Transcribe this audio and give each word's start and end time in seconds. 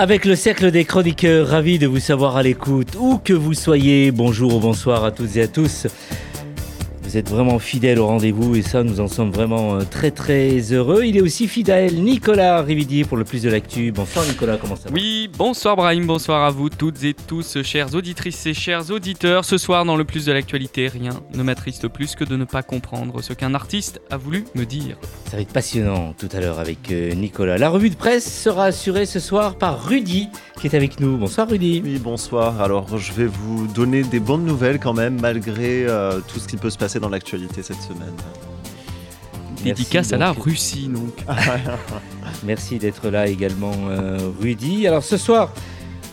Avec 0.00 0.26
le 0.26 0.36
cercle 0.36 0.70
des 0.70 0.84
chroniqueurs, 0.84 1.48
ravi 1.48 1.80
de 1.80 1.88
vous 1.88 1.98
savoir 1.98 2.36
à 2.36 2.44
l'écoute, 2.44 2.94
où 3.00 3.18
que 3.18 3.32
vous 3.32 3.52
soyez. 3.52 4.12
Bonjour 4.12 4.54
ou 4.54 4.60
bonsoir 4.60 5.02
à 5.04 5.10
toutes 5.10 5.34
et 5.34 5.42
à 5.42 5.48
tous. 5.48 5.88
Vous 7.08 7.16
êtes 7.16 7.30
vraiment 7.30 7.58
fidèles 7.58 8.00
au 8.00 8.06
rendez-vous 8.06 8.54
et 8.54 8.60
ça, 8.60 8.82
nous 8.82 9.00
en 9.00 9.08
sommes 9.08 9.30
vraiment 9.30 9.76
euh, 9.76 9.80
très 9.90 10.10
très 10.10 10.58
heureux. 10.74 11.04
Il 11.06 11.16
est 11.16 11.22
aussi 11.22 11.48
fidèle, 11.48 11.94
Nicolas 12.02 12.60
Rividier 12.60 13.06
pour 13.06 13.16
le 13.16 13.24
plus 13.24 13.40
de 13.40 13.48
l'actu. 13.48 13.92
Bonsoir 13.92 14.26
Nicolas, 14.26 14.58
comment 14.58 14.76
ça 14.76 14.90
va? 14.90 14.94
Oui, 14.94 15.30
bonsoir 15.38 15.74
Brahim, 15.74 16.06
bonsoir 16.06 16.44
à 16.44 16.50
vous 16.50 16.68
toutes 16.68 17.02
et 17.04 17.14
tous, 17.14 17.62
chères 17.62 17.94
auditrices 17.94 18.44
et 18.44 18.52
chers 18.52 18.90
auditeurs. 18.90 19.46
Ce 19.46 19.56
soir, 19.56 19.86
dans 19.86 19.96
le 19.96 20.04
plus 20.04 20.26
de 20.26 20.32
l'actualité, 20.32 20.86
rien 20.86 21.18
ne 21.32 21.42
m'attriste 21.42 21.88
plus 21.88 22.14
que 22.14 22.24
de 22.24 22.36
ne 22.36 22.44
pas 22.44 22.62
comprendre 22.62 23.22
ce 23.22 23.32
qu'un 23.32 23.54
artiste 23.54 24.02
a 24.10 24.18
voulu 24.18 24.44
me 24.54 24.66
dire. 24.66 24.98
Ça 25.30 25.36
va 25.36 25.42
être 25.42 25.52
passionnant 25.54 26.12
tout 26.12 26.28
à 26.32 26.40
l'heure 26.40 26.58
avec 26.58 26.92
euh, 26.92 27.14
Nicolas. 27.14 27.56
La 27.56 27.70
revue 27.70 27.88
de 27.88 27.96
presse 27.96 28.30
sera 28.30 28.64
assurée 28.64 29.06
ce 29.06 29.18
soir 29.18 29.56
par 29.56 29.82
Rudy 29.82 30.28
qui 30.58 30.66
est 30.66 30.74
avec 30.74 31.00
nous. 31.00 31.16
Bonsoir 31.16 31.48
Rudy. 31.48 31.80
Oui, 31.84 31.98
bonsoir. 31.98 32.60
Alors, 32.60 32.98
je 32.98 33.12
vais 33.12 33.26
vous 33.26 33.66
donner 33.68 34.02
des 34.02 34.20
bonnes 34.20 34.44
nouvelles 34.44 34.78
quand 34.78 34.92
même, 34.92 35.18
malgré 35.20 35.86
euh, 35.86 36.20
tout 36.26 36.38
ce 36.40 36.48
qui 36.48 36.56
peut 36.56 36.70
se 36.70 36.76
passer 36.76 36.97
dans 37.00 37.08
l'actualité 37.08 37.62
cette 37.62 37.80
semaine. 37.82 38.14
Dédicace 39.62 40.12
à 40.12 40.18
la. 40.18 40.32
Russie, 40.32 40.88
donc. 40.88 41.14
Merci 42.44 42.78
d'être 42.78 43.08
là 43.08 43.26
également, 43.26 43.74
euh, 43.88 44.18
Rudy. 44.40 44.86
Alors 44.86 45.02
ce 45.02 45.16
soir, 45.16 45.52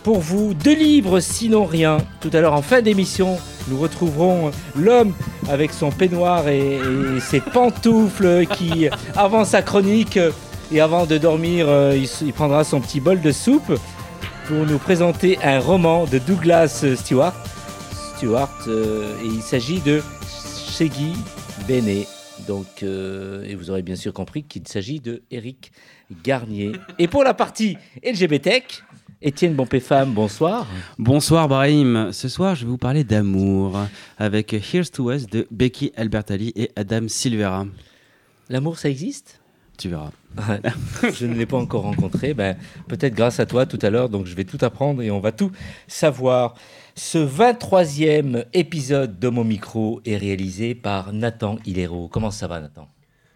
pour 0.02 0.20
vous, 0.20 0.54
deux 0.54 0.74
livres, 0.74 1.20
sinon 1.20 1.64
rien. 1.64 1.98
Tout 2.20 2.30
à 2.32 2.40
l'heure, 2.40 2.54
en 2.54 2.62
fin 2.62 2.82
d'émission, 2.82 3.38
nous 3.68 3.78
retrouverons 3.78 4.50
l'homme 4.76 5.12
avec 5.48 5.72
son 5.72 5.90
peignoir 5.90 6.48
et, 6.48 6.76
et 6.76 7.20
ses 7.20 7.40
pantoufles 7.40 8.46
qui, 8.46 8.88
avant 9.14 9.44
sa 9.44 9.62
chronique 9.62 10.18
et 10.72 10.80
avant 10.80 11.06
de 11.06 11.16
dormir, 11.18 11.66
euh, 11.68 11.96
il 12.22 12.32
prendra 12.32 12.64
son 12.64 12.80
petit 12.80 13.00
bol 13.00 13.20
de 13.20 13.30
soupe 13.30 13.78
pour 14.46 14.66
nous 14.66 14.78
présenter 14.78 15.38
un 15.42 15.60
roman 15.60 16.06
de 16.06 16.18
Douglas 16.18 16.84
Stewart. 16.96 17.34
Stewart, 18.16 18.50
euh, 18.68 19.12
et 19.22 19.26
il 19.26 19.42
s'agit 19.42 19.80
de 19.80 20.02
Shaggy 20.78 21.14
Bennett. 21.66 22.06
Donc, 22.46 22.82
euh, 22.82 23.42
et 23.44 23.54
vous 23.54 23.70
aurez 23.70 23.80
bien 23.80 23.96
sûr 23.96 24.12
compris 24.12 24.42
qu'il 24.42 24.68
s'agit 24.68 25.00
de 25.00 25.22
Eric 25.30 25.72
Garnier. 26.22 26.72
Et 26.98 27.08
pour 27.08 27.24
la 27.24 27.32
partie 27.32 27.78
LGBT, 28.04 28.62
Étienne 29.22 29.54
Bompé-Femme, 29.54 30.12
bonsoir. 30.12 30.66
Bonsoir 30.98 31.48
Brahim, 31.48 32.10
ce 32.12 32.28
soir 32.28 32.54
je 32.54 32.66
vais 32.66 32.70
vous 32.70 32.76
parler 32.76 33.04
d'amour 33.04 33.78
avec 34.18 34.52
Here's 34.52 34.90
to 34.90 35.10
Us 35.10 35.26
de 35.26 35.46
Becky 35.50 35.92
Albertalli 35.96 36.52
et 36.56 36.70
Adam 36.76 37.08
Silvera. 37.08 37.64
L'amour, 38.50 38.78
ça 38.78 38.90
existe? 38.90 39.40
Tu 39.78 39.88
verras. 39.88 40.10
Je 41.02 41.26
ne 41.26 41.34
l'ai 41.34 41.46
pas 41.46 41.56
encore 41.56 41.82
rencontré. 41.82 42.34
Ben, 42.34 42.56
Peut-être 42.88 43.14
grâce 43.14 43.40
à 43.40 43.46
toi 43.46 43.66
tout 43.66 43.78
à 43.82 43.90
l'heure, 43.90 44.08
donc 44.08 44.26
je 44.26 44.34
vais 44.34 44.44
tout 44.44 44.58
apprendre 44.60 45.02
et 45.02 45.10
on 45.10 45.20
va 45.20 45.32
tout 45.32 45.50
savoir. 45.86 46.54
Ce 46.94 47.18
23e 47.18 48.46
épisode 48.54 49.18
de 49.18 49.28
mon 49.28 49.44
micro 49.44 50.00
est 50.06 50.16
réalisé 50.16 50.74
par 50.74 51.12
Nathan 51.12 51.58
Hilero. 51.66 52.08
Comment 52.08 52.30
ça 52.30 52.46
va, 52.46 52.60
Nathan? 52.60 52.88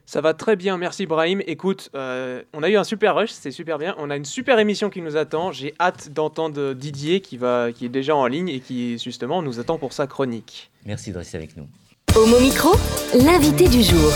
Ça 0.06 0.20
va 0.20 0.34
très 0.34 0.56
bien, 0.56 0.76
merci 0.76 1.06
Brahim. 1.06 1.40
Écoute, 1.46 1.88
euh, 1.94 2.42
on 2.52 2.64
a 2.64 2.68
eu 2.68 2.76
un 2.76 2.82
super 2.82 3.14
rush, 3.14 3.30
c'est 3.30 3.52
super 3.52 3.78
bien. 3.78 3.94
On 3.98 4.10
a 4.10 4.16
une 4.16 4.24
super 4.24 4.58
émission 4.58 4.90
qui 4.90 5.02
nous 5.02 5.16
attend. 5.16 5.52
J'ai 5.52 5.72
hâte 5.78 6.10
d'entendre 6.12 6.72
Didier 6.72 7.20
qui, 7.20 7.36
va, 7.36 7.70
qui 7.70 7.84
est 7.86 7.90
déjà 7.90 8.16
en 8.16 8.26
ligne 8.26 8.48
et 8.48 8.58
qui 8.58 8.98
justement 8.98 9.40
nous 9.40 9.60
attend 9.60 9.78
pour 9.78 9.92
sa 9.92 10.08
chronique. 10.08 10.72
Merci 10.84 11.12
de 11.12 11.18
rester 11.18 11.36
avec 11.36 11.56
nous. 11.56 11.68
Homo 12.16 12.40
Micro, 12.40 12.70
l'invité 13.14 13.68
du 13.68 13.84
jour. 13.84 14.10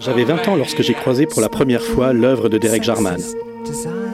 J'avais 0.00 0.24
20 0.24 0.48
ans 0.48 0.56
lorsque 0.56 0.80
j'ai 0.82 0.94
croisé 0.94 1.26
pour 1.26 1.42
la 1.42 1.50
première 1.50 1.82
fois 1.82 2.14
l'œuvre 2.14 2.48
de 2.48 2.56
Derek 2.56 2.82
Jarman. 2.82 3.20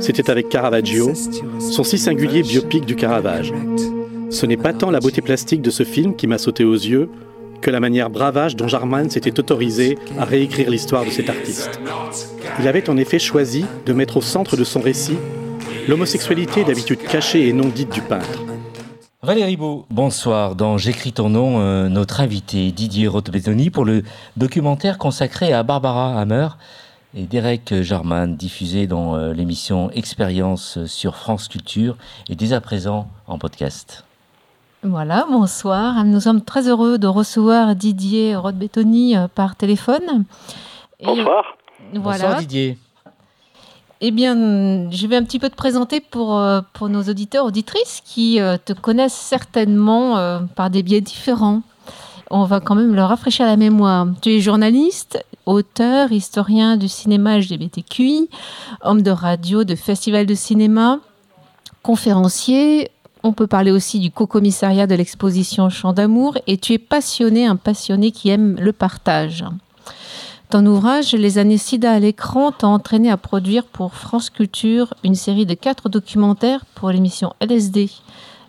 C'était 0.00 0.30
avec 0.30 0.48
Caravaggio, 0.48 1.12
son 1.60 1.84
si 1.84 1.96
singulier 1.96 2.42
biopic 2.42 2.84
du 2.84 2.96
Caravage. 2.96 3.52
Ce 4.30 4.46
n'est 4.46 4.56
pas 4.56 4.72
tant 4.72 4.90
la 4.90 4.98
beauté 4.98 5.22
plastique 5.22 5.62
de 5.62 5.70
ce 5.70 5.84
film 5.84 6.16
qui 6.16 6.26
m'a 6.26 6.38
sauté 6.38 6.64
aux 6.64 6.74
yeux 6.74 7.08
que 7.60 7.70
la 7.70 7.78
manière 7.78 8.10
bravage 8.10 8.56
dont 8.56 8.66
Jarman 8.66 9.08
s'était 9.10 9.38
autorisé 9.38 9.96
à 10.18 10.24
réécrire 10.24 10.70
l'histoire 10.70 11.04
de 11.04 11.10
cet 11.10 11.30
artiste. 11.30 11.80
Il 12.58 12.66
avait 12.66 12.90
en 12.90 12.96
effet 12.96 13.20
choisi 13.20 13.64
de 13.86 13.92
mettre 13.92 14.16
au 14.16 14.22
centre 14.22 14.56
de 14.56 14.64
son 14.64 14.80
récit 14.80 15.16
l'homosexualité 15.86 16.64
d'habitude 16.64 17.02
cachée 17.02 17.46
et 17.46 17.52
non 17.52 17.68
dite 17.68 17.92
du 17.92 18.00
peintre. 18.00 18.42
Valérie 19.26 19.56
Beau, 19.56 19.86
bonsoir. 19.90 20.54
Dans 20.54 20.78
J'écris 20.78 21.12
ton 21.12 21.28
nom, 21.28 21.58
euh, 21.58 21.88
notre 21.88 22.20
invité 22.20 22.70
Didier 22.70 23.08
Rothbetoni 23.08 23.70
pour 23.70 23.84
le 23.84 24.04
documentaire 24.36 24.98
consacré 24.98 25.52
à 25.52 25.64
Barbara 25.64 26.16
Hammer 26.20 26.50
et 27.12 27.24
Derek 27.24 27.82
Jarman, 27.82 28.36
diffusé 28.36 28.86
dans 28.86 29.16
euh, 29.16 29.32
l'émission 29.32 29.90
Expérience 29.90 30.84
sur 30.86 31.16
France 31.16 31.48
Culture 31.48 31.96
et 32.28 32.36
dès 32.36 32.52
à 32.52 32.60
présent 32.60 33.08
en 33.26 33.36
podcast. 33.36 34.04
Voilà, 34.84 35.26
bonsoir. 35.28 36.04
Nous 36.04 36.20
sommes 36.20 36.42
très 36.42 36.68
heureux 36.68 36.96
de 36.96 37.08
recevoir 37.08 37.74
Didier 37.74 38.36
Rodbetoni 38.36 39.16
euh, 39.16 39.26
par 39.26 39.56
téléphone. 39.56 40.24
Et, 41.00 41.06
Bonsoir. 41.06 41.56
Voilà. 41.94 42.22
Bonsoir 42.22 42.38
Didier. 42.38 42.78
Eh 44.02 44.10
bien, 44.10 44.90
je 44.90 45.06
vais 45.06 45.16
un 45.16 45.24
petit 45.24 45.38
peu 45.38 45.48
te 45.48 45.54
présenter 45.54 46.00
pour, 46.00 46.36
euh, 46.36 46.60
nos 46.82 47.02
auditeurs, 47.04 47.46
auditrices 47.46 48.02
qui 48.04 48.40
euh, 48.40 48.58
te 48.62 48.74
connaissent 48.74 49.14
certainement 49.14 50.18
euh, 50.18 50.40
par 50.54 50.68
des 50.68 50.82
biais 50.82 51.00
différents. 51.00 51.62
On 52.30 52.44
va 52.44 52.60
quand 52.60 52.74
même 52.74 52.94
leur 52.94 53.08
rafraîchir 53.08 53.46
la 53.46 53.56
mémoire. 53.56 54.06
Tu 54.20 54.34
es 54.34 54.40
journaliste, 54.40 55.24
auteur, 55.46 56.12
historien 56.12 56.76
du 56.76 56.88
cinéma 56.88 57.38
LGBTQI, 57.38 58.28
homme 58.82 59.00
de 59.00 59.10
radio, 59.10 59.64
de 59.64 59.74
festival 59.74 60.26
de 60.26 60.34
cinéma, 60.34 60.98
conférencier. 61.82 62.90
On 63.22 63.32
peut 63.32 63.46
parler 63.46 63.70
aussi 63.70 63.98
du 63.98 64.10
co-commissariat 64.10 64.86
de 64.86 64.94
l'exposition 64.94 65.70
Chant 65.70 65.94
d'amour 65.94 66.36
et 66.46 66.58
tu 66.58 66.74
es 66.74 66.78
passionné, 66.78 67.46
un 67.46 67.56
passionné 67.56 68.10
qui 68.10 68.28
aime 68.28 68.56
le 68.60 68.72
partage. 68.72 69.44
Ton 70.48 70.64
ouvrage 70.66 71.12
Les 71.12 71.38
années 71.38 71.58
sida 71.58 71.90
à 71.90 71.98
l'écran 71.98 72.52
t'a 72.52 72.68
entraîné 72.68 73.10
à 73.10 73.16
produire 73.16 73.64
pour 73.64 73.94
France 73.94 74.30
Culture 74.30 74.94
une 75.02 75.16
série 75.16 75.44
de 75.44 75.54
quatre 75.54 75.88
documentaires 75.88 76.64
pour 76.76 76.90
l'émission 76.90 77.32
LSD. 77.40 77.90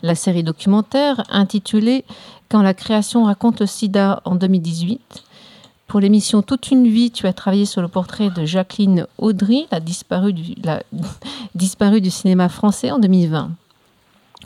La 0.04 0.14
série 0.14 0.44
documentaire 0.44 1.24
intitulée 1.32 2.06
Quand 2.50 2.62
la 2.62 2.76
création 2.76 3.24
raconte 3.24 3.62
le 3.62 3.66
sida 3.66 4.22
en 4.26 4.36
2018. 4.36 5.24
Pour 5.88 6.00
l'émission 6.00 6.44
Toute 6.44 6.70
une 6.70 6.88
vie, 6.88 7.10
tu 7.10 7.26
as 7.26 7.34
travaillé 7.34 7.66
sur 7.66 7.82
le 7.82 7.88
portrait 7.88 8.30
de 8.30 8.46
Jacqueline 8.46 9.08
Audry, 9.18 9.66
la 9.72 9.80
disparue 9.80 10.34
du, 10.34 12.12
cinéma 12.12 12.48
français 12.48 12.92
en 12.92 13.00
2020. 13.00 13.50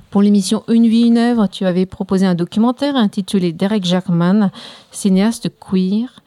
Pour 0.10 0.22
l'émission 0.22 0.64
Une 0.70 0.88
vie, 0.88 1.08
une 1.08 1.18
œuvre, 1.18 1.48
tu 1.48 1.66
avais 1.66 1.86
proposé 1.86 2.26
un 2.26 2.36
documentaire 2.36 2.96
intitulé 2.96 3.52
Derek 3.52 3.84
Jackman, 3.84 4.52
cinéaste 4.92 5.50
queer. 5.60 6.22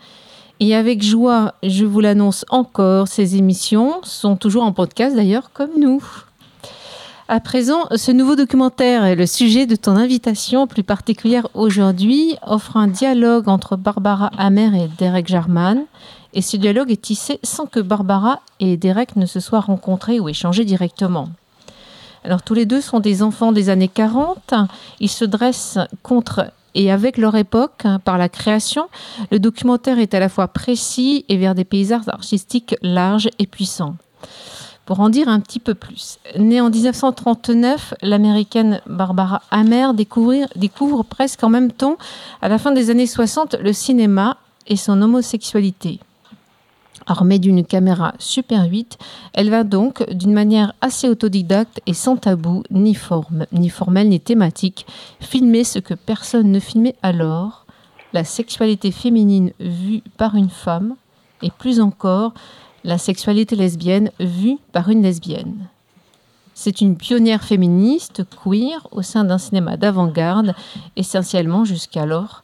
Et 0.61 0.75
avec 0.75 1.03
joie, 1.03 1.55
je 1.63 1.85
vous 1.85 2.01
l'annonce 2.01 2.45
encore, 2.49 3.09
ces 3.09 3.37
émissions 3.37 4.01
sont 4.03 4.37
toujours 4.37 4.63
en 4.63 4.73
podcast 4.73 5.17
d'ailleurs, 5.17 5.51
comme 5.53 5.71
nous. 5.79 6.03
À 7.27 7.41
présent, 7.41 7.87
ce 7.97 8.13
nouveau 8.13 8.37
documentaire 8.37 9.05
est 9.05 9.17
le 9.17 9.27
sujet 9.27 9.67
de 9.67 9.77
ton 9.77 9.97
invitation 9.97 10.67
plus 10.67 10.83
particulière 10.83 11.49
aujourd'hui, 11.55 12.37
offre 12.47 12.77
un 12.77 12.87
dialogue 12.87 13.49
entre 13.49 13.77
Barbara 13.77 14.31
Hammer 14.37 14.85
et 14.85 14.89
Derek 14.99 15.27
Jarman. 15.27 15.85
Et 16.35 16.43
ce 16.43 16.57
dialogue 16.59 16.91
est 16.91 17.01
tissé 17.01 17.41
sans 17.43 17.65
que 17.65 17.81
Barbara 17.81 18.41
et 18.61 18.77
Derek 18.77 19.17
ne 19.17 19.25
se 19.25 19.41
soient 19.41 19.61
rencontrés 19.61 20.21
ou 20.21 20.29
échangés 20.29 20.65
directement. 20.65 21.31
Alors 22.25 22.43
tous 22.43 22.55
les 22.55 22.67
deux 22.67 22.81
sont 22.81 23.01
des 23.01 23.23
enfants 23.23 23.53
des 23.53 23.71
années 23.71 23.89
40. 23.89 24.55
Ils 25.01 25.09
se 25.09 25.25
dressent 25.25 25.79
contre 26.03 26.47
et 26.75 26.91
avec 26.91 27.19
leur 27.19 27.35
époque 27.37 27.83
hein, 27.85 27.99
par 27.99 28.19
la 28.19 28.29
création. 28.29 28.89
Le 29.31 29.39
documentaire 29.39 29.99
est 29.99 30.15
à 30.15 30.21
la 30.21 30.29
fois 30.29 30.49
précis 30.49 31.25
et 31.29 31.37
vers 31.37 31.55
des 31.55 31.65
paysages 31.65 32.09
artistiques 32.09 32.75
larges 32.83 33.29
et 33.39 33.47
puissants. 33.47 33.97
Pour 34.87 35.01
en 35.01 35.09
dire 35.09 35.29
un 35.29 35.41
petit 35.41 35.61
peu 35.61 35.75
plus, 35.75 36.19
née 36.39 36.61
en 36.61 36.69
1939, 36.69 37.95
l'américaine 38.03 38.83
Barbara 38.87 39.41
Hammer 39.51 39.89
découvre 39.95 41.05
presque 41.05 41.43
en 41.43 41.49
même 41.49 41.73
temps, 41.73 41.97
à 42.43 42.51
la 42.51 42.59
fin 42.59 42.71
des 42.71 42.91
années 42.91 43.07
60, 43.07 43.57
le 43.61 43.73
cinéma 43.73 44.37
et 44.67 44.77
son 44.77 45.01
homosexualité. 45.01 46.01
Armée 47.07 47.39
d'une 47.39 47.65
caméra 47.65 48.15
Super 48.19 48.65
8, 48.65 48.99
elle 49.33 49.51
va 49.51 49.65
donc, 49.65 50.09
d'une 50.11 50.33
manière 50.33 50.73
assez 50.81 51.09
autodidacte 51.09 51.81
et 51.87 51.95
sans 51.95 52.17
tabou, 52.17 52.63
ni, 52.71 52.95
forme, 52.95 53.47
ni 53.53 53.69
formelle 53.69 54.09
ni 54.09 54.21
thématique, 54.21 54.87
filmer 55.21 55.65
ce 55.65 55.79
que 55.79 55.95
personne 55.95 56.51
ne 56.51 56.61
filmait 56.61 56.97
alors, 57.03 57.67
la 58.13 58.25
sexualité 58.25 58.91
féminine 58.91 59.53
vue 59.61 60.03
par 60.17 60.35
une 60.35 60.51
femme, 60.51 60.95
et 61.43 61.51
plus 61.51 61.81
encore, 61.81 62.33
la 62.85 62.99
sexualité 62.99 63.57
lesbienne 63.57 64.11
vue 64.21 64.59
par 64.73 64.89
une 64.89 65.03
lesbienne. 65.03 65.69
C'est 66.55 66.81
une 66.81 66.97
pionnière 66.97 67.43
féministe 67.43 68.23
queer 68.43 68.87
au 68.93 69.03
sein 69.03 69.25
d'un 69.25 69.39
cinéma 69.39 69.77
d'avant-garde, 69.77 70.55
essentiellement 70.97 71.65
jusqu'alors 71.65 72.43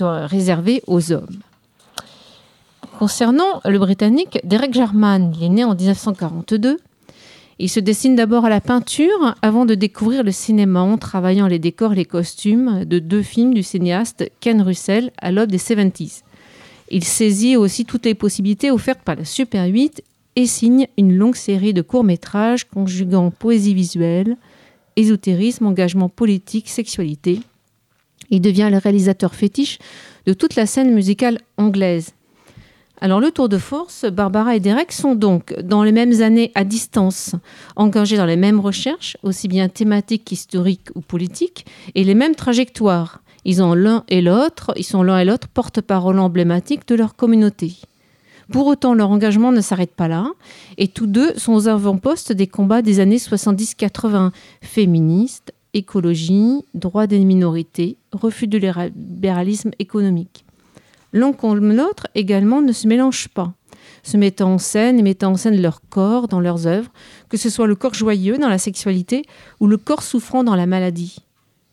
réservé 0.00 0.82
aux 0.86 1.10
hommes. 1.12 1.40
Concernant 3.00 3.62
le 3.64 3.78
Britannique, 3.78 4.40
Derek 4.44 4.74
Jarman, 4.74 5.32
il 5.34 5.42
est 5.42 5.48
né 5.48 5.64
en 5.64 5.74
1942. 5.74 6.76
Il 7.58 7.70
se 7.70 7.80
dessine 7.80 8.14
d'abord 8.14 8.44
à 8.44 8.50
la 8.50 8.60
peinture 8.60 9.36
avant 9.40 9.64
de 9.64 9.74
découvrir 9.74 10.22
le 10.22 10.32
cinéma 10.32 10.82
en 10.82 10.98
travaillant 10.98 11.46
les 11.46 11.58
décors 11.58 11.94
et 11.94 11.96
les 11.96 12.04
costumes 12.04 12.84
de 12.84 12.98
deux 12.98 13.22
films 13.22 13.54
du 13.54 13.62
cinéaste 13.62 14.30
Ken 14.40 14.60
Russell 14.60 15.12
à 15.16 15.32
l'aube 15.32 15.50
des 15.50 15.56
70s. 15.56 16.20
Il 16.90 17.02
saisit 17.02 17.56
aussi 17.56 17.86
toutes 17.86 18.04
les 18.04 18.14
possibilités 18.14 18.70
offertes 18.70 19.00
par 19.02 19.16
la 19.16 19.24
Super 19.24 19.64
8 19.64 20.04
et 20.36 20.44
signe 20.44 20.86
une 20.98 21.16
longue 21.16 21.36
série 21.36 21.72
de 21.72 21.80
courts-métrages 21.80 22.64
conjuguant 22.64 23.30
poésie 23.30 23.72
visuelle, 23.72 24.36
ésotérisme, 24.96 25.64
engagement 25.64 26.10
politique, 26.10 26.68
sexualité. 26.68 27.40
Il 28.28 28.42
devient 28.42 28.68
le 28.70 28.76
réalisateur 28.76 29.34
fétiche 29.34 29.78
de 30.26 30.34
toute 30.34 30.54
la 30.54 30.66
scène 30.66 30.92
musicale 30.92 31.38
anglaise. 31.56 32.12
Alors 33.02 33.20
le 33.20 33.30
tour 33.30 33.48
de 33.48 33.56
force, 33.56 34.04
Barbara 34.04 34.56
et 34.56 34.60
Derek 34.60 34.92
sont 34.92 35.14
donc 35.14 35.58
dans 35.60 35.82
les 35.82 35.92
mêmes 35.92 36.20
années 36.20 36.52
à 36.54 36.64
distance, 36.64 37.34
engagés 37.74 38.18
dans 38.18 38.26
les 38.26 38.36
mêmes 38.36 38.60
recherches, 38.60 39.16
aussi 39.22 39.48
bien 39.48 39.70
thématiques 39.70 40.26
qu'historiques 40.26 40.90
ou 40.94 41.00
politiques, 41.00 41.64
et 41.94 42.04
les 42.04 42.14
mêmes 42.14 42.34
trajectoires. 42.34 43.22
Ils 43.46 43.62
ont 43.62 43.72
l'un 43.72 44.04
et 44.08 44.20
l'autre, 44.20 44.72
ils 44.76 44.84
sont 44.84 45.02
l'un 45.02 45.18
et 45.18 45.24
l'autre 45.24 45.48
porte-parole 45.48 46.18
emblématique 46.18 46.86
de 46.88 46.94
leur 46.94 47.16
communauté. 47.16 47.72
Pour 48.52 48.66
autant, 48.66 48.92
leur 48.92 49.10
engagement 49.10 49.50
ne 49.50 49.62
s'arrête 49.62 49.94
pas 49.94 50.08
là, 50.08 50.26
et 50.76 50.88
tous 50.88 51.06
deux 51.06 51.32
sont 51.38 51.54
aux 51.54 51.68
avant-postes 51.68 52.32
des 52.32 52.48
combats 52.48 52.82
des 52.82 53.00
années 53.00 53.16
70-80, 53.16 54.30
féministes, 54.60 55.54
écologie, 55.72 56.66
droits 56.74 57.06
des 57.06 57.20
minorités, 57.20 57.96
refus 58.12 58.46
de 58.46 58.58
libéralisme 58.58 59.70
économique. 59.78 60.44
L'un 61.12 61.32
comme 61.32 61.72
l'autre 61.72 62.06
également 62.14 62.62
ne 62.62 62.72
se 62.72 62.86
mélangent 62.86 63.28
pas, 63.28 63.52
se 64.02 64.16
mettant 64.16 64.54
en 64.54 64.58
scène 64.58 64.98
et 64.98 65.02
mettant 65.02 65.32
en 65.32 65.36
scène 65.36 65.60
leur 65.60 65.80
corps 65.88 66.28
dans 66.28 66.40
leurs 66.40 66.66
œuvres, 66.66 66.92
que 67.28 67.36
ce 67.36 67.50
soit 67.50 67.66
le 67.66 67.74
corps 67.74 67.94
joyeux 67.94 68.38
dans 68.38 68.48
la 68.48 68.58
sexualité 68.58 69.24
ou 69.58 69.66
le 69.66 69.76
corps 69.76 70.02
souffrant 70.02 70.44
dans 70.44 70.54
la 70.54 70.66
maladie. 70.66 71.16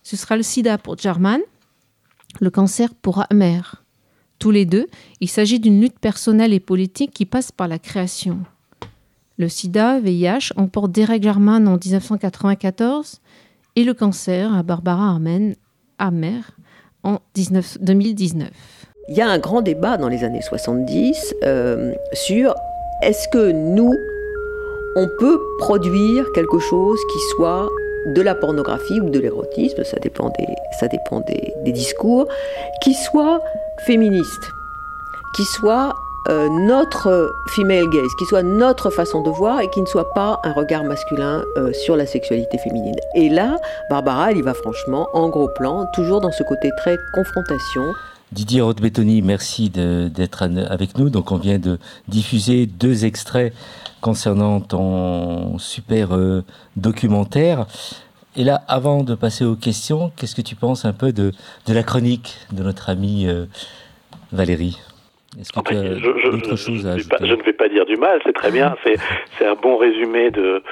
Ce 0.01 0.17
sera 0.17 0.37
le 0.37 0.43
sida 0.43 0.77
pour 0.77 0.97
Jarman, 0.97 1.41
le 2.39 2.49
cancer 2.49 2.93
pour 2.93 3.23
Amer. 3.29 3.83
Tous 4.39 4.51
les 4.51 4.65
deux, 4.65 4.87
il 5.19 5.29
s'agit 5.29 5.59
d'une 5.59 5.81
lutte 5.81 5.99
personnelle 5.99 6.53
et 6.53 6.59
politique 6.59 7.11
qui 7.11 7.25
passe 7.25 7.51
par 7.51 7.67
la 7.67 7.79
création. 7.79 8.39
Le 9.37 9.49
sida, 9.49 9.99
VIH, 9.99 10.53
emporte 10.55 10.91
Derek 10.91 11.21
Jarman 11.21 11.67
en 11.67 11.77
1994 11.77 13.19
et 13.75 13.83
le 13.83 13.93
cancer 13.93 14.53
à 14.53 14.63
Barbara 14.63 15.09
Armen, 15.09 15.55
Amer 15.99 16.51
en 17.03 17.19
2019 17.35 18.76
il 19.07 19.15
y 19.15 19.21
a 19.21 19.27
un 19.27 19.39
grand 19.39 19.61
débat 19.61 19.97
dans 19.97 20.09
les 20.09 20.23
années 20.23 20.41
70 20.41 21.35
euh, 21.43 21.93
sur 22.13 22.53
est-ce 23.01 23.27
que 23.29 23.51
nous, 23.51 23.93
on 24.95 25.07
peut 25.19 25.39
produire 25.59 26.25
quelque 26.33 26.59
chose 26.59 26.99
qui 27.13 27.19
soit 27.35 27.69
de 28.07 28.21
la 28.21 28.35
pornographie 28.35 28.99
ou 28.99 29.09
de 29.09 29.19
l'érotisme, 29.19 29.83
ça 29.83 29.97
dépend, 29.99 30.29
des, 30.29 30.47
ça 30.79 30.87
dépend 30.87 31.21
des, 31.21 31.71
discours, 31.71 32.27
qui 32.81 32.93
soit 32.93 33.41
féministe, 33.85 34.51
qui 35.35 35.43
soit 35.43 35.93
euh, 36.29 36.47
notre 36.49 37.33
female 37.47 37.89
gaze, 37.89 38.09
qui 38.17 38.25
soit 38.25 38.43
notre 38.43 38.89
façon 38.89 39.21
de 39.21 39.29
voir 39.29 39.61
et 39.61 39.69
qui 39.69 39.81
ne 39.81 39.85
soit 39.85 40.13
pas 40.13 40.39
un 40.43 40.53
regard 40.53 40.83
masculin 40.83 41.43
euh, 41.57 41.71
sur 41.73 41.95
la 41.95 42.05
sexualité 42.05 42.57
féminine. 42.57 42.95
Et 43.15 43.29
là, 43.29 43.57
Barbara, 43.89 44.31
elle 44.31 44.37
y 44.37 44.41
va 44.41 44.53
franchement 44.53 45.07
en 45.13 45.29
gros 45.29 45.49
plan, 45.49 45.85
toujours 45.93 46.21
dans 46.21 46.31
ce 46.31 46.43
côté 46.43 46.71
très 46.77 46.97
confrontation. 47.13 47.93
Didier 48.33 48.59
Rothbettoni, 48.59 49.21
merci 49.21 49.69
d'être 49.69 50.43
avec 50.43 50.97
nous. 50.97 51.09
Donc, 51.09 51.31
on 51.31 51.37
vient 51.37 51.59
de 51.59 51.79
diffuser 52.09 52.65
deux 52.65 53.05
extraits 53.05 53.53
concernant 54.01 54.59
ton 54.59 55.57
super 55.57 56.15
euh, 56.15 56.43
documentaire. 56.75 57.67
Et 58.35 58.43
là, 58.43 58.63
avant 58.67 59.03
de 59.03 59.15
passer 59.15 59.45
aux 59.45 59.55
questions, 59.55 60.11
qu'est-ce 60.15 60.35
que 60.35 60.41
tu 60.41 60.55
penses 60.55 60.85
un 60.85 60.93
peu 60.93 61.13
de, 61.13 61.31
la 61.67 61.83
chronique 61.83 62.35
de 62.51 62.63
notre 62.63 62.89
amie 62.89 63.27
euh, 63.27 63.45
Valérie? 64.31 64.77
Est-ce 65.39 65.51
que 65.51 65.59
tu 65.59 65.75
as 65.75 66.29
d'autres 66.31 66.55
choses 66.55 66.87
à 66.87 66.93
ajouter 66.93 67.15
Je 67.21 67.33
ne 67.33 67.43
vais 67.43 67.53
pas 67.53 67.69
dire 67.69 67.85
du 67.85 67.95
mal, 67.95 68.19
c'est 68.25 68.33
très 68.33 68.51
bien. 68.51 68.75
C'est 69.37 69.45
un 69.45 69.55
bon 69.55 69.77
résumé 69.77 70.31
de, 70.31 70.63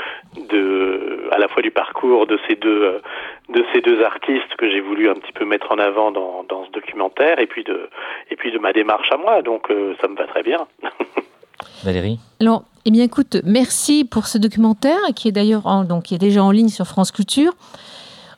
de, 0.50 1.30
à 1.31 1.38
la 1.38 1.48
fois 1.48 1.62
du 1.62 1.72
parcours 1.72 2.25
de 2.25 2.40
ces 2.48 2.56
deux, 2.56 3.02
de 3.50 3.66
ces 3.74 3.81
deux 3.81 4.02
artistes 4.04 4.56
que 4.57 4.69
j'ai 4.69 4.80
voulu 4.80 5.10
un 5.10 5.16
petit 5.16 5.34
peu 5.34 5.46
mettre 5.46 5.72
en 5.72 5.78
avant 5.78 6.12
dans, 6.12 6.46
dans, 6.48 6.66
ce 6.66 6.72
documentaire 6.72 7.40
et 7.40 7.48
puis 7.48 7.63
de, 7.63 7.90
et 8.31 8.36
puis 8.36 8.52
de 8.52 8.57
ma 8.57 8.74
démarche 8.74 9.12
à 9.12 9.18
moi. 9.18 9.42
Donc 9.42 9.69
euh, 9.69 9.94
ça 10.02 10.07
me 10.07 10.16
va 10.16 10.25
très 10.25 10.44
bien. 10.44 10.66
Valérie 11.84 12.19
Alors, 12.40 12.63
eh 12.86 12.92
bien 12.92 13.04
écoute, 13.04 13.38
merci 13.44 14.06
pour 14.06 14.28
ce 14.28 14.38
documentaire 14.38 15.00
qui 15.16 15.28
est 15.28 15.31
d'ailleurs 15.31 15.63
donc 15.84 16.04
qui 16.04 16.16
est 16.16 16.19
déjà 16.19 16.44
en 16.44 16.52
ligne 16.52 16.69
sur 16.69 16.86
France 16.86 17.12
Culture. 17.12 17.54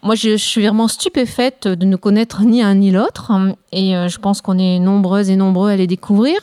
Moi, 0.03 0.15
je, 0.15 0.35
suis 0.37 0.61
vraiment 0.61 0.87
stupéfaite 0.87 1.67
de 1.67 1.85
ne 1.85 1.95
connaître 1.95 2.43
ni 2.43 2.61
un 2.61 2.75
ni 2.75 2.91
l'autre. 2.91 3.31
Et 3.71 3.95
euh, 3.95 4.07
je 4.07 4.19
pense 4.19 4.41
qu'on 4.41 4.57
est 4.57 4.79
nombreuses 4.79 5.29
et 5.29 5.35
nombreux 5.35 5.69
à 5.69 5.75
les 5.75 5.87
découvrir. 5.87 6.37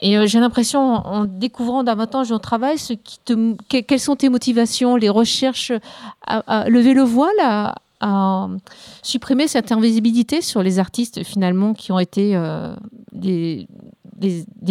Et 0.00 0.16
euh, 0.16 0.26
j'ai 0.26 0.40
l'impression, 0.40 0.80
en 0.80 1.24
découvrant 1.24 1.82
davantage 1.82 2.28
ton 2.28 2.38
travail, 2.38 2.78
ce 2.78 2.94
qui 2.94 3.20
quelles 3.82 4.00
sont 4.00 4.16
tes 4.16 4.28
motivations, 4.28 4.96
les 4.96 5.08
recherches 5.08 5.72
à, 6.26 6.68
lever 6.68 6.94
le 6.94 7.02
voile, 7.02 7.30
à, 8.00 8.48
supprimer 9.02 9.46
cette 9.46 9.72
invisibilité 9.72 10.40
sur 10.40 10.62
les 10.62 10.78
artistes 10.78 11.22
finalement 11.24 11.74
qui 11.74 11.92
ont 11.92 11.98
été 11.98 12.34
euh, 12.34 12.74
des, 13.12 13.66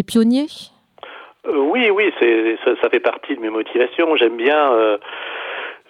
pionniers? 0.05 0.47
Oui, 1.47 1.89
oui, 1.89 2.11
ça, 2.19 2.89
fait 2.89 2.99
partie 2.99 3.35
de 3.35 3.41
mes 3.41 3.49
motivations. 3.49 4.15
J'aime 4.15 4.37
bien 4.37 4.71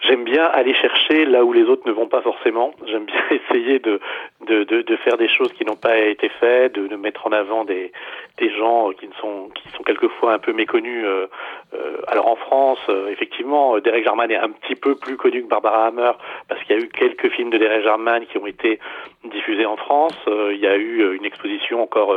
J'aime 0.02 0.24
bien 0.24 0.44
aller 0.44 0.74
chercher 0.74 1.26
là 1.26 1.44
où 1.44 1.52
les 1.52 1.64
autres 1.64 1.86
ne 1.86 1.92
vont 1.92 2.08
pas 2.08 2.22
forcément. 2.22 2.72
J'aime 2.86 3.04
bien 3.04 3.22
essayer 3.30 3.78
de, 3.80 4.00
de, 4.46 4.64
de, 4.64 4.96
faire 4.96 5.18
des 5.18 5.28
choses 5.28 5.52
qui 5.52 5.64
n'ont 5.64 5.76
pas 5.76 5.98
été 5.98 6.28
faites, 6.40 6.72
de, 6.72 6.86
de 6.86 6.96
mettre 6.96 7.26
en 7.26 7.32
avant 7.32 7.64
des, 7.64 7.92
des 8.38 8.50
gens 8.50 8.90
qui 8.92 9.06
ne 9.06 9.12
sont 9.14 9.50
qui 9.54 9.68
sont 9.70 9.82
quelquefois 9.82 10.32
un 10.32 10.38
peu 10.38 10.52
méconnus. 10.52 11.04
Euh, 11.04 11.26
euh, 11.74 11.98
alors 12.08 12.28
en 12.28 12.36
France, 12.36 12.80
euh, 12.88 13.08
effectivement, 13.08 13.78
Derek 13.78 14.04
Jarman 14.04 14.30
est 14.30 14.36
un 14.36 14.50
petit 14.50 14.74
peu 14.74 14.94
plus 14.96 15.16
connu 15.16 15.42
que 15.42 15.48
Barbara 15.48 15.86
Hammer 15.86 16.12
parce 16.48 16.62
qu'il 16.64 16.76
y 16.76 16.80
a 16.80 16.82
eu 16.82 16.88
quelques 16.88 17.28
films 17.30 17.50
de 17.50 17.58
Derek 17.58 17.82
Jarman 17.82 18.24
qui 18.26 18.38
ont 18.38 18.46
été 18.46 18.78
diffusés 19.24 19.66
en 19.66 19.76
France. 19.76 20.18
il 20.26 20.58
y 20.58 20.66
a 20.66 20.76
eu 20.76 21.14
une 21.14 21.26
exposition 21.26 21.82
encore 21.82 22.14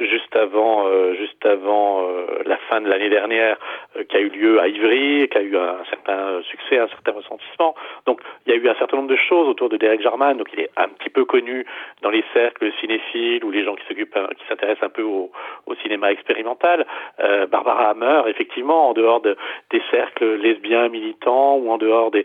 juste 0.00 0.34
avant 0.34 0.86
juste 1.14 1.44
avant 1.44 2.08
la 2.46 2.56
fin 2.68 2.80
de 2.80 2.88
l'année 2.88 3.10
dernière 3.10 3.58
qui 4.08 4.16
a 4.16 4.20
eu 4.20 4.30
lieu 4.30 4.60
à 4.60 4.68
Ivry, 4.68 5.28
qui 5.28 5.36
a 5.36 5.42
eu 5.42 5.56
un 5.56 5.84
certain 5.90 6.40
succès, 6.42 6.78
un 6.78 6.88
certain 6.88 7.12
Donc 8.06 8.20
il 8.46 8.52
y 8.52 8.56
a 8.56 8.58
eu 8.58 8.68
un 8.68 8.74
certain 8.74 8.96
nombre 8.96 9.08
de 9.08 9.16
choses 9.16 9.48
autour 9.48 9.68
de 9.68 9.76
Derek 9.76 10.00
Jarman. 10.00 10.36
Donc 10.36 10.48
il 10.52 10.60
est 10.60 10.70
un 10.76 10.88
petit 10.88 11.10
peu 11.10 11.24
connu 11.24 11.66
dans 12.02 12.10
les 12.10 12.24
cercles 12.32 12.72
cinéphiles 12.80 13.44
ou 13.44 13.50
les 13.50 13.64
gens 13.64 13.74
qui 13.74 13.86
s'occupent, 13.86 14.18
qui 14.36 14.46
s'intéressent 14.48 14.84
un 14.84 14.90
peu 14.90 15.02
au, 15.02 15.30
cinéma 15.82 16.10
expérimental. 16.10 16.84
Euh, 17.20 17.46
Barbara 17.46 17.90
Hammer, 17.90 18.22
effectivement, 18.26 18.88
en 18.88 18.94
dehors 18.94 19.20
de, 19.20 19.36
des 19.70 19.80
cercles 19.92 20.34
lesbiens 20.36 20.88
militants 20.88 21.56
ou 21.56 21.70
en 21.70 21.78
dehors 21.78 22.10
de, 22.10 22.24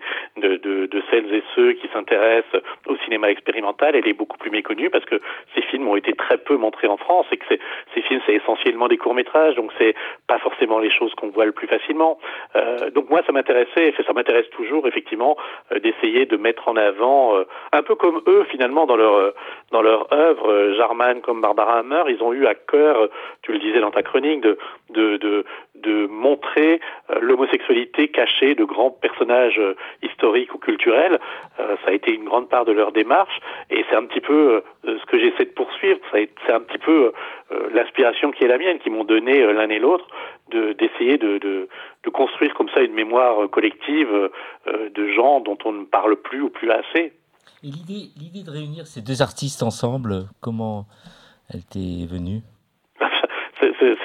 celles 1.12 1.34
et 1.34 1.44
ceux 1.56 1.74
qui 1.74 1.88
s'intéressent 1.94 2.62
au 2.88 2.96
cinéma 2.98 3.30
expérimental, 3.30 3.96
elle 3.96 4.08
est 4.08 4.14
beaucoup 4.14 4.38
plus 4.38 4.50
méconnue 4.50 4.90
parce 4.90 5.06
que 5.06 5.22
ces 5.54 5.62
films 5.62 5.88
ont 5.88 5.96
été 5.96 6.14
très 6.14 6.38
peu 6.38 6.58
montrés 6.58 6.88
en 6.88 6.98
France 6.98 7.28
et 7.32 7.38
que 7.38 7.46
ces 7.94 8.02
films, 8.02 8.22
c'est 8.26 8.34
essentiellement 8.34 8.88
des 8.88 8.98
courts-métrages, 8.98 9.56
donc 9.56 9.72
c'est 9.78 9.94
pas 10.28 10.40
forcément 10.40 10.80
les 10.80 10.90
choses 10.90 11.14
qu'on 11.16 11.30
voit 11.30 11.46
le 11.46 11.52
plus 11.52 11.68
facilement. 11.68 12.18
Euh, 12.56 12.90
donc 12.92 13.10
moi, 13.10 13.22
ça 13.26 13.32
m'intéressait, 13.32 13.90
et 13.90 14.04
ça 14.06 14.14
m'intéresse 14.14 14.50
toujours, 14.52 14.83
effectivement, 14.88 15.38
euh, 15.72 15.80
d'essayer 15.80 16.26
de 16.26 16.38
mettre 16.38 16.68
en 16.68 16.76
avant, 16.76 17.36
euh, 17.36 17.44
un 17.72 17.84
peu 17.84 17.96
comme 17.96 18.22
eux, 18.28 18.46
finalement, 18.50 18.86
dans 18.86 18.96
leur, 18.96 19.34
dans 19.72 19.82
leur 19.82 20.12
œuvre, 20.14 20.74
Jarman 20.78 21.22
comme 21.22 21.42
Barbara 21.42 21.80
Hammer, 21.80 22.04
ils 22.10 22.22
ont 22.24 22.34
eu 22.34 22.46
à 22.46 22.56
cœur 22.56 23.10
tu 23.44 23.52
le 23.52 23.60
disais 23.60 23.80
dans 23.80 23.92
ta 23.92 24.04
chronique, 24.04 24.42
de, 24.42 25.46
de 25.84 26.08
montrer 26.08 26.80
euh, 27.10 27.20
l'homosexualité 27.22 28.08
cachée 28.08 28.56
de 28.56 28.64
grands 28.64 28.92
personnages 28.92 29.60
euh, 29.60 29.76
historiques 30.02 30.54
ou 30.54 30.58
culturels. 30.58 31.20
Euh, 31.60 31.76
ça 31.84 31.92
a 31.92 31.94
été 31.94 32.14
une 32.14 32.24
grande 32.24 32.50
part 32.50 32.66
de 32.66 32.72
leur 32.72 32.92
démarche 32.92 33.40
et 33.70 33.86
c'est 33.90 33.96
un 33.96 34.06
petit 34.06 34.22
peu 34.22 34.64
ce 34.84 35.06
que 35.06 35.20
j'essaie 35.20 35.46
de 35.46 35.54
poursuivre. 35.56 36.00
C'est 36.12 36.52
un 36.52 36.60
petit 36.62 36.78
peu 36.78 37.12
l'inspiration 37.74 38.32
qui 38.32 38.44
est 38.44 38.48
la 38.48 38.58
mienne, 38.58 38.80
qui 38.80 38.90
m'ont 38.90 39.04
donné 39.04 39.46
l'un 39.54 39.70
et 39.70 39.80
l'autre 39.80 40.08
d'essayer 40.50 41.18
de, 41.18 41.38
de, 41.38 42.10
construire 42.12 42.54
comme 42.54 42.70
ça 42.70 42.82
une 42.82 42.94
mémoire 42.94 43.50
collective 43.50 44.30
de 44.68 45.08
gens 45.10 45.40
dont 45.40 45.58
on 45.66 45.72
ne 45.72 45.86
parle 45.86 46.16
plus 46.18 46.42
ou 46.42 46.50
plus 46.50 46.70
assez. 46.70 47.14
L'idée 47.64 48.44
de 48.46 48.52
réunir 48.52 48.88
ces 48.88 49.02
deux 49.02 49.22
artistes 49.22 49.64
ensemble, 49.64 50.28
comment 50.42 50.86
elle 51.50 51.64
t'est 51.64 52.06
venue? 52.06 52.42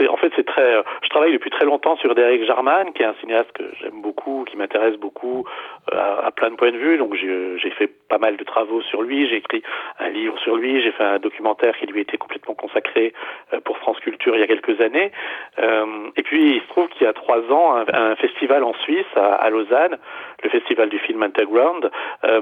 En 0.08 0.16
fait, 0.16 0.32
c'est 0.36 0.46
très. 0.46 0.82
Je 1.02 1.08
travaille 1.08 1.32
depuis 1.32 1.50
très 1.50 1.64
longtemps 1.64 1.96
sur 1.96 2.14
Derek 2.14 2.44
Jarman, 2.44 2.92
qui 2.92 3.02
est 3.02 3.06
un 3.06 3.14
cinéaste 3.20 3.52
que 3.52 3.64
j'aime 3.80 4.00
beaucoup, 4.02 4.44
qui 4.48 4.56
m'intéresse 4.56 4.96
beaucoup 4.96 5.44
euh, 5.92 6.16
à, 6.22 6.30
plein 6.30 6.50
de 6.50 6.56
points 6.56 6.72
de 6.72 6.76
vue. 6.76 6.98
Donc, 6.98 7.14
j'ai 7.14 7.70
fait 7.70 7.90
pas 8.08 8.18
mal 8.18 8.36
de 8.36 8.44
travaux 8.44 8.82
sur 8.82 9.02
lui. 9.02 9.28
J'ai 9.28 9.36
écrit 9.36 9.62
un 9.98 10.08
livre 10.10 10.38
sur 10.40 10.56
lui. 10.56 10.82
J'ai 10.82 10.92
fait 10.92 11.04
un 11.04 11.18
documentaire 11.18 11.76
qui 11.78 11.86
lui 11.86 12.00
été 12.00 12.16
complètement 12.16 12.54
consacré 12.54 13.12
euh, 13.52 13.60
pour 13.60 13.78
France 13.78 13.98
Culture 14.00 14.34
il 14.34 14.40
y 14.40 14.42
a 14.42 14.46
quelques 14.46 14.80
années. 14.80 15.12
Euh, 15.58 16.10
et 16.16 16.22
puis, 16.22 16.56
il 16.56 16.60
se 16.60 16.68
trouve 16.68 16.88
qu'il 16.88 17.02
y 17.02 17.06
a 17.06 17.12
trois 17.12 17.40
ans, 17.50 17.76
un, 17.92 18.16
festival 18.16 18.64
en 18.64 18.74
Suisse, 18.74 19.06
à, 19.16 19.48
Lausanne, 19.50 19.96
le 20.42 20.50
festival 20.50 20.88
du 20.88 20.98
film 20.98 21.22
Underground, 21.22 21.90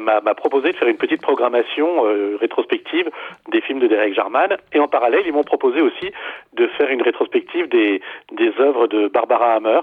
m'a 0.01 0.35
proposé 0.35 0.73
de 0.73 0.77
faire 0.77 0.89
une 0.89 0.97
petite 0.97 1.23
programmation 1.23 2.03
rétrospective 2.41 3.11
des 3.51 3.61
films 3.61 3.81
de 3.81 3.87
Derek 3.87 4.15
Jarman. 4.15 4.57
Et 4.73 4.81
en 4.81 4.89
parallèle, 4.89 5.23
ils 5.27 5.33
m'ont 5.33 5.45
proposé 5.45 5.81
aussi 5.81 6.13
de 6.55 6.67
faire 6.79 6.91
une 6.91 7.03
rétrospective 7.03 7.26
des, 7.33 8.01
œuvres 8.59 8.87
de 8.87 9.09
Barbara 9.09 9.55
Hammer. 9.55 9.81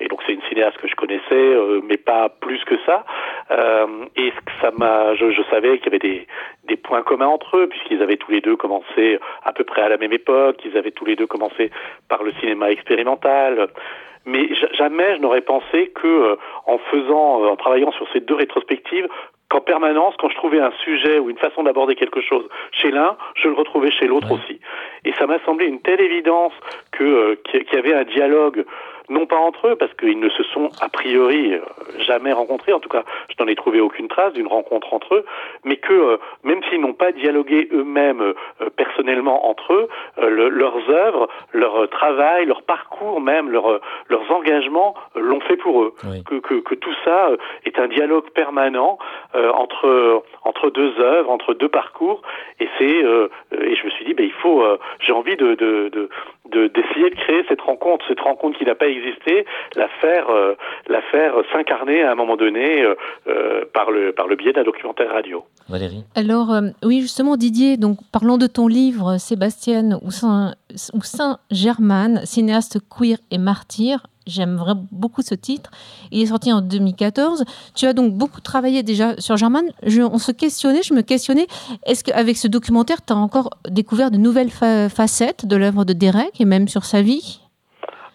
Et 0.00 0.08
donc 0.08 0.20
c'est 0.26 0.32
une 0.32 0.42
cinéaste 0.48 0.78
que 0.78 0.88
je 0.88 0.94
connaissais, 0.94 1.22
euh, 1.32 1.80
mais 1.84 1.96
pas 1.96 2.28
plus 2.28 2.62
que 2.64 2.74
ça. 2.86 3.04
Euh, 3.50 3.86
et 4.16 4.32
ça 4.60 4.70
m'a, 4.76 5.14
je, 5.14 5.42
savais 5.50 5.78
qu'il 5.78 5.86
y 5.86 5.88
avait 5.88 5.98
des, 5.98 6.26
des 6.64 6.76
points 6.76 7.02
communs 7.02 7.26
entre 7.26 7.58
eux, 7.58 7.66
puisqu'ils 7.68 8.02
avaient 8.02 8.16
tous 8.16 8.30
les 8.30 8.40
deux 8.40 8.56
commencé 8.56 9.18
à 9.44 9.52
peu 9.52 9.64
près 9.64 9.82
à 9.82 9.88
la 9.88 9.96
même 9.96 10.12
époque. 10.12 10.60
Ils 10.64 10.76
avaient 10.76 10.90
tous 10.90 11.04
les 11.04 11.16
deux 11.16 11.26
commencé 11.26 11.70
par 12.08 12.22
le 12.22 12.32
cinéma 12.40 12.70
expérimental. 12.70 13.68
Mais 14.24 14.48
jamais 14.78 15.16
je 15.16 15.20
n'aurais 15.20 15.40
pensé 15.40 15.88
que 15.88 16.06
euh, 16.06 16.36
en 16.66 16.78
faisant, 16.78 17.44
en 17.44 17.56
travaillant 17.56 17.90
sur 17.92 18.06
ces 18.12 18.20
deux 18.20 18.36
rétrospectives, 18.36 19.08
qu'en 19.52 19.60
permanence, 19.60 20.14
quand 20.18 20.30
je 20.30 20.36
trouvais 20.36 20.60
un 20.60 20.72
sujet 20.82 21.18
ou 21.18 21.28
une 21.28 21.36
façon 21.36 21.62
d'aborder 21.62 21.94
quelque 21.94 22.22
chose 22.22 22.48
chez 22.70 22.90
l'un, 22.90 23.18
je 23.34 23.48
le 23.48 23.54
retrouvais 23.54 23.90
chez 23.90 24.06
l'autre 24.06 24.32
aussi. 24.32 24.58
Et 25.04 25.12
ça 25.18 25.26
m'a 25.26 25.38
semblé 25.44 25.66
une 25.66 25.80
telle 25.82 26.00
évidence 26.00 26.54
que 27.02 27.08
euh, 27.08 27.36
qu'il 27.44 27.74
y 27.74 27.76
avait 27.76 27.94
un 27.94 28.04
dialogue 28.04 28.64
non 29.08 29.26
pas 29.26 29.36
entre 29.36 29.68
eux, 29.68 29.76
parce 29.76 29.92
qu'ils 29.94 30.18
ne 30.18 30.28
se 30.30 30.42
sont 30.42 30.70
a 30.80 30.88
priori 30.88 31.54
euh, 31.54 31.60
jamais 31.98 32.32
rencontrés, 32.32 32.72
en 32.72 32.80
tout 32.80 32.88
cas 32.88 33.04
je 33.28 33.42
n'en 33.42 33.48
ai 33.48 33.54
trouvé 33.54 33.80
aucune 33.80 34.08
trace 34.08 34.32
d'une 34.32 34.46
rencontre 34.46 34.92
entre 34.94 35.16
eux, 35.16 35.24
mais 35.64 35.76
que 35.76 35.92
euh, 35.92 36.16
même 36.44 36.60
s'ils 36.68 36.80
n'ont 36.80 36.94
pas 36.94 37.12
dialogué 37.12 37.68
eux-mêmes 37.72 38.20
euh, 38.20 38.70
personnellement 38.76 39.48
entre 39.48 39.74
eux, 39.74 39.88
leurs 40.18 40.90
œuvres, 40.90 41.28
leur 41.52 41.88
travail, 41.90 42.46
leur 42.46 42.62
parcours 42.62 43.20
même, 43.20 43.50
leur, 43.50 43.80
leurs 44.08 44.30
engagements 44.30 44.94
l'ont 45.14 45.40
fait 45.40 45.56
pour 45.56 45.82
eux. 45.82 45.94
Que, 46.26 46.36
que, 46.36 46.54
que, 46.54 46.74
tout 46.74 46.94
ça 47.04 47.30
est 47.64 47.78
un 47.78 47.88
dialogue 47.88 48.30
permanent 48.30 48.98
entre, 49.34 50.22
entre 50.44 50.70
deux 50.70 50.98
œuvres, 51.00 51.30
entre 51.30 51.54
deux 51.54 51.68
parcours, 51.68 52.22
et 52.60 52.68
c'est 52.78 52.84
et 52.86 53.74
je 53.76 53.84
me 53.84 53.90
suis 53.90 54.04
dit, 54.04 54.14
ben, 54.14 54.24
il 54.24 54.32
faut, 54.32 54.64
j'ai 55.00 55.12
envie 55.12 55.36
de, 55.36 55.54
de, 55.54 55.88
de 55.88 56.08
d'essayer 56.50 57.10
de, 57.10 57.14
créer 57.14 57.44
cette 57.48 57.60
rencontre, 57.60 58.04
cette 58.08 58.20
rencontre 58.20 58.58
qui 58.58 58.64
n'a 58.64 58.74
pas 58.74 58.88
existé, 58.88 59.46
la 59.76 59.88
faire, 60.00 60.28
euh, 60.30 60.54
la 60.88 61.00
faire 61.02 61.34
s'incarner 61.52 62.02
à 62.02 62.12
un 62.12 62.14
moment 62.14 62.36
donné 62.36 62.82
euh, 62.82 62.94
euh, 63.28 63.64
par, 63.72 63.90
le, 63.90 64.12
par 64.12 64.26
le 64.26 64.36
biais 64.36 64.52
d'un 64.52 64.64
documentaire 64.64 65.12
radio. 65.12 65.44
Valérie 65.68 66.04
Alors, 66.14 66.52
oui, 66.82 67.00
justement, 67.00 67.36
Didier, 67.36 67.76
donc, 67.76 67.98
parlons 68.12 68.38
de 68.38 68.46
ton 68.46 68.66
livre, 68.66 69.18
Sébastien 69.18 69.98
ou 70.02 70.10
Saint-Germain, 70.10 72.24
cinéaste 72.24 72.78
queer 72.90 73.18
et 73.30 73.38
martyr, 73.38 74.06
J'aime 74.26 74.56
vraiment 74.56 74.86
beaucoup 74.92 75.22
ce 75.22 75.34
titre. 75.34 75.70
Il 76.10 76.22
est 76.22 76.26
sorti 76.26 76.52
en 76.52 76.60
2014. 76.60 77.44
Tu 77.74 77.86
as 77.86 77.92
donc 77.92 78.14
beaucoup 78.14 78.40
travaillé 78.40 78.82
déjà 78.82 79.16
sur 79.18 79.36
Germain. 79.36 79.62
on 79.82 80.18
se 80.18 80.32
questionnait, 80.32 80.82
je 80.82 80.94
me 80.94 81.02
questionnais, 81.02 81.46
est-ce 81.86 82.04
qu'avec 82.04 82.36
ce 82.36 82.48
documentaire, 82.48 83.04
tu 83.04 83.12
as 83.12 83.16
encore 83.16 83.50
découvert 83.68 84.10
de 84.10 84.18
nouvelles 84.18 84.50
facettes 84.50 85.46
de 85.46 85.56
l'œuvre 85.56 85.84
de 85.84 85.92
Derek 85.92 86.40
et 86.40 86.44
même 86.44 86.68
sur 86.68 86.84
sa 86.84 87.02
vie? 87.02 87.40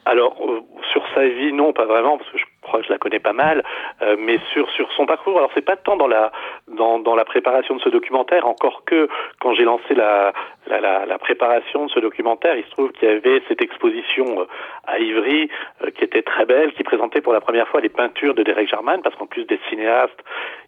Alors, 0.05 0.37
euh, 0.41 0.61
sur 0.93 1.03
sa 1.13 1.27
vie, 1.27 1.51
non, 1.51 1.73
pas 1.73 1.85
vraiment, 1.85 2.17
parce 2.17 2.31
que 2.31 2.37
je 2.81 2.89
la 2.89 2.97
connais 2.97 3.19
pas 3.19 3.33
mal, 3.33 3.63
euh, 4.01 4.15
mais 4.19 4.39
sur 4.53 4.69
sur 4.71 4.91
son 4.93 5.05
parcours. 5.05 5.37
Alors 5.37 5.51
c'est 5.53 5.65
pas 5.65 5.75
tant 5.75 5.97
dans 5.97 6.07
la 6.07 6.31
dans, 6.67 6.99
dans 6.99 7.15
la 7.15 7.25
préparation 7.25 7.75
de 7.75 7.81
ce 7.81 7.89
documentaire, 7.89 8.47
encore 8.47 8.83
que 8.85 9.07
quand 9.39 9.53
j'ai 9.53 9.63
lancé 9.63 9.95
la 9.95 10.33
la, 10.67 11.05
la 11.05 11.17
préparation 11.17 11.85
de 11.85 11.91
ce 11.91 11.99
documentaire, 11.99 12.57
il 12.57 12.65
se 12.65 12.71
trouve 12.71 12.91
qu'il 12.91 13.07
y 13.07 13.11
avait 13.11 13.41
cette 13.47 13.61
exposition 13.61 14.41
euh, 14.41 14.45
à 14.85 14.99
Ivry 14.99 15.49
euh, 15.83 15.91
qui 15.91 16.03
était 16.03 16.21
très 16.21 16.45
belle, 16.45 16.73
qui 16.73 16.83
présentait 16.83 17.21
pour 17.21 17.33
la 17.33 17.39
première 17.39 17.67
fois 17.69 17.79
les 17.81 17.89
peintures 17.89 18.33
de 18.33 18.43
Derek 18.43 18.67
Jarman, 18.67 19.01
parce 19.01 19.15
qu'en 19.15 19.27
plus 19.27 19.45
d'être 19.45 19.65
cinéaste, 19.69 20.19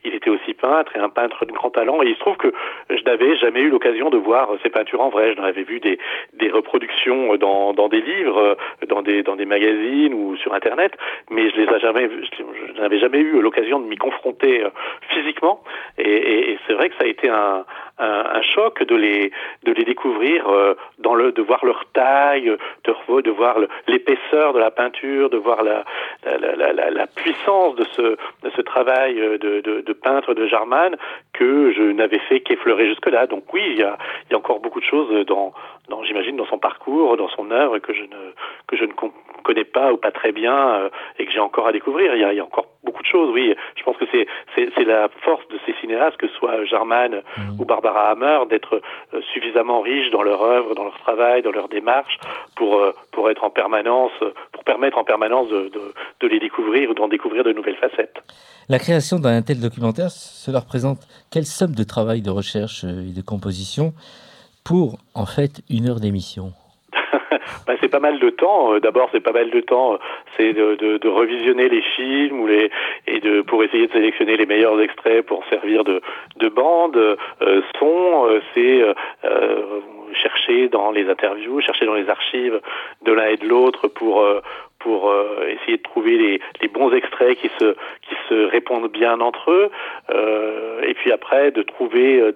il 0.05 0.15
était 0.15 0.29
aussi 0.29 0.53
peintre 0.53 0.95
et 0.95 0.99
un 0.99 1.09
peintre 1.09 1.45
de 1.45 1.51
grand 1.51 1.69
talent. 1.69 2.01
Et 2.01 2.07
il 2.07 2.15
se 2.15 2.19
trouve 2.19 2.37
que 2.37 2.53
je 2.89 3.03
n'avais 3.03 3.35
jamais 3.37 3.61
eu 3.61 3.69
l'occasion 3.69 4.09
de 4.09 4.17
voir 4.17 4.49
ces 4.63 4.69
peintures 4.69 5.01
en 5.01 5.09
vrai. 5.09 5.33
Je 5.35 5.41
n'avais 5.41 5.63
vu 5.63 5.79
des 5.79 5.99
des 6.33 6.49
reproductions 6.49 7.35
dans 7.35 7.73
dans 7.73 7.89
des 7.89 8.01
livres, 8.01 8.57
dans 8.87 9.01
des 9.01 9.23
dans 9.23 9.35
des 9.35 9.45
magazines 9.45 10.13
ou 10.13 10.37
sur 10.37 10.53
internet, 10.53 10.93
mais 11.29 11.49
je 11.49 11.55
les 11.57 11.63
ai 11.63 11.75
je 11.93 12.81
n'avais 12.81 12.99
jamais 12.99 13.19
eu 13.19 13.41
l'occasion 13.41 13.79
de 13.79 13.85
m'y 13.85 13.97
confronter 13.97 14.63
euh, 14.63 14.69
physiquement, 15.09 15.63
et, 15.97 16.57
c'est 16.67 16.73
vrai 16.73 16.89
que 16.89 16.95
ça 16.95 17.05
a 17.05 17.07
été 17.07 17.29
un, 17.29 17.65
choc 18.41 18.83
de 18.83 18.95
les 18.95 19.31
de 19.63 19.71
les 19.71 19.83
découvrir 19.83 20.47
euh, 20.49 20.75
dans 20.99 21.15
le 21.15 21.31
de 21.31 21.41
voir 21.41 21.65
leur 21.65 21.85
taille, 21.93 22.55
de, 22.85 23.21
de 23.21 23.31
voir 23.31 23.57
l'épaisseur 23.87 24.53
de 24.53 24.59
la 24.59 24.71
peinture, 24.71 25.29
de 25.29 25.37
voir 25.37 25.63
la 25.63 25.83
la, 26.25 27.07
puissance 27.07 27.75
de 27.75 27.85
ce 27.95 28.01
de 28.43 28.49
ce 28.55 28.61
travail 28.61 29.15
de, 29.15 29.61
de, 29.61 29.93
peintre 29.93 30.33
de 30.33 30.47
Jarman 30.47 30.95
que 31.33 31.71
je 31.73 31.83
n'avais 31.83 32.19
fait 32.19 32.39
qu'effleurer 32.39 32.87
jusque-là. 32.87 33.27
Donc 33.27 33.53
oui, 33.53 33.63
il 33.71 33.77
y 33.77 33.83
a, 33.83 33.97
il 34.27 34.31
y 34.31 34.35
a 34.35 34.37
encore 34.37 34.59
beaucoup 34.59 34.79
de 34.79 34.85
choses 34.85 35.25
dans 35.25 35.53
j'imagine, 36.03 36.35
dans 36.37 36.45
son 36.45 36.57
parcours, 36.57 37.17
dans 37.17 37.29
son 37.29 37.51
œuvre 37.51 37.79
que 37.79 37.93
je 37.93 38.03
ne 38.03 38.33
que 38.67 38.75
je 38.75 38.85
ne 38.85 38.91
connais 39.43 39.63
pas 39.63 39.91
ou 39.91 39.97
pas 39.97 40.11
très 40.11 40.31
bien 40.31 40.55
euh, 40.55 40.89
et 41.17 41.25
que 41.25 41.31
j'ai 41.31 41.39
encore 41.39 41.67
à 41.67 41.71
découvrir. 41.71 42.13
Il 42.15 42.21
y, 42.21 42.23
a, 42.23 42.33
il 42.33 42.37
y, 42.37 42.39
a, 42.39 42.43
encore 42.43 42.67
beaucoup 42.83 43.01
de 43.01 43.07
choses. 43.07 43.29
Oui, 43.33 43.55
je 43.75 43.83
pense 43.83 43.97
que 43.97 44.05
c'est 44.11 44.27
c'est 44.55 44.85
la 44.85 45.09
force 45.21 45.47
de 45.49 45.59
ces 45.65 45.73
cinéastes, 45.81 46.17
que 46.17 46.27
ce 46.27 46.33
soit 46.35 46.65
Jarman 46.65 47.21
mmh. 47.37 47.59
ou 47.59 47.65
Barbara 47.65 47.88
Hammer, 47.95 48.39
d'être 48.49 48.81
euh, 49.13 49.21
suffisamment 49.33 49.81
riches 49.81 50.11
dans 50.11 50.23
leur 50.23 50.41
œuvre, 50.41 50.75
dans 50.75 50.83
leur 50.83 50.99
travail, 50.99 51.41
dans 51.41 51.51
leur 51.51 51.69
démarche, 51.69 52.17
pour 52.55 52.77
euh, 52.77 52.91
pour 53.11 53.29
être 53.29 53.43
en 53.43 53.49
permanence, 53.49 54.11
pour 54.51 54.63
permettre 54.63 54.97
en 54.97 55.03
permanence 55.03 55.49
de, 55.49 55.69
de, 55.69 55.93
de 56.21 56.27
les 56.27 56.39
découvrir 56.39 56.89
ou 56.89 56.93
d'en 56.93 57.07
découvrir 57.07 57.43
de 57.43 57.53
nouvelles 57.53 57.77
facettes. 57.77 58.21
La 58.69 58.79
création 58.79 59.19
d'un 59.19 59.41
tel 59.41 59.59
documentaire, 59.59 60.11
cela 60.11 60.59
représente 60.59 60.99
quelle 61.31 61.45
somme 61.45 61.73
de 61.73 61.83
travail, 61.83 62.21
de 62.21 62.29
recherche 62.29 62.83
et 62.83 63.13
de 63.13 63.21
composition 63.21 63.93
pour 64.63 64.99
en 65.15 65.25
fait 65.25 65.61
une 65.69 65.89
heure 65.89 65.99
d'émission? 65.99 66.53
bah, 67.67 67.73
c'est 67.79 67.89
pas 67.89 67.99
mal 67.99 68.19
de 68.19 68.29
temps. 68.29 68.73
Euh, 68.73 68.79
d'abord, 68.79 69.09
c'est 69.11 69.19
pas 69.19 69.31
mal 69.31 69.49
de 69.49 69.61
temps. 69.61 69.93
Euh, 69.93 69.97
c'est 70.37 70.53
de, 70.53 70.75
de, 70.75 70.97
de, 70.97 71.07
revisionner 71.07 71.69
les 71.69 71.81
films 71.81 72.41
ou 72.41 72.47
les 72.47 72.71
et 73.07 73.19
de 73.19 73.41
pour 73.41 73.63
essayer 73.63 73.87
de 73.87 73.91
sélectionner 73.91 74.37
les 74.37 74.45
meilleurs 74.45 74.79
extraits 74.81 75.25
pour 75.25 75.43
servir 75.49 75.83
de, 75.83 76.01
de 76.37 76.49
bande 76.49 76.97
euh, 76.97 77.61
son. 77.77 78.27
Euh, 78.27 78.41
c'est 78.53 78.83
chercher 80.13 80.69
dans 80.69 80.91
les 80.91 81.07
interviews, 81.07 81.61
chercher 81.61 81.85
dans 81.85 81.93
les 81.93 82.09
archives 82.09 82.59
de 83.03 83.11
l'un 83.11 83.27
et 83.27 83.37
de 83.37 83.47
l'autre 83.47 83.87
pour 83.87 84.25
pour 84.79 85.13
essayer 85.47 85.77
de 85.77 85.83
trouver 85.83 86.17
les, 86.17 86.41
les, 86.61 86.67
bons 86.67 86.91
extraits 86.93 87.37
qui 87.37 87.49
se 87.59 87.73
qui 88.07 88.15
se 88.27 88.45
répondent 88.45 88.91
bien 88.91 89.19
entre 89.19 89.51
eux. 89.51 89.69
et 90.83 90.93
puis 90.95 91.11
après, 91.11 91.51
de 91.51 91.61
trouver 91.61 92.33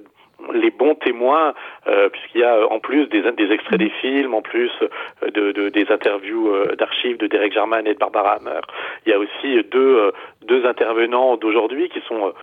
les 0.54 0.72
bons 0.72 0.96
témoins, 0.96 1.54
euh, 1.88 2.10
puisqu'il 2.10 2.42
y 2.42 2.44
a 2.44 2.68
en 2.70 2.80
plus 2.80 3.08
des, 3.08 3.24
extraits 3.52 3.80
des 3.80 3.90
films, 4.02 4.34
en 4.34 4.42
plus 4.42 4.72
euh, 4.82 5.32
de, 5.32 5.52
de 5.52 5.70
des 5.70 5.92
interviews 5.92 6.50
euh, 6.50 6.76
d'archives 6.76 7.18
de 7.18 7.28
Derek 7.28 7.54
Jarman 7.54 7.86
et 7.88 7.94
de 7.94 8.00
Barbara 8.00 8.34
Hammer. 8.34 8.62
Il 9.06 9.12
y 9.12 9.14
a 9.14 9.20
aussi 9.20 9.64
deux, 9.72 10.12
deux 10.46 10.66
intervenants 10.66 11.38
d'aujourd'hui 11.38 11.90
qui 11.90 12.02
sont 12.02 12.34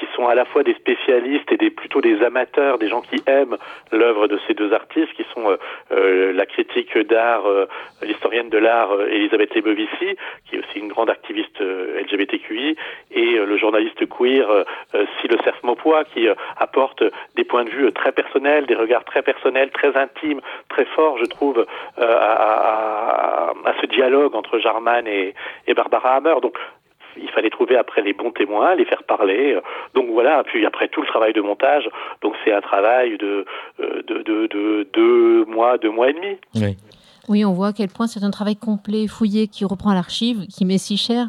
qui 0.00 0.06
sont 0.16 0.26
à 0.26 0.34
la 0.34 0.46
fois 0.46 0.62
des 0.62 0.74
spécialistes 0.74 1.52
et 1.52 1.58
des 1.58 1.70
plutôt 1.70 2.00
des 2.00 2.22
amateurs, 2.22 2.78
des 2.78 2.88
gens 2.88 3.02
qui 3.02 3.22
aiment 3.26 3.56
l'œuvre 3.92 4.26
de 4.28 4.40
ces 4.46 4.54
deux 4.54 4.72
artistes, 4.72 5.12
qui 5.12 5.26
sont 5.34 5.50
euh, 5.50 5.56
euh 5.92 6.32
la 6.32 6.46
critique 6.46 6.96
d'art, 6.96 7.46
euh, 7.46 7.66
l'historienne 8.02 8.48
de 8.48 8.56
l'art 8.56 8.98
Elisabeth 9.02 9.54
Lebovici, 9.54 10.16
qui 10.46 10.56
est 10.56 10.58
aussi 10.60 10.78
une 10.78 10.88
grande 10.88 11.10
activiste 11.10 11.60
LGBTQI, 11.60 12.76
et 13.10 13.32
le 13.38 13.56
journaliste 13.58 14.08
queer 14.08 14.64
Sile 14.92 15.36
Cerf 15.44 15.62
Mopois, 15.62 16.04
qui 16.04 16.26
apporte 16.56 17.02
des 17.36 17.44
points 17.44 17.64
de 17.64 17.70
vue 17.70 17.92
très 17.92 18.12
personnels, 18.12 18.66
des 18.66 18.74
regards 18.74 19.04
très 19.04 19.22
personnels, 19.22 19.70
très 19.70 19.94
intimes, 19.96 20.40
très 20.68 20.86
forts, 20.86 21.18
je 21.18 21.26
trouve, 21.26 21.66
à, 21.98 23.52
ce 23.80 23.86
dialogue 23.86 24.34
entre 24.34 24.58
Jarman 24.58 25.06
et, 25.06 25.34
Barbara 25.74 26.16
Hammer. 26.16 26.34
Il 27.22 27.30
fallait 27.30 27.50
trouver 27.50 27.76
après 27.76 28.02
les 28.02 28.12
bons 28.12 28.32
témoins, 28.32 28.74
les 28.74 28.84
faire 28.84 29.02
parler. 29.04 29.58
Donc 29.94 30.08
voilà, 30.10 30.42
puis 30.44 30.64
après 30.66 30.88
tout 30.88 31.00
le 31.00 31.06
travail 31.06 31.32
de 31.32 31.40
montage, 31.40 31.88
donc 32.22 32.34
c'est 32.44 32.52
un 32.52 32.60
travail 32.60 33.18
de, 33.18 33.44
de, 33.78 34.22
de, 34.22 34.46
de 34.46 34.88
deux 34.92 35.44
mois, 35.46 35.78
deux 35.78 35.90
mois 35.90 36.10
et 36.10 36.12
demi. 36.12 36.38
Oui. 36.56 36.76
Oui, 37.28 37.44
on 37.44 37.52
voit 37.52 37.68
à 37.68 37.72
quel 37.72 37.88
point 37.88 38.08
c'est 38.08 38.24
un 38.24 38.30
travail 38.30 38.56
complet, 38.56 39.06
fouillé, 39.06 39.46
qui 39.46 39.64
reprend 39.64 39.92
l'archive, 39.92 40.46
qui 40.48 40.64
met 40.64 40.78
si 40.78 40.96
cher. 40.96 41.28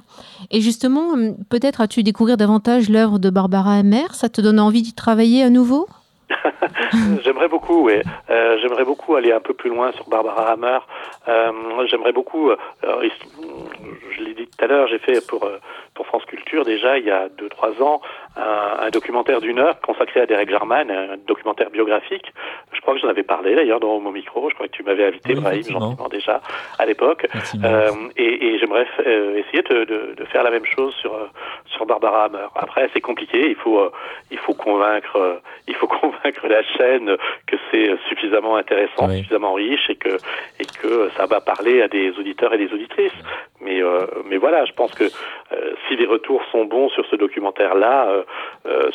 Et 0.50 0.60
justement, 0.60 1.10
hum, 1.10 1.36
peut-être 1.50 1.80
as-tu 1.80 2.02
découvert 2.02 2.38
davantage 2.38 2.90
l'œuvre 2.90 3.20
de 3.20 3.30
Barbara 3.30 3.76
Hammer 3.76 4.08
Ça 4.12 4.28
te 4.28 4.42
donne 4.42 4.60
envie 4.60 4.82
d'y 4.82 4.94
travailler 4.94 5.44
à 5.44 5.52
nouveau? 5.52 5.88
J'aimerais 7.24 7.48
beaucoup, 7.48 7.86
oui. 7.88 8.02
Euh, 8.30 8.58
J'aimerais 8.62 8.86
beaucoup 8.86 9.16
aller 9.16 9.32
un 9.32 9.40
peu 9.40 9.54
plus 9.54 9.70
loin 9.70 9.92
sur 9.94 10.08
Barbara 10.10 10.52
Hammer. 10.52 10.80
Euh, 11.28 11.52
J'aimerais 11.88 12.14
beaucoup. 12.14 12.52
Euh, 12.52 12.56
je 12.84 14.24
l'ai 14.24 14.34
dit 14.34 14.48
tout 14.48 14.64
à 14.64 14.68
l'heure, 14.68 14.88
j'ai 14.88 15.00
fait 15.00 15.26
pour 15.26 15.46
euh, 15.46 15.60
pour 15.94 16.06
France 16.06 16.26
Culture 16.26 16.64
déjà 16.64 16.98
il 16.98 17.06
y 17.06 17.12
a 17.12 17.30
deux 17.30 17.50
trois 17.50 17.82
ans 17.82 18.02
un, 18.38 18.86
un 18.86 18.90
documentaire 18.90 19.42
d'une 19.42 19.60
heure 19.60 19.80
consacré 19.82 20.22
à 20.22 20.26
Derek 20.26 20.50
Jarman, 20.50 20.90
un 20.90 21.18
documentaire 21.28 21.70
biographique. 21.70 22.32
Je 22.72 22.80
crois 22.82 22.94
que 22.96 23.02
j'en 23.02 23.10
avais 23.10 23.24
parlé 23.24 23.56
d'ailleurs 23.56 23.80
dans 23.82 24.00
mon 24.00 24.12
micro. 24.12 24.50
Je 24.50 24.56
crois 24.56 24.68
que 24.68 24.72
tu 24.72 24.84
m'avais 24.84 25.06
invité, 25.06 25.34
Oui, 25.34 25.42
Brahim, 25.42 25.64
gentiment 25.64 26.08
déjà 26.10 26.42
à 26.80 26.86
l'époque. 26.86 27.28
Euh, 27.64 27.90
et 28.16 28.32
et 28.48 28.60
j'aimerais 28.60 28.88
euh, 29.06 29.38
essayer 29.38 29.62
de, 29.64 29.84
de, 29.84 30.14
de 30.16 30.26
faire 30.26 30.44
la 30.44 30.50
même 30.52 30.66
chose 30.66 30.94
sur 30.96 31.14
euh, 31.14 31.28
sur 31.66 31.86
Barbara 31.86 32.26
Hammer. 32.26 32.48
Après, 32.56 32.90
c'est 32.94 33.02
compliqué. 33.02 33.50
Il 33.50 33.56
faut 33.56 33.80
euh, 33.80 33.92
il 34.32 34.38
faut 34.38 34.54
convaincre 34.54 35.18
euh, 35.18 35.36
il 35.68 35.76
faut 35.76 35.88
convaincre 36.02 36.48
la 36.48 36.64
chaîne 36.64 37.18
que 37.48 37.58
c'est 37.70 37.90
euh, 37.90 37.98
suffisamment 38.08 38.56
intéressant, 38.56 39.08
Oui. 39.10 39.18
suffisamment 39.18 39.54
riche 39.54 39.90
et 39.90 39.96
que 39.96 40.16
et 40.60 40.66
que 40.82 41.10
ça 41.18 41.26
va 41.26 41.42
parler 41.42 41.82
à 41.82 41.90
des 41.90 42.12
auditeurs 42.18 42.54
et 42.54 42.58
des 42.58 42.72
auditrices. 42.74 43.12
Mais 43.60 43.84
euh, 43.84 44.06
mais 44.26 44.38
voilà, 44.38 44.64
je 44.66 44.72
pense 44.72 44.94
que 44.94 45.04
euh, 45.04 45.74
si 45.88 45.98
les 45.98 46.06
retours 46.06 46.42
sont 46.52 46.64
bons 46.66 46.88
sur 46.90 47.06
ce 47.08 47.16
documentaire-là, 47.18 48.08
euh, 48.08 48.21
euh, 48.21 48.21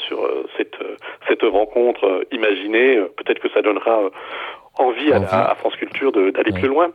sur 0.08 0.20
euh, 0.24 0.44
cette 0.56 0.74
euh, 0.82 0.96
cette 1.28 1.42
rencontre 1.42 2.04
euh, 2.04 2.24
imaginée, 2.32 2.96
euh, 2.96 3.12
peut-être 3.16 3.40
que 3.40 3.48
ça 3.50 3.62
donnera 3.62 3.98
euh, 4.02 4.10
envie 4.78 5.10
à, 5.12 5.54
France 5.56 5.74
Culture 5.76 6.12
d'aller 6.12 6.52
Ouais. 6.52 6.60
plus 6.60 6.68
loin. 6.68 6.88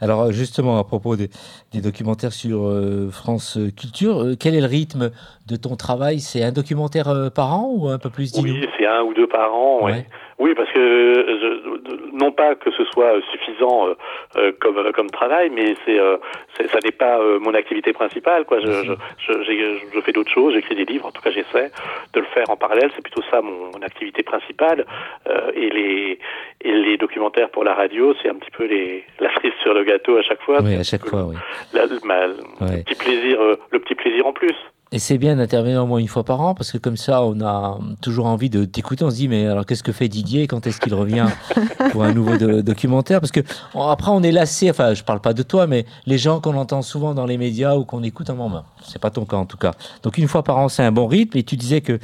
Alors 0.00 0.22
euh, 0.22 0.32
justement, 0.32 0.78
à 0.78 0.84
propos 0.84 1.14
des, 1.16 1.28
des 1.72 1.80
documentaires 1.80 2.32
sur 2.32 2.66
euh, 2.66 3.08
France 3.10 3.58
Culture, 3.78 4.22
euh, 4.22 4.34
quel 4.38 4.54
est 4.54 4.60
le 4.60 4.66
rythme 4.66 5.10
de 5.48 5.56
ton 5.56 5.76
travail? 5.76 6.18
C'est 6.20 6.42
un 6.42 6.52
documentaire 6.52 7.08
euh, 7.08 7.30
par 7.30 7.52
an 7.54 7.70
ou 7.72 7.88
un 7.88 7.98
peu 7.98 8.10
plus 8.10 8.32
Oui, 8.42 8.66
c'est 8.78 8.86
un 8.86 9.02
ou 9.02 9.14
deux 9.14 9.28
par 9.28 9.54
an. 9.54 9.84
ouais. 9.84 9.92
Ouais. 9.92 10.06
Oui, 10.40 10.54
parce 10.54 10.70
que 10.72 10.78
euh, 10.78 11.38
je- 11.40 12.16
non 12.16 12.32
pas 12.32 12.54
que 12.54 12.70
ce 12.72 12.84
soit 12.86 13.12
euh, 13.16 13.20
suffisant 13.30 13.88
euh, 14.36 14.52
comme 14.60 14.90
comme 14.92 15.10
travail, 15.10 15.50
mais 15.50 15.74
c'est 15.84 15.98
euh, 15.98 16.16
ça 16.72 16.78
n'est 16.82 16.92
pas 16.92 17.18
euh, 17.20 17.38
mon 17.38 17.52
activité 17.54 17.92
principale. 17.92 18.44
Quoi, 18.46 18.58
je 18.60 18.72
je, 18.72 19.32
je, 19.44 19.78
je 19.94 20.00
fais 20.00 20.12
d'autres 20.12 20.30
choses, 20.32 20.54
j'écris 20.54 20.74
des 20.76 20.86
livres. 20.86 21.06
En 21.06 21.12
tout 21.12 21.20
cas, 21.22 21.30
j'essaie 21.30 21.70
de 22.14 22.20
le 22.20 22.26
faire 22.34 22.48
en 22.50 22.56
parallèle. 22.56 22.90
C'est 22.96 23.02
plutôt 23.02 23.22
ça 23.30 23.42
mon, 23.42 23.70
mon 23.74 23.82
activité 23.82 24.22
principale. 24.22 24.86
Euh, 25.28 25.52
et 25.54 25.68
les 25.70 26.18
et 26.62 26.72
les 26.72 26.96
documentaires 26.96 27.50
pour 27.50 27.64
la 27.64 27.74
radio, 27.74 28.14
c'est 28.22 28.30
un 28.30 28.34
petit 28.36 28.50
peu 28.50 28.64
les 28.64 29.04
la 29.20 29.32
cerise 29.34 29.52
sur 29.62 29.74
le 29.74 29.84
gâteau 29.84 30.16
à 30.16 30.22
chaque 30.22 30.40
fois. 30.42 30.58
Oui, 30.62 30.74
à 30.74 30.82
chaque 30.82 31.06
fois, 31.06 31.24
oui. 31.24 31.36
la- 31.74 31.84
le- 31.86 32.00
petit 32.84 32.94
plaisir, 32.94 33.38
le 33.70 33.78
petit 33.78 33.94
plaisir 33.94 34.26
en 34.26 34.32
plus. 34.32 34.56
Et 34.92 34.98
c'est 34.98 35.18
bien 35.18 35.36
d'intervenir 35.36 35.84
au 35.84 35.86
moins 35.86 35.98
une 36.00 36.08
fois 36.08 36.24
par 36.24 36.40
an 36.40 36.52
parce 36.54 36.72
que 36.72 36.78
comme 36.78 36.96
ça, 36.96 37.22
on 37.22 37.40
a 37.42 37.78
toujours 38.02 38.26
envie 38.26 38.50
de 38.50 38.64
t'écouter. 38.64 39.04
On 39.04 39.10
se 39.10 39.14
dit, 39.16 39.28
mais 39.28 39.46
alors 39.46 39.64
qu'est-ce 39.64 39.84
que 39.84 39.92
fait 39.92 40.08
Didier? 40.08 40.48
Quand 40.48 40.66
est-ce 40.66 40.80
qu'il 40.80 40.94
revient 40.94 41.26
pour 41.92 42.02
un 42.02 42.12
nouveau 42.12 42.36
do- 42.36 42.60
documentaire? 42.60 43.20
Parce 43.20 43.30
que 43.30 43.38
on- 43.74 43.86
après, 43.86 44.10
on 44.10 44.20
est 44.24 44.32
lassé. 44.32 44.68
Enfin, 44.68 44.94
je 44.94 45.04
parle 45.04 45.20
pas 45.20 45.32
de 45.32 45.44
toi, 45.44 45.68
mais 45.68 45.84
les 46.06 46.18
gens 46.18 46.40
qu'on 46.40 46.56
entend 46.56 46.82
souvent 46.82 47.14
dans 47.14 47.24
les 47.24 47.38
médias 47.38 47.76
ou 47.76 47.84
qu'on 47.84 48.02
écoute 48.02 48.30
un 48.30 48.34
moment. 48.34 48.64
C'est 48.82 49.00
pas 49.00 49.10
ton 49.10 49.24
cas 49.26 49.36
en 49.36 49.46
tout 49.46 49.56
cas. 49.58 49.74
Donc 50.02 50.18
une 50.18 50.26
fois 50.26 50.42
par 50.42 50.58
an, 50.58 50.68
c'est 50.68 50.82
un 50.82 50.90
bon 50.92 51.06
rythme. 51.06 51.38
Et 51.38 51.44
tu 51.44 51.56
disais 51.56 51.82
que 51.82 52.00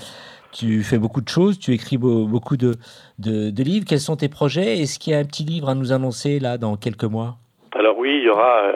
tu 0.52 0.84
fais 0.84 0.98
beaucoup 0.98 1.20
de 1.20 1.28
choses, 1.28 1.58
tu 1.58 1.72
écris 1.74 1.98
beau- 1.98 2.26
beaucoup 2.26 2.56
de, 2.56 2.76
de, 3.18 3.50
de 3.50 3.62
livres. 3.64 3.84
Quels 3.84 3.98
sont 4.00 4.14
tes 4.14 4.28
projets? 4.28 4.78
Est-ce 4.78 5.00
qu'il 5.00 5.12
y 5.12 5.16
a 5.16 5.18
un 5.18 5.24
petit 5.24 5.42
livre 5.42 5.68
à 5.68 5.74
nous 5.74 5.90
annoncer 5.92 6.38
là 6.38 6.56
dans 6.56 6.76
quelques 6.76 7.02
mois? 7.04 7.36
Alors 7.76 7.98
oui, 7.98 8.10
il 8.20 8.26
y 8.26 8.30
aura, 8.30 8.60
euh, 8.62 8.72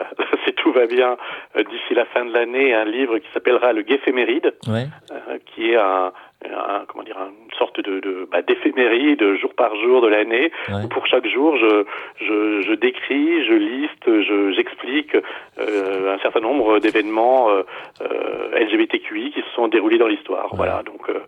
tout 0.71 0.79
va 0.79 0.85
bien, 0.87 1.17
euh, 1.55 1.63
d'ici 1.63 1.93
la 1.93 2.05
fin 2.05 2.25
de 2.25 2.31
l'année, 2.33 2.73
un 2.73 2.85
livre 2.85 3.17
qui 3.19 3.27
s'appellera 3.33 3.73
Le 3.73 3.81
Guéphéméride, 3.81 4.53
Ouais. 4.67 4.87
euh, 5.11 5.37
qui 5.47 5.71
est 5.71 5.75
un, 5.77 6.11
un- 6.45 6.85
comment 6.87 7.03
dire, 7.03 7.17
une 7.19 7.55
sorte 7.57 7.79
de, 7.79 7.99
de 7.99 8.27
bah, 8.31 8.41
d'éphéméride 8.41 9.35
jour 9.35 9.53
par 9.53 9.75
jour 9.75 10.01
de 10.01 10.07
l'année. 10.07 10.51
Ouais. 10.69 10.83
où 10.85 10.87
Pour 10.89 11.05
chaque 11.07 11.27
jour, 11.27 11.55
je, 11.57 11.83
je, 12.19 12.61
je 12.61 12.73
décris, 12.73 13.45
je 13.45 13.53
liste, 13.53 14.05
je, 14.07 14.51
j'explique 14.51 15.15
euh, 15.59 16.15
un 16.15 16.19
certain 16.19 16.39
nombre 16.39 16.79
d'événements 16.79 17.49
euh, 17.51 17.61
euh, 18.01 18.59
LGBTQI 18.59 19.31
qui 19.31 19.41
se 19.41 19.49
sont 19.55 19.67
déroulés 19.67 19.97
dans 19.97 20.07
l'histoire. 20.07 20.45
Ouais. 20.51 20.57
Voilà, 20.57 20.83
donc 20.83 21.09
euh, 21.09 21.19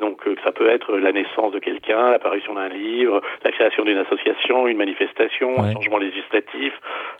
donc 0.00 0.26
euh, 0.26 0.34
ça 0.44 0.52
peut 0.52 0.68
être 0.68 0.96
la 0.96 1.12
naissance 1.12 1.52
de 1.52 1.58
quelqu'un, 1.58 2.10
l'apparition 2.10 2.54
d'un 2.54 2.68
livre, 2.68 3.20
la 3.44 3.52
création 3.52 3.84
d'une 3.84 3.98
association, 3.98 4.66
une 4.66 4.76
manifestation, 4.78 5.50
Ouais. 5.56 5.60
un 5.68 5.72
changement 5.72 5.98
législatif, 5.98 6.72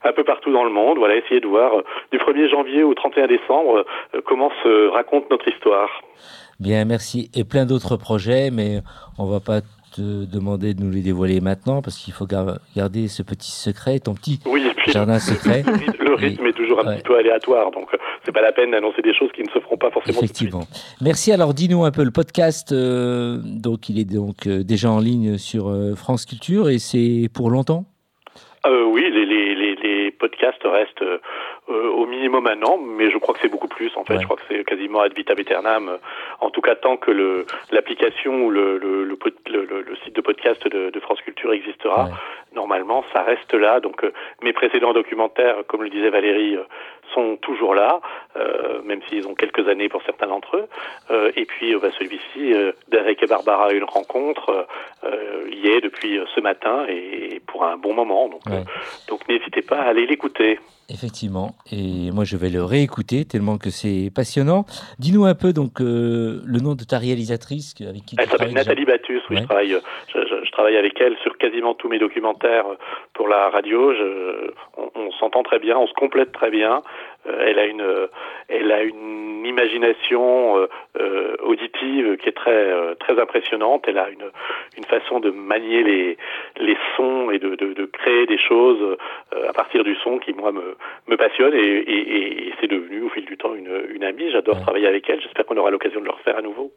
un 0.05 0.13
peu 0.13 0.25
partout 0.25 0.53
dans 0.53 0.65
le 0.65 0.71
monde. 0.71 0.99
Voilà, 0.99 1.17
essayer 1.17 1.41
de 1.41 1.47
voir 1.47 1.79
euh, 1.79 1.83
du 2.13 2.19
1er 2.19 2.49
janvier 2.49 2.83
au 2.83 2.95
31 2.95 3.27
décembre 3.29 3.85
comment 4.25 4.51
se 4.63 4.89
raconte 4.89 5.31
notre 5.31 5.49
histoire. 5.49 6.03
Bien, 6.61 6.85
merci. 6.85 7.31
Et 7.35 7.45
plein 7.45 7.67
d'autres 7.67 7.97
projets, 7.97 8.51
mais 8.51 8.81
on 9.19 9.27
va 9.27 9.41
pas 9.41 9.61
te 9.95 10.25
demander 10.25 10.75
de 10.75 10.83
nous 10.83 10.91
les 10.91 11.01
dévoiler 11.01 11.41
maintenant 11.41 11.81
parce 11.83 11.97
qu'il 11.99 12.13
faut 12.13 12.27
gar- 12.27 12.59
garder 12.75 13.09
ce 13.09 13.23
petit 13.23 13.51
secret, 13.51 13.99
ton 13.99 14.15
petit 14.15 14.41
Oui, 14.47 14.63
et 14.67 14.75
puis 14.75 14.93
jardin 14.93 15.19
secret. 15.19 15.63
le 16.01 16.15
rythme, 16.15 16.47
est 16.47 16.53
toujours 16.53 16.81
un 16.81 16.87
Ouais. 16.89 16.97
petit 16.97 17.03
peu 17.05 17.17
aléatoire, 17.19 17.71
donc 17.71 17.89
euh, 17.95 17.97
c'est 18.25 18.33
pas 18.33 18.43
la 18.43 18.53
peine 18.53 18.71
d'annoncer 18.73 19.01
des 19.03 19.15
choses 19.15 19.31
qui 19.35 19.43
ne 19.43 19.49
se 19.51 19.59
feront 19.61 19.77
pas 19.77 19.91
forcément. 19.91 20.19
tout 20.21 20.27
de 20.27 20.27
suite. 20.35 20.49
Effectivement. 20.49 20.67
Merci. 21.01 21.33
Alors, 21.33 21.55
dis-nous 21.55 21.85
un 21.85 21.91
peu 21.91 22.05
le 22.05 22.11
podcast. 22.11 22.73
euh, 22.73 23.39
donc, 23.43 23.89
il 23.89 23.99
est 23.99 24.05
donc 24.05 24.47
euh, 24.47 24.63
déjà 24.65 24.91
en 24.91 24.99
ligne 25.01 25.39
sur 25.39 25.69
euh, 25.69 25.95
France 25.95 26.27
Culture 26.27 26.69
et 26.69 26.79
c'est 26.79 27.29
pour 27.33 27.51
longtemps? 27.51 27.85
Euh, 28.67 28.85
oui, 28.85 29.03
les, 29.13 29.25
les, 29.27 29.55
les, 29.55 29.77
les 29.77 30.11
podcasts 30.11 30.63
restent 30.65 31.05
euh, 31.69 31.89
au 31.91 32.07
minimum 32.07 32.47
un 32.47 32.63
an, 32.63 32.79
mais 32.79 33.11
je 33.11 33.19
crois 33.19 33.35
que 33.35 33.41
c'est 33.41 33.49
beaucoup 33.51 33.69
plus. 33.69 33.91
En 33.97 34.05
fait, 34.05 34.15
Ouais. 34.15 34.21
je 34.21 34.25
crois 34.25 34.37
que 34.37 34.43
c'est 34.49 34.65
quasiment 34.65 35.01
ad 35.01 35.13
vitam 35.15 35.39
aeternam. 35.39 35.99
En 36.41 36.51
tout 36.51 36.61
cas, 36.61 36.75
tant 36.77 36.97
que 36.97 37.11
le 37.11 37.47
l'application 37.71 38.45
ou 38.47 38.51
le, 38.51 38.79
le, 38.79 39.05
le, 39.05 39.19
le- 39.51 39.83
le- 39.83 39.97
site 40.05 40.15
de 40.15 40.21
podcast 40.21 40.67
de, 40.69 40.91
de 40.91 41.01
France 41.01 41.21
Culture 41.23 41.53
existera, 41.53 42.05
Ouais. 42.05 42.11
normalement, 42.55 43.05
ça 43.13 43.23
reste 43.23 43.53
là. 43.55 43.81
Donc, 43.81 44.05
euh, 44.05 44.13
mes 44.43 44.53
précédents 44.53 44.93
documentaires, 44.93 45.57
comme 45.67 45.83
le 45.83 45.91
disait 45.91 46.11
Valérie, 46.11 46.57
euh, 46.57 46.63
sont 47.15 47.37
toujours 47.37 47.75
là, 47.75 48.01
euh, 48.37 48.83
même 48.83 49.01
s'ils 49.09 49.27
ont 49.27 49.35
quelques 49.35 49.67
années 49.69 49.89
pour 49.89 50.03
certains 50.05 50.27
d'entre 50.27 50.57
eux. 50.57 50.67
Euh, 51.11 51.31
et 51.37 51.47
puis, 51.47 51.75
bah, 51.77 51.89
celui-ci, 51.99 52.53
Derek 52.89 53.23
et 53.23 53.27
Barbara, 53.27 53.73
une 53.73 53.85
rencontre, 53.85 54.67
y 55.51 55.69
est 55.69 55.81
depuis 55.81 56.21
ce 56.35 56.41
matin 56.41 56.85
et 56.89 57.41
pour 57.47 57.65
un 57.65 57.77
bon 57.77 57.95
moment. 57.95 58.29
Donc, 58.29 58.45
Ouais. 58.47 58.57
euh, 58.57 59.09
donc 59.09 59.27
n'hésitez 59.29 59.63
pas 59.63 59.77
à 59.79 59.89
aller 59.89 60.07
l'écouter. 60.07 60.59
Effectivement. 60.89 61.57
Et 61.73 62.11
moi, 62.13 62.23
je 62.25 62.37
vais 62.37 62.49
le 62.49 62.63
réécouter 62.63 63.25
tellement 63.25 63.59
que 63.59 63.71
c'est 63.71 64.11
passionnant. 64.15 64.65
Dis-nous 65.01 65.25
un 65.25 65.35
peu 65.35 65.53
donc 65.53 65.81
euh, 65.81 66.41
le 66.45 66.61
nom 66.61 66.75
de 66.77 66.85
ta 66.85 66.99
réalisatrice 66.99 67.75
avec 67.81 68.05
qui 68.05 68.15
tu 68.17 68.23
Elle 68.23 68.29
s'appelle 68.29 68.53
travailles 68.53 68.55
déjà. 68.55 68.71
Nathalie 68.71 68.85
Battus, 68.87 69.23
oui, 69.31 69.37
Ouais. 69.37 69.43
je, 69.43 69.47
travaille, 69.47 69.71
je, 70.15 70.19
je- 70.21 70.45
je 70.47 70.51
travaille 70.53 70.77
avec 70.77 71.01
elle 71.01 71.17
sur 71.25 71.37
quasiment 71.39 71.75
tous 71.75 71.89
mes 71.89 71.99
documentaires 71.99 72.67
pour 73.15 73.27
la 73.27 73.49
radio. 73.51 73.93
Je, 73.95 74.51
on 74.77 74.91
on 74.95 75.13
s'entend 75.19 75.43
très 75.43 75.59
bien, 75.59 75.77
on 75.77 75.87
se 75.87 75.93
complète 75.95 76.33
très 76.33 76.51
bien. 76.51 76.83
Euh, 77.29 77.45
elle 77.47 77.59
a 77.59 77.67
une, 77.67 77.81
euh, 77.81 78.07
elle 78.49 78.71
a 78.73 78.83
une 78.83 79.45
imagination 79.47 80.67
euh, 80.99 81.37
auditive 81.43 82.17
qui 82.19 82.29
est 82.29 82.33
très, 82.33 82.95
très 82.97 83.19
impressionnante. 83.21 83.85
Elle 83.87 83.99
a 83.99 84.09
une, 84.11 84.31
une 84.77 84.85
façon 84.85 85.21
de 85.21 85.31
manier 85.31 85.83
les, 85.83 86.17
les 86.59 86.77
sons 86.97 87.31
et 87.31 87.39
de, 87.39 87.55
de, 87.55 87.73
de 87.75 87.85
créer 87.87 88.27
des 88.27 88.39
choses 88.39 88.81
euh, 89.35 89.49
à 89.49 89.53
partir 89.53 89.85
du 89.85 89.95
son 89.97 90.19
qui 90.19 90.33
moi 90.33 90.53
me, 90.53 90.77
me 91.07 91.17
passionne 91.17 91.55
et, 91.55 91.59
et, 91.59 92.49
et 92.49 92.55
c'est 92.61 92.67
devenu 92.69 93.03
au 93.03 93.09
fil 93.11 93.25
du 93.25 93.37
temps 93.37 93.55
une, 93.55 93.87
une 93.91 94.05
amie. 94.05 94.31
J'adore 94.31 94.57
Ouais. 94.57 94.63
travailler 94.63 94.87
avec 94.87 95.09
elle. 95.11 95.21
J'espère 95.21 95.45
qu'on 95.47 95.57
aura 95.57 95.71
l'occasion 95.71 96.01
de 96.01 96.05
le 96.07 96.11
refaire 96.13 96.37
à 96.39 96.43
nouveau. 96.43 96.73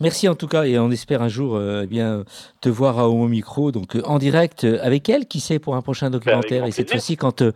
Merci 0.00 0.28
en 0.28 0.34
tout 0.34 0.46
cas 0.46 0.64
et 0.64 0.78
on 0.78 0.90
espère 0.90 1.22
un 1.22 1.28
jour 1.28 1.56
euh, 1.56 1.82
eh 1.84 1.86
bien 1.86 2.24
te 2.60 2.68
voir 2.68 2.98
à 2.98 3.08
Homo 3.08 3.28
Micro 3.28 3.72
donc 3.72 3.96
euh, 3.96 4.02
en 4.04 4.18
direct 4.18 4.64
euh, 4.64 4.78
avec 4.82 5.08
elle 5.08 5.26
qui 5.26 5.40
sait 5.40 5.58
pour 5.58 5.74
un 5.74 5.80
prochain 5.82 6.10
documentaire 6.10 6.66
et 6.66 6.70
cette 6.70 6.90
fois-ci 6.90 7.16
quand 7.16 7.40
euh, 7.40 7.52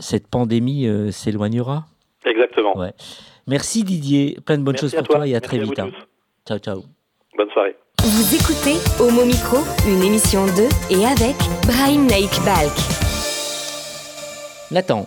cette 0.00 0.26
pandémie 0.26 0.86
euh, 0.88 1.10
s'éloignera. 1.12 1.86
Exactement. 2.26 2.76
Ouais. 2.76 2.92
Merci 3.46 3.84
Didier, 3.84 4.36
plein 4.44 4.58
de 4.58 4.62
bonnes 4.64 4.72
Merci 4.74 4.86
choses 4.86 4.94
pour 4.96 5.06
toi. 5.06 5.16
toi 5.18 5.26
et 5.28 5.30
à 5.30 5.40
Merci 5.40 5.48
très 5.48 5.58
à 5.60 5.62
vite. 5.62 5.78
hein. 5.78 5.90
Ciao 6.46 6.58
ciao. 6.58 6.82
Bonne 7.36 7.50
soirée. 7.50 7.76
Vous 8.02 8.34
écoutez 8.34 8.76
Homo 8.98 9.24
Micro, 9.24 9.58
une 9.86 10.02
émission 10.02 10.46
de 10.46 10.66
et 10.92 11.06
avec 11.06 11.36
Brahim 11.66 12.06
Naik 12.06 12.30
Balk. 12.44 12.72
Nathan, 14.72 15.06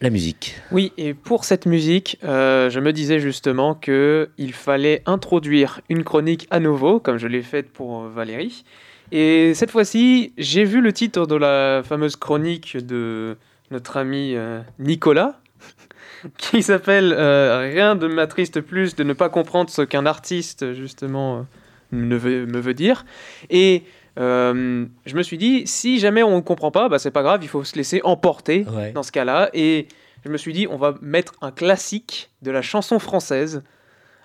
la 0.00 0.10
musique. 0.10 0.56
Oui, 0.72 0.92
et 0.98 1.14
pour 1.14 1.44
cette 1.44 1.64
musique, 1.66 2.18
euh, 2.22 2.68
je 2.68 2.80
me 2.80 2.92
disais 2.92 3.18
justement 3.18 3.74
que 3.74 4.28
il 4.36 4.52
fallait 4.52 5.02
introduire 5.06 5.80
une 5.88 6.04
chronique 6.04 6.46
à 6.50 6.60
nouveau, 6.60 7.00
comme 7.00 7.16
je 7.18 7.26
l'ai 7.26 7.42
faite 7.42 7.70
pour 7.72 8.02
euh, 8.02 8.08
Valérie. 8.08 8.64
Et 9.12 9.54
cette 9.54 9.70
fois-ci, 9.70 10.32
j'ai 10.36 10.64
vu 10.64 10.80
le 10.80 10.92
titre 10.92 11.26
de 11.26 11.36
la 11.36 11.82
fameuse 11.84 12.16
chronique 12.16 12.76
de 12.76 13.36
notre 13.70 13.96
ami 13.96 14.32
euh, 14.34 14.60
Nicolas. 14.78 15.40
qui 16.38 16.62
s'appelle 16.62 17.12
Rien 17.14 17.94
de 17.94 18.06
m'attriste 18.08 18.60
plus 18.60 18.96
de 18.96 19.04
ne 19.04 19.12
pas 19.12 19.28
comprendre 19.28 19.70
ce 19.70 19.82
qu'un 19.82 20.06
artiste, 20.06 20.74
justement, 20.74 21.46
ne 21.92 22.16
veut- 22.16 22.46
me 22.46 22.58
veut 22.58 22.74
dire. 22.74 23.04
Et 23.50 23.84
euh, 24.18 24.86
je 25.04 25.14
me 25.16 25.22
suis 25.22 25.38
dit, 25.38 25.66
si 25.66 25.98
jamais 25.98 26.22
on 26.22 26.36
ne 26.36 26.40
comprend 26.40 26.70
pas, 26.70 26.88
bah, 26.88 26.98
c'est 26.98 27.10
pas 27.10 27.22
grave, 27.22 27.40
il 27.42 27.48
faut 27.48 27.64
se 27.64 27.76
laisser 27.76 28.00
emporter 28.04 28.64
Ouais. 28.74 28.92
dans 28.92 29.02
ce 29.02 29.12
cas-là. 29.12 29.50
Et 29.54 29.88
je 30.24 30.30
me 30.30 30.36
suis 30.38 30.52
dit, 30.52 30.66
on 30.70 30.76
va 30.76 30.94
mettre 31.02 31.34
un 31.42 31.50
classique 31.50 32.30
de 32.42 32.50
la 32.50 32.62
chanson 32.62 32.98
française. 32.98 33.62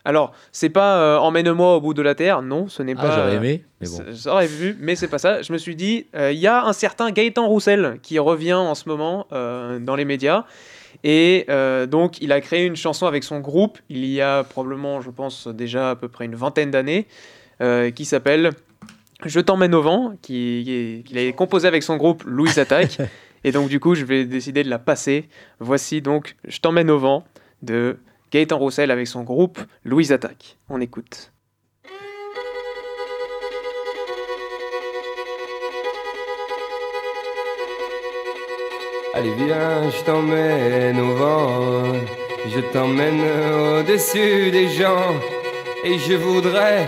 Alors, 0.03 0.31
c'est 0.51 0.69
pas 0.69 0.97
euh, 0.99 1.17
Emmène-moi 1.19 1.75
au 1.75 1.81
bout 1.81 1.93
de 1.93 2.01
la 2.01 2.15
terre, 2.15 2.41
non, 2.41 2.67
ce 2.67 2.81
n'est 2.81 2.95
Ah, 2.97 3.01
pas. 3.01 3.11
j'aurais 3.11 3.33
euh, 3.33 3.37
aimé, 3.37 3.63
mais 3.81 3.87
bon. 3.87 4.03
J'aurais 4.11 4.47
vu, 4.47 4.75
mais 4.79 4.95
c'est 4.95 5.07
pas 5.07 5.19
ça. 5.19 5.43
Je 5.43 5.53
me 5.53 5.59
suis 5.59 5.75
dit, 5.75 6.07
euh, 6.15 6.31
il 6.31 6.39
y 6.39 6.47
a 6.47 6.63
un 6.65 6.73
certain 6.73 7.11
Gaëtan 7.11 7.47
Roussel 7.47 7.99
qui 8.01 8.17
revient 8.17 8.53
en 8.55 8.73
ce 8.73 8.89
moment 8.89 9.27
euh, 9.31 9.77
dans 9.77 9.95
les 9.95 10.05
médias. 10.05 10.45
Et 11.03 11.45
euh, 11.49 11.85
donc, 11.85 12.19
il 12.21 12.31
a 12.31 12.41
créé 12.41 12.65
une 12.65 12.75
chanson 12.75 13.05
avec 13.05 13.23
son 13.23 13.39
groupe, 13.41 13.77
il 13.89 14.05
y 14.05 14.21
a 14.21 14.43
probablement, 14.43 15.01
je 15.01 15.09
pense, 15.11 15.47
déjà 15.47 15.91
à 15.91 15.95
peu 15.95 16.07
près 16.07 16.25
une 16.25 16.35
vingtaine 16.35 16.71
d'années, 16.71 17.05
euh, 17.61 17.91
qui 17.91 18.05
s'appelle 18.05 18.51
Je 19.25 19.39
t'emmène 19.39 19.75
au 19.75 19.81
vent, 19.81 20.13
qui, 20.21 20.61
qui 20.65 20.73
est- 20.73 21.03
qu'il 21.05 21.17
a 21.17 21.31
composé 21.33 21.67
avec 21.67 21.83
son 21.83 21.97
groupe 21.97 22.23
Louise 22.25 22.57
Attaque. 22.59 22.97
et 23.43 23.51
donc, 23.51 23.69
du 23.69 23.79
coup, 23.79 23.95
je 23.95 24.05
vais 24.05 24.25
décider 24.25 24.63
de 24.63 24.69
la 24.69 24.79
passer. 24.79 25.29
Voici 25.59 26.01
donc 26.01 26.35
Je 26.47 26.59
t'emmène 26.59 26.89
au 26.89 26.97
vent 26.99 27.23
de 27.61 27.97
Gaëtan 28.31 28.57
Roussel 28.57 28.91
avec 28.91 29.07
son 29.07 29.23
groupe 29.23 29.59
Louise 29.85 30.11
Attaque. 30.11 30.57
On 30.69 30.81
écoute. 30.81 31.31
Allez 39.13 39.33
viens, 39.33 39.89
je 39.89 40.03
t'emmène 40.05 40.99
au 40.99 41.13
vent, 41.15 41.83
je 42.47 42.59
t'emmène 42.71 43.19
au-dessus 43.79 44.51
des 44.51 44.69
gens, 44.69 45.13
et 45.83 45.97
je 45.99 46.13
voudrais 46.13 46.87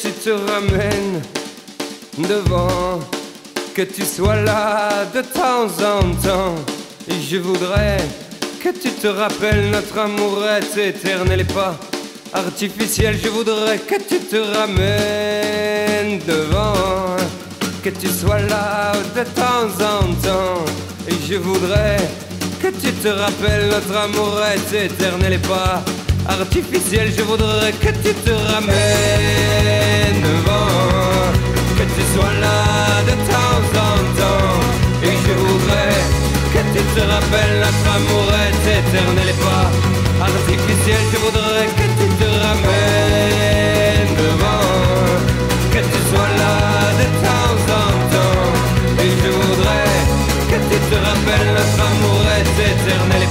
Tu 0.00 0.12
te 0.12 0.30
ramènes 0.30 1.20
devant, 2.16 3.00
que 3.74 3.82
tu 3.82 4.02
sois 4.02 4.36
là 4.36 5.04
de 5.14 5.20
temps 5.20 5.68
en 5.84 6.00
temps. 6.26 6.54
Et 7.08 7.20
je 7.20 7.36
voudrais 7.36 7.98
que 8.62 8.70
tu 8.70 8.90
te 8.90 9.08
rappelles 9.08 9.70
notre 9.70 9.98
amour 9.98 10.42
est 10.46 10.88
éternel 10.88 11.40
et 11.40 11.44
pas 11.44 11.78
artificiel. 12.32 13.18
Je 13.22 13.28
voudrais 13.28 13.78
que 13.78 13.96
tu 13.96 14.18
te 14.20 14.36
ramènes 14.36 16.18
devant, 16.26 17.16
que 17.84 17.90
tu 17.90 18.08
sois 18.08 18.40
là 18.40 18.92
de 19.14 19.24
temps 19.40 19.70
en 19.84 20.14
temps. 20.26 20.64
Et 21.08 21.14
je 21.28 21.34
voudrais 21.34 21.98
que 22.62 22.68
tu 22.68 22.90
te 22.92 23.08
rappelles 23.08 23.68
notre 23.68 23.96
amour 23.96 24.40
est 24.54 24.84
éternel 24.86 25.34
et 25.34 25.38
pas 25.38 25.82
artificiel. 26.26 27.12
Je 27.14 27.22
voudrais 27.22 27.72
que 27.72 27.88
tu 27.88 28.14
te 28.14 28.30
ramènes 28.30 29.79
que 31.78 31.84
tu 31.94 32.02
sois 32.14 32.34
là 32.40 33.02
de 33.08 33.14
temps 33.30 33.62
en 33.88 33.96
temps. 34.18 34.60
Et 35.02 35.14
je 35.24 35.32
voudrais 35.42 35.98
que 36.52 36.60
tu 36.74 36.82
te 36.94 37.00
rappelles 37.00 37.56
notre 37.64 37.86
amour 37.96 38.28
est 38.46 38.62
éternel 38.78 39.28
et 39.28 39.40
pas 39.44 39.70
artificiel. 40.28 41.00
Je 41.12 41.18
voudrais 41.18 41.66
que 41.78 41.86
tu 41.98 42.06
te 42.20 42.28
ramènes 42.44 44.14
devant, 44.22 44.66
que 45.72 45.80
tu 45.92 46.00
sois 46.10 46.32
là 46.42 46.56
de 47.00 47.06
temps 47.26 47.58
en 47.80 47.90
temps. 48.14 48.50
Et 49.04 49.10
je 49.22 49.30
voudrais 49.38 49.96
que 50.50 50.58
tu 50.70 50.76
te 50.90 50.96
rappelles 51.06 51.50
notre 51.58 51.80
amour 51.90 52.22
est 52.38 52.56
éternel 52.72 53.22
et 53.22 53.29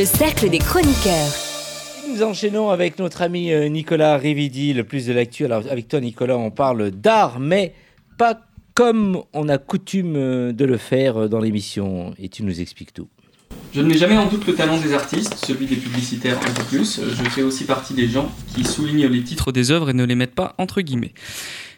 le 0.00 0.06
cercle 0.06 0.48
des 0.48 0.60
chroniqueurs. 0.60 1.28
Nous 2.08 2.22
enchaînons 2.22 2.70
avec 2.70 2.98
notre 2.98 3.20
ami 3.20 3.52
euh, 3.52 3.68
Nicolas 3.68 4.16
Rividi, 4.16 4.72
le 4.72 4.82
plus 4.82 5.04
de 5.04 5.12
l'actu. 5.12 5.44
Alors 5.44 5.64
avec 5.70 5.88
toi 5.88 6.00
Nicolas, 6.00 6.38
on 6.38 6.50
parle 6.50 6.90
d'art, 6.90 7.38
mais 7.38 7.74
pas 8.16 8.40
comme 8.72 9.22
on 9.34 9.50
a 9.50 9.58
coutume 9.58 10.16
euh, 10.16 10.52
de 10.54 10.64
le 10.64 10.78
faire 10.78 11.18
euh, 11.18 11.28
dans 11.28 11.38
l'émission. 11.38 12.14
Et 12.18 12.30
tu 12.30 12.44
nous 12.44 12.62
expliques 12.62 12.94
tout. 12.94 13.08
Je 13.74 13.82
ne 13.82 13.88
mets 13.88 13.98
jamais 13.98 14.16
en 14.16 14.24
doute 14.24 14.46
le 14.46 14.54
talent 14.54 14.80
des 14.80 14.94
artistes, 14.94 15.34
celui 15.44 15.66
des 15.66 15.76
publicitaires 15.76 16.38
un 16.38 16.50
peu 16.54 16.62
plus. 16.62 16.98
Je 17.02 17.28
fais 17.28 17.42
aussi 17.42 17.64
partie 17.64 17.92
des 17.92 18.08
gens 18.08 18.32
qui 18.54 18.64
soulignent 18.64 19.06
les 19.06 19.22
titres 19.22 19.52
des 19.52 19.70
œuvres 19.70 19.90
et 19.90 19.92
ne 19.92 20.06
les 20.06 20.14
mettent 20.14 20.34
pas 20.34 20.54
entre 20.56 20.80
guillemets. 20.80 21.12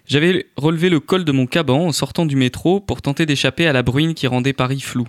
J'avais 0.06 0.46
relevé 0.56 0.90
le 0.90 1.00
col 1.00 1.24
de 1.24 1.32
mon 1.32 1.46
caban 1.46 1.88
en 1.88 1.92
sortant 1.92 2.24
du 2.24 2.36
métro 2.36 2.78
pour 2.78 3.02
tenter 3.02 3.26
d'échapper 3.26 3.66
à 3.66 3.72
la 3.72 3.82
bruine 3.82 4.14
qui 4.14 4.28
rendait 4.28 4.52
Paris 4.52 4.80
flou. 4.80 5.08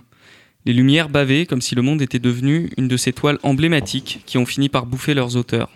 Les 0.66 0.72
lumières 0.72 1.10
bavaient 1.10 1.46
comme 1.46 1.60
si 1.60 1.74
le 1.74 1.82
monde 1.82 2.00
était 2.00 2.18
devenu 2.18 2.70
une 2.78 2.88
de 2.88 2.96
ces 2.96 3.12
toiles 3.12 3.38
emblématiques 3.42 4.22
qui 4.24 4.38
ont 4.38 4.46
fini 4.46 4.68
par 4.68 4.86
bouffer 4.86 5.12
leurs 5.12 5.36
auteurs. 5.36 5.70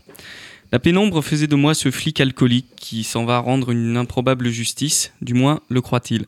La 0.72 0.78
pénombre 0.78 1.22
faisait 1.22 1.46
de 1.46 1.56
moi 1.56 1.74
ce 1.74 1.90
flic 1.90 2.20
alcoolique 2.20 2.68
qui 2.76 3.04
s'en 3.04 3.24
va 3.24 3.38
rendre 3.38 3.70
une 3.70 3.96
improbable 3.96 4.48
justice, 4.48 5.12
du 5.22 5.34
moins 5.34 5.60
le 5.68 5.80
croit-il. 5.80 6.26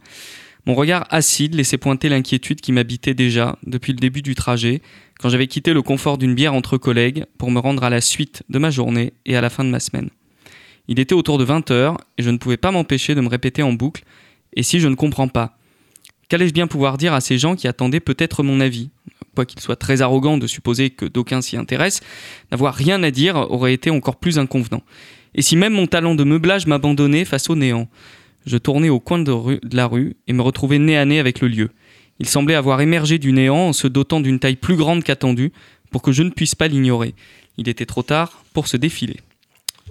Mon 0.67 0.75
regard 0.75 1.07
acide 1.11 1.55
laissait 1.55 1.79
pointer 1.79 2.09
l'inquiétude 2.09 2.61
qui 2.61 2.73
m'habitait 2.73 3.15
déjà 3.15 3.59
depuis 3.67 3.93
le 3.93 3.99
début 3.99 4.23
du 4.23 4.35
trajet, 4.35 4.83
quand 5.19 5.31
j'avais 5.31 5.47
quitté 5.47 5.73
le 5.73 5.83
confort 5.83 6.19
d'une 6.19 6.35
bière 6.35 6.55
entre 6.55 6.79
collègues 6.79 7.25
pour 7.39 7.51
me 7.51 7.59
rendre 7.59 7.85
à 7.85 7.91
la 7.91 8.01
suite 8.01 8.43
de 8.49 8.59
ma 8.59 8.71
journée 8.71 9.13
et 9.27 9.37
à 9.37 9.41
la 9.41 9.51
fin 9.51 9.65
de 9.65 9.71
ma 9.71 9.81
semaine. 9.81 10.11
Il 10.89 10.99
était 10.99 11.15
autour 11.15 11.39
de 11.39 11.45
20 11.45 11.71
heures 11.71 11.99
et 12.19 12.23
je 12.23 12.31
ne 12.31 12.39
pouvais 12.39 12.57
pas 12.57 12.73
m'empêcher 12.73 13.15
de 13.15 13.21
me 13.21 13.29
répéter 13.29 13.63
en 13.63 13.73
boucle 13.73 14.05
Et 14.55 14.63
si 14.63 14.81
je 14.81 14.89
ne 14.89 14.97
comprends 14.97 15.29
pas 15.29 15.57
Qu'allais-je 16.31 16.53
bien 16.53 16.69
pouvoir 16.69 16.97
dire 16.97 17.13
à 17.13 17.21
ces 17.21 17.39
gens 17.39 17.57
qui 17.57 17.67
attendaient 17.67 17.99
peut-être 17.99 18.45
mon 18.45 18.61
avis? 18.61 18.91
Quoiqu'il 19.35 19.59
soit 19.59 19.75
très 19.75 20.01
arrogant 20.01 20.39
de 20.39 20.47
supposer 20.47 20.91
que 20.91 21.05
d'aucuns 21.05 21.41
s'y 21.41 21.57
intéressent, 21.57 22.07
n'avoir 22.53 22.73
rien 22.73 23.03
à 23.03 23.11
dire 23.11 23.35
aurait 23.35 23.75
été 23.75 23.91
encore 23.91 24.15
plus 24.15 24.39
inconvenant. 24.39 24.85
Et 25.35 25.43
si 25.43 25.57
même 25.57 25.73
mon 25.73 25.89
talent 25.89 26.15
de 26.15 26.23
meublage 26.23 26.69
m'abandonnait 26.69 27.25
face 27.25 27.51
au 27.51 27.57
néant 27.57 27.89
Je 28.47 28.59
tournais 28.59 28.91
au 28.91 29.01
coin 29.01 29.19
de 29.19 29.59
la 29.73 29.87
rue 29.89 30.15
et 30.29 30.33
me 30.33 30.43
retrouvais 30.43 30.79
nez 30.79 30.97
à 30.97 31.05
nez 31.05 31.19
avec 31.19 31.41
le 31.41 31.49
lieu. 31.49 31.71
Il 32.21 32.29
semblait 32.29 32.55
avoir 32.55 32.81
émergé 32.81 33.19
du 33.19 33.33
néant 33.33 33.57
en 33.57 33.73
se 33.73 33.89
dotant 33.89 34.21
d'une 34.21 34.39
taille 34.39 34.55
plus 34.55 34.77
grande 34.77 35.03
qu'attendue 35.03 35.51
pour 35.91 36.01
que 36.01 36.13
je 36.13 36.23
ne 36.23 36.31
puisse 36.31 36.55
pas 36.55 36.69
l'ignorer. 36.69 37.17
Il 37.59 37.69
était 37.69 37.87
trop 37.87 38.05
tard 38.05 38.45
pour 38.53 38.69
se 38.69 38.77
défiler. 38.77 39.17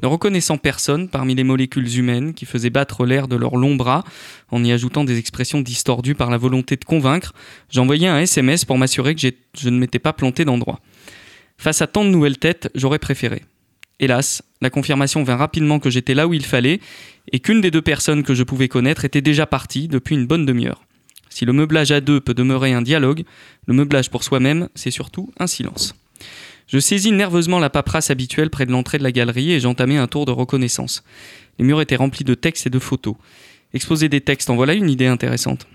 Ne 0.01 0.07
reconnaissant 0.07 0.57
personne 0.57 1.09
parmi 1.09 1.35
les 1.35 1.43
molécules 1.43 1.97
humaines 1.97 2.33
qui 2.33 2.45
faisaient 2.45 2.69
battre 2.69 3.05
l'air 3.05 3.27
de 3.27 3.35
leurs 3.35 3.57
longs 3.57 3.75
bras 3.75 4.03
en 4.49 4.63
y 4.63 4.71
ajoutant 4.71 5.03
des 5.03 5.17
expressions 5.17 5.61
distordues 5.61 6.15
par 6.15 6.29
la 6.29 6.37
volonté 6.37 6.77
de 6.77 6.85
convaincre, 6.85 7.33
j'envoyais 7.69 8.07
un 8.07 8.19
SMS 8.19 8.63
pour 8.63 8.77
m'assurer 8.77 9.15
que 9.15 9.21
je 9.57 9.69
ne 9.69 9.77
m'étais 9.77 9.99
pas 9.99 10.13
planté 10.13 10.45
d'endroit. 10.45 10.79
Face 11.57 11.81
à 11.81 11.87
tant 11.87 12.05
de 12.05 12.09
nouvelles 12.09 12.37
têtes, 12.37 12.69
j'aurais 12.75 12.99
préféré. 12.99 13.43
Hélas, 13.99 14.41
la 14.61 14.69
confirmation 14.69 15.23
vint 15.23 15.35
rapidement 15.35 15.79
que 15.79 15.89
j'étais 15.89 16.13
là 16.13 16.27
où 16.27 16.33
il 16.33 16.45
fallait 16.45 16.79
et 17.33 17.41
qu'une 17.41 17.59
des 17.59 17.69
deux 17.69 17.81
personnes 17.81 18.23
que 18.23 18.33
je 18.33 18.43
pouvais 18.43 18.69
connaître 18.69 19.03
était 19.03 19.21
déjà 19.21 19.45
partie 19.45 19.89
depuis 19.89 20.15
une 20.15 20.25
bonne 20.25 20.45
demi-heure. 20.45 20.85
Si 21.29 21.43
le 21.43 21.51
meublage 21.51 21.91
à 21.91 21.99
deux 21.99 22.21
peut 22.21 22.33
demeurer 22.33 22.73
un 22.73 22.81
dialogue, 22.81 23.23
le 23.67 23.73
meublage 23.73 24.09
pour 24.09 24.23
soi-même, 24.23 24.69
c'est 24.73 24.91
surtout 24.91 25.31
un 25.37 25.47
silence. 25.47 25.93
Je 26.69 26.77
saisis 26.77 27.11
nerveusement 27.11 27.57
la 27.57 27.71
paperasse 27.71 28.11
habituelle 28.11 28.51
près 28.51 28.67
de 28.67 28.71
l'entrée 28.71 28.99
de 28.99 29.03
la 29.03 29.11
galerie 29.11 29.51
et 29.53 29.59
j'entamai 29.59 29.97
un 29.97 30.05
tour 30.05 30.25
de 30.25 30.31
reconnaissance. 30.31 31.03
Les 31.57 31.65
murs 31.65 31.81
étaient 31.81 31.95
remplis 31.95 32.23
de 32.23 32.35
textes 32.35 32.67
et 32.67 32.69
de 32.69 32.77
photos. 32.77 33.15
Exposer 33.73 34.07
des 34.07 34.21
textes, 34.21 34.51
en 34.51 34.55
voilà 34.55 34.75
une 34.75 34.87
idée 34.87 35.07
intéressante. 35.07 35.67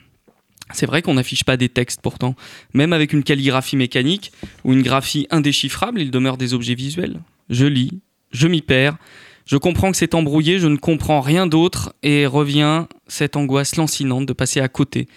C'est 0.72 0.86
vrai 0.86 1.02
qu'on 1.02 1.14
n'affiche 1.14 1.42
pas 1.42 1.56
des 1.56 1.68
textes 1.68 2.00
pourtant. 2.00 2.36
Même 2.74 2.92
avec 2.92 3.12
une 3.12 3.24
calligraphie 3.24 3.76
mécanique 3.76 4.30
ou 4.62 4.72
une 4.72 4.82
graphie 4.82 5.26
indéchiffrable, 5.30 6.00
il 6.00 6.12
demeure 6.12 6.36
des 6.36 6.54
objets 6.54 6.76
visuels. 6.76 7.20
Je 7.50 7.66
lis, 7.66 8.00
je 8.30 8.46
m'y 8.46 8.62
perds, 8.62 8.96
je 9.46 9.56
comprends 9.56 9.90
que 9.90 9.96
c'est 9.96 10.14
embrouillé, 10.14 10.60
je 10.60 10.68
ne 10.68 10.76
comprends 10.76 11.20
rien 11.20 11.48
d'autre 11.48 11.92
et 12.04 12.24
revient 12.24 12.86
cette 13.08 13.36
angoisse 13.36 13.74
lancinante 13.74 14.26
de 14.26 14.32
passer 14.32 14.60
à 14.60 14.68
côté 14.68 15.08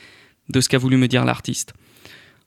de 0.49 0.59
ce 0.59 0.69
qu'a 0.69 0.79
voulu 0.79 0.97
me 0.97 1.07
dire 1.07 1.23
l'artiste. 1.23 1.73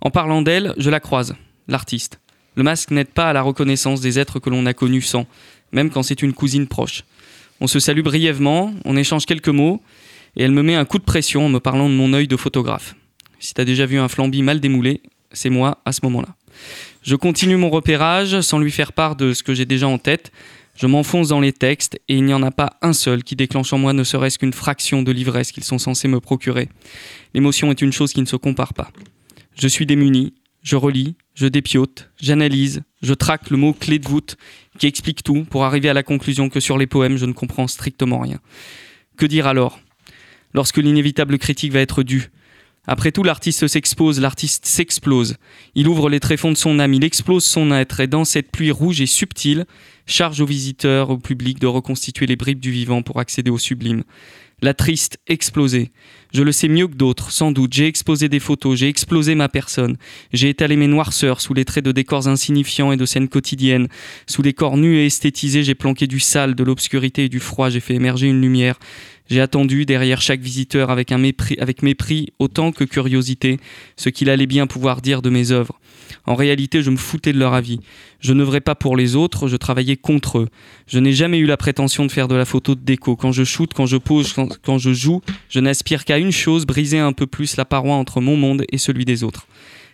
En 0.01 0.11
parlant 0.11 0.43
d'elle, 0.43 0.75
je 0.79 0.90
la 0.90 0.99
croise, 0.99 1.37
l'artiste. 1.69 2.21
Le 2.61 2.64
masque 2.64 2.90
n'aide 2.90 3.09
pas 3.09 3.31
à 3.31 3.33
la 3.33 3.40
reconnaissance 3.40 4.03
des 4.03 4.18
êtres 4.18 4.38
que 4.38 4.51
l'on 4.51 4.66
a 4.66 4.75
connus 4.75 5.01
sans, 5.01 5.25
même 5.73 5.88
quand 5.88 6.03
c'est 6.03 6.20
une 6.20 6.35
cousine 6.35 6.66
proche. 6.66 7.05
On 7.62 7.66
se 7.66 7.81
salue 7.81 8.03
brièvement, 8.03 8.75
on 8.85 8.99
échange 8.99 9.25
quelques 9.25 9.49
mots, 9.49 9.81
et 10.37 10.42
elle 10.42 10.51
me 10.51 10.62
met 10.62 10.75
un 10.75 10.85
coup 10.85 10.99
de 10.99 11.05
pression 11.05 11.46
en 11.46 11.49
me 11.49 11.59
parlant 11.59 11.88
de 11.88 11.94
mon 11.94 12.12
œil 12.12 12.29
de 12.29 12.37
photographe. 12.37 12.96
Si 13.38 13.55
t'as 13.55 13.64
déjà 13.64 13.87
vu 13.87 13.99
un 13.99 14.09
flambi 14.09 14.42
mal 14.42 14.61
démoulé, 14.61 15.01
c'est 15.33 15.49
moi 15.49 15.81
à 15.87 15.92
ce 15.92 16.01
moment-là. 16.03 16.37
Je 17.03 17.16
continue 17.16 17.57
mon 17.57 17.70
repérage 17.70 18.42
sans 18.42 18.59
lui 18.59 18.70
faire 18.70 18.92
part 18.92 19.16
de 19.16 19.33
ce 19.33 19.42
que 19.42 19.55
j'ai 19.55 19.64
déjà 19.64 19.88
en 19.88 19.96
tête. 19.96 20.31
Je 20.77 20.87
m'enfonce 20.87 21.29
dans 21.29 21.40
les 21.40 21.55
textes 21.55 21.99
et 22.09 22.16
il 22.18 22.25
n'y 22.27 22.35
en 22.35 22.42
a 22.42 22.51
pas 22.51 22.75
un 22.83 22.92
seul 22.92 23.25
qui 23.25 23.37
déclenche 23.37 23.73
en 23.73 23.79
moi 23.79 23.94
ne 23.94 24.05
serait-ce 24.05 24.38
qu'une 24.38 24.53
fraction 24.53 25.01
de 25.01 25.12
l'ivresse 25.12 25.51
qu'ils 25.51 25.64
sont 25.64 25.79
censés 25.79 26.09
me 26.09 26.20
procurer. 26.20 26.68
L'émotion 27.33 27.70
est 27.70 27.81
une 27.81 27.94
chose 27.94 28.12
qui 28.12 28.20
ne 28.20 28.27
se 28.27 28.37
compare 28.37 28.75
pas. 28.75 28.90
Je 29.59 29.66
suis 29.66 29.87
démuni, 29.87 30.35
je 30.62 30.77
relis, 30.77 31.16
je 31.35 31.46
dépiote, 31.46 32.11
j'analyse, 32.20 32.83
je 33.03 33.14
traque 33.14 33.51
le 33.51 33.57
mot 33.57 33.73
clé 33.73 33.99
de 33.99 34.09
voûte 34.09 34.37
qui 34.79 34.87
explique 34.87 35.23
tout 35.23 35.44
pour 35.44 35.64
arriver 35.64 35.88
à 35.88 35.94
la 35.94 36.03
conclusion 36.03 36.49
que 36.49 36.61
sur 36.61 36.79
les 36.79 36.87
poèmes 36.87 37.16
je 37.16 37.27
ne 37.27 37.33
comprends 37.33 37.66
strictement 37.66 38.18
rien. 38.18 38.38
Que 39.16 39.27
dire 39.27 39.46
alors? 39.46 39.81
Lorsque 40.53 40.79
l'inévitable 40.79 41.38
critique 41.38 41.73
va 41.73 41.81
être 41.81 42.03
due, 42.03 42.31
après 42.87 43.12
tout, 43.12 43.23
l'artiste 43.23 43.66
s'expose, 43.66 44.20
l'artiste 44.20 44.66
s'explose. 44.66 45.37
Il 45.75 45.87
ouvre 45.87 46.09
les 46.09 46.18
tréfonds 46.18 46.51
de 46.51 46.57
son 46.57 46.79
âme, 46.79 46.94
il 46.94 47.05
explose 47.05 47.44
son 47.44 47.73
être, 47.73 48.01
et 48.01 48.07
dans 48.07 48.25
cette 48.25 48.51
pluie 48.51 48.70
rouge 48.70 49.01
et 49.01 49.07
subtile, 49.07 49.66
charge 50.07 50.40
aux 50.40 50.46
visiteurs, 50.46 51.11
au 51.11 51.18
public 51.18 51.61
de 51.61 51.66
reconstituer 51.66 52.27
les 52.27 52.37
bribes 52.37 52.59
du 52.59 52.70
vivant 52.70 53.03
pour 53.03 53.20
accéder 53.20 53.51
au 53.51 53.59
sublime. 53.59 54.03
La 54.62 54.75
triste 54.75 55.20
explosée. 55.27 55.92
Je 56.33 56.43
le 56.43 56.53
sais 56.53 56.69
mieux 56.69 56.87
que 56.87 56.95
d'autres, 56.95 57.33
sans 57.33 57.53
doute. 57.53 57.73
J'ai 57.73 57.87
exposé 57.87 58.29
des 58.29 58.40
photos, 58.40 58.79
j'ai 58.79 58.88
explosé 58.88 59.35
ma 59.35 59.49
personne. 59.49 59.97
J'ai 60.33 60.49
étalé 60.49 60.77
mes 60.77 60.87
noirceurs 60.87 61.40
sous 61.40 61.55
les 61.55 61.64
traits 61.64 61.85
de 61.85 61.93
décors 61.93 62.29
insignifiants 62.29 62.93
et 62.93 62.97
de 62.97 63.05
scènes 63.05 63.29
quotidiennes. 63.29 63.88
Sous 64.27 64.43
les 64.43 64.53
corps 64.53 64.77
nus 64.77 64.99
et 64.99 65.07
esthétisés, 65.07 65.64
j'ai 65.64 65.75
planqué 65.75 66.07
du 66.07 66.21
sale, 66.21 66.55
de 66.55 66.64
l'obscurité 66.64 67.25
et 67.25 67.29
du 67.29 67.40
froid. 67.40 67.71
J'ai 67.71 67.81
fait 67.81 67.95
émerger 67.95 68.29
une 68.29 68.40
lumière. 68.40 68.79
J'ai 69.29 69.40
attendu 69.40 69.87
derrière 69.87 70.21
chaque 70.21 70.40
visiteur 70.40 70.90
avec 70.90 71.12
un 71.12 71.19
mépris, 71.19 71.57
avec 71.61 71.83
mépris 71.83 72.33
autant 72.38 72.73
que 72.73 72.85
curiosité, 72.85 73.61
ce 73.97 74.09
qu'il 74.09 74.29
allait 74.29 74.47
bien 74.47 74.66
pouvoir 74.66 75.01
dire 75.01 75.23
de 75.23 75.31
mes 75.31 75.53
œuvres. 75.53 75.81
En 76.27 76.35
réalité, 76.35 76.83
je 76.83 76.90
me 76.90 76.96
foutais 76.96 77.33
de 77.33 77.38
leur 77.38 77.55
avis. 77.55 77.81
Je 78.20 78.33
n'œuvrais 78.33 78.61
pas 78.61 78.75
pour 78.75 78.96
les 78.96 79.16
autres, 79.16 79.49
je 79.49 79.57
travaillais 79.57 79.96
contre 79.96 80.38
eux. 80.38 80.49
Je 80.87 80.99
n'ai 80.99 81.12
jamais 81.12 81.38
eu 81.38 81.46
la 81.46 81.57
prétention 81.57 82.07
de 82.07 82.11
faire 82.11 82.29
de 82.29 82.35
la 82.35 82.44
photo 82.44 82.75
de 82.75 82.81
déco. 82.81 83.16
Quand 83.16 83.33
je 83.33 83.44
shoote, 83.44 83.75
quand 83.75 83.87
je 83.87 83.96
pose, 83.96 84.33
quand, 84.33 84.79
je 84.79 84.92
joue, 84.92 85.23
je 85.49 85.61
n'aspire 85.61 86.05
qu'à 86.05 86.18
une 86.18 86.33
chose, 86.33 86.66
briser 86.66 86.99
un 86.99 87.12
peu 87.12 87.27
plus 87.27 87.57
la 87.57 87.64
paroi 87.64 87.94
entre 87.94 88.20
mon 88.20 88.37
monde 88.37 88.64
et 88.70 88.79
celui 88.79 89.05
des 89.05 89.25
autres. 89.25 89.46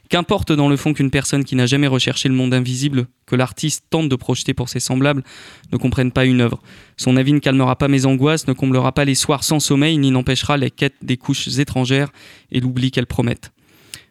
Qu'importe 0.09 0.53
dans 0.53 0.69
le 0.69 0.77
fond 0.77 0.95
qu'une 0.95 1.11
personne 1.11 1.45
qui 1.45 1.57
n'a 1.57 1.67
jamais 1.67 1.89
recherché 1.89 2.29
le 2.29 2.35
monde 2.35 2.55
invisible 2.55 3.09
que 3.27 3.35
l'artiste 3.35 3.87
tente 3.91 4.09
de 4.09 4.15
projeter 4.15 4.55
pour 4.55 4.69
ses 4.69 4.79
semblables 4.79 5.25
ne 5.73 5.77
comprenne 5.79 6.13
pas 6.13 6.25
une 6.25 6.41
œuvre. 6.41 6.63
Son 6.97 7.17
avis 7.17 7.33
ne 7.33 7.41
calmera 7.41 7.77
pas 7.77 7.89
mes 7.89 8.07
angoisses, 8.07 8.47
ne 8.47 8.53
comblera 8.53 8.93
pas 8.93 9.05
les 9.05 9.17
soirs 9.17 9.43
sans 9.43 9.59
sommeil, 9.59 9.99
ni 9.99 10.13
n'empêchera 10.13 10.57
les 10.57 10.71
quêtes 10.71 10.95
des 11.03 11.17
couches 11.17 11.59
étrangères 11.59 12.13
et 12.53 12.61
l'oubli 12.61 12.93
qu'elles 12.93 13.07
promettent. 13.07 13.51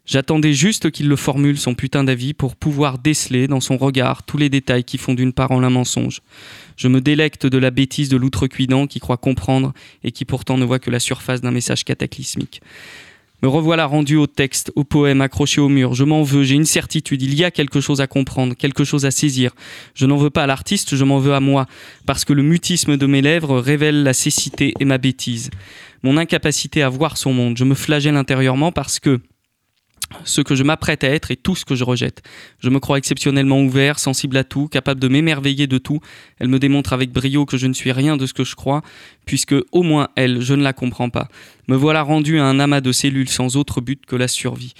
J'attendais 0.05 0.53
juste 0.53 0.91
qu'il 0.91 1.07
le 1.07 1.15
formule 1.15 1.57
son 1.57 1.73
putain 1.73 2.03
d'avis 2.03 2.33
pour 2.33 2.55
pouvoir 2.55 2.99
déceler 2.99 3.47
dans 3.47 3.59
son 3.59 3.77
regard 3.77 4.23
tous 4.23 4.37
les 4.37 4.49
détails 4.49 4.83
qui 4.83 4.99
font 4.99 5.15
d'une 5.15 5.33
parole 5.33 5.63
un 5.63 5.71
mensonge. 5.71 6.21
Je 6.77 6.87
me 6.87 7.01
délecte 7.01 7.47
de 7.47 7.57
la 7.57 7.71
bêtise 7.71 8.09
de 8.09 8.17
l'outrecuidant 8.17 8.85
qui 8.85 8.99
croit 8.99 9.17
comprendre 9.17 9.73
et 10.03 10.11
qui 10.11 10.23
pourtant 10.23 10.57
ne 10.57 10.65
voit 10.65 10.79
que 10.79 10.91
la 10.91 10.99
surface 10.99 11.41
d'un 11.41 11.51
message 11.51 11.83
cataclysmique. 11.83 12.61
Me 13.41 13.49
revoilà 13.49 13.85
rendu 13.85 14.15
au 14.15 14.27
texte, 14.27 14.71
au 14.75 14.83
poème, 14.83 15.21
accroché 15.21 15.59
au 15.59 15.69
mur. 15.69 15.93
Je 15.93 16.03
m'en 16.03 16.23
veux, 16.23 16.43
j'ai 16.43 16.55
une 16.55 16.65
certitude, 16.65 17.21
il 17.21 17.33
y 17.35 17.43
a 17.43 17.51
quelque 17.51 17.81
chose 17.81 17.99
à 17.99 18.07
comprendre, 18.07 18.55
quelque 18.55 18.83
chose 18.83 19.05
à 19.05 19.11
saisir. 19.11 19.51
Je 19.93 20.05
n'en 20.05 20.17
veux 20.17 20.29
pas 20.29 20.43
à 20.43 20.47
l'artiste, 20.47 20.95
je 20.95 21.03
m'en 21.03 21.19
veux 21.19 21.33
à 21.33 21.39
moi, 21.39 21.65
parce 22.05 22.25
que 22.25 22.33
le 22.33 22.43
mutisme 22.43 22.95
de 22.95 23.05
mes 23.05 23.21
lèvres 23.21 23.59
révèle 23.59 24.03
la 24.03 24.13
cécité 24.13 24.73
et 24.79 24.85
ma 24.85 24.97
bêtise. 24.97 25.49
Mon 26.01 26.17
incapacité 26.17 26.81
à 26.81 26.89
voir 26.89 27.17
son 27.17 27.33
monde. 27.33 27.57
Je 27.57 27.65
me 27.65 27.75
flagelle 27.75 28.15
intérieurement 28.15 28.71
parce 28.71 28.99
que 28.99 29.19
ce 30.23 30.41
que 30.41 30.55
je 30.55 30.63
m'apprête 30.63 31.03
à 31.03 31.09
être 31.09 31.31
est 31.31 31.35
tout 31.35 31.55
ce 31.55 31.65
que 31.65 31.75
je 31.75 31.83
rejette. 31.83 32.21
Je 32.59 32.69
me 32.69 32.79
crois 32.79 32.97
exceptionnellement 32.97 33.61
ouvert, 33.61 33.99
sensible 33.99 34.37
à 34.37 34.43
tout, 34.43 34.67
capable 34.67 34.99
de 34.99 35.07
m'émerveiller 35.07 35.67
de 35.67 35.77
tout. 35.77 35.99
Elle 36.39 36.47
me 36.47 36.59
démontre 36.59 36.93
avec 36.93 37.11
brio 37.11 37.45
que 37.45 37.57
je 37.57 37.67
ne 37.67 37.73
suis 37.73 37.91
rien 37.91 38.17
de 38.17 38.25
ce 38.25 38.33
que 38.33 38.43
je 38.43 38.55
crois, 38.55 38.81
puisque 39.25 39.55
au 39.71 39.83
moins 39.83 40.09
elle, 40.15 40.41
je 40.41 40.53
ne 40.53 40.63
la 40.63 40.73
comprends 40.73 41.09
pas. 41.09 41.27
Me 41.67 41.75
voilà 41.75 42.01
rendu 42.01 42.39
à 42.39 42.45
un 42.45 42.59
amas 42.59 42.81
de 42.81 42.91
cellules 42.91 43.29
sans 43.29 43.57
autre 43.57 43.81
but 43.81 44.05
que 44.05 44.15
la 44.15 44.27
survie. 44.27 44.73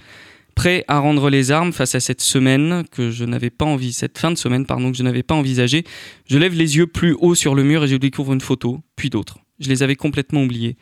Prêt 0.55 0.85
à 0.87 0.99
rendre 0.99 1.29
les 1.29 1.51
armes 1.51 1.73
face 1.73 1.95
à 1.95 1.99
cette 1.99 2.21
semaine 2.21 2.85
que 2.89 3.11
je 3.11 3.25
n'avais 3.25 3.49
pas 3.49 3.65
envie, 3.65 3.91
cette 3.91 4.17
fin 4.17 4.31
de 4.31 4.37
semaine 4.37 4.65
pardon 4.65 4.89
que 4.91 4.97
je 4.97 5.03
n'avais 5.03 5.23
pas 5.23 5.35
envisagée, 5.35 5.83
je 6.27 6.37
lève 6.37 6.53
les 6.53 6.77
yeux 6.77 6.87
plus 6.87 7.13
haut 7.19 7.35
sur 7.35 7.55
le 7.55 7.63
mur 7.63 7.83
et 7.83 7.87
je 7.87 7.97
découvre 7.97 8.31
une 8.31 8.41
photo, 8.41 8.79
puis 8.95 9.09
d'autres. 9.09 9.39
Je 9.59 9.67
les 9.67 9.83
avais 9.83 9.95
complètement 9.95 10.43
oubliées. 10.43 10.77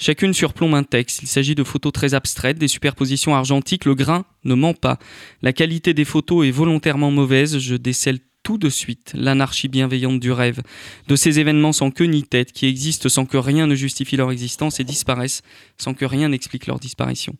Chacune 0.00 0.32
surplombe 0.32 0.74
un 0.74 0.84
texte. 0.84 1.22
Il 1.22 1.28
s'agit 1.28 1.56
de 1.56 1.64
photos 1.64 1.92
très 1.92 2.14
abstraites, 2.14 2.56
des 2.56 2.68
superpositions 2.68 3.34
argentiques. 3.34 3.84
Le 3.84 3.96
grain 3.96 4.24
ne 4.44 4.54
ment 4.54 4.74
pas. 4.74 4.98
La 5.42 5.52
qualité 5.52 5.92
des 5.92 6.04
photos 6.04 6.46
est 6.46 6.52
volontairement 6.52 7.10
mauvaise. 7.10 7.58
Je 7.58 7.74
décèle 7.74 8.20
tout 8.44 8.58
de 8.58 8.70
suite 8.70 9.12
l'anarchie 9.14 9.66
bienveillante 9.66 10.20
du 10.20 10.30
rêve, 10.30 10.62
de 11.08 11.16
ces 11.16 11.40
événements 11.40 11.72
sans 11.72 11.90
queue 11.90 12.06
ni 12.06 12.22
tête, 12.22 12.52
qui 12.52 12.66
existent 12.66 13.08
sans 13.08 13.26
que 13.26 13.36
rien 13.36 13.66
ne 13.66 13.74
justifie 13.74 14.16
leur 14.16 14.30
existence 14.30 14.78
et 14.78 14.84
disparaissent 14.84 15.42
sans 15.76 15.94
que 15.94 16.04
rien 16.04 16.28
n'explique 16.28 16.66
leur 16.66 16.78
disparition. 16.78 17.34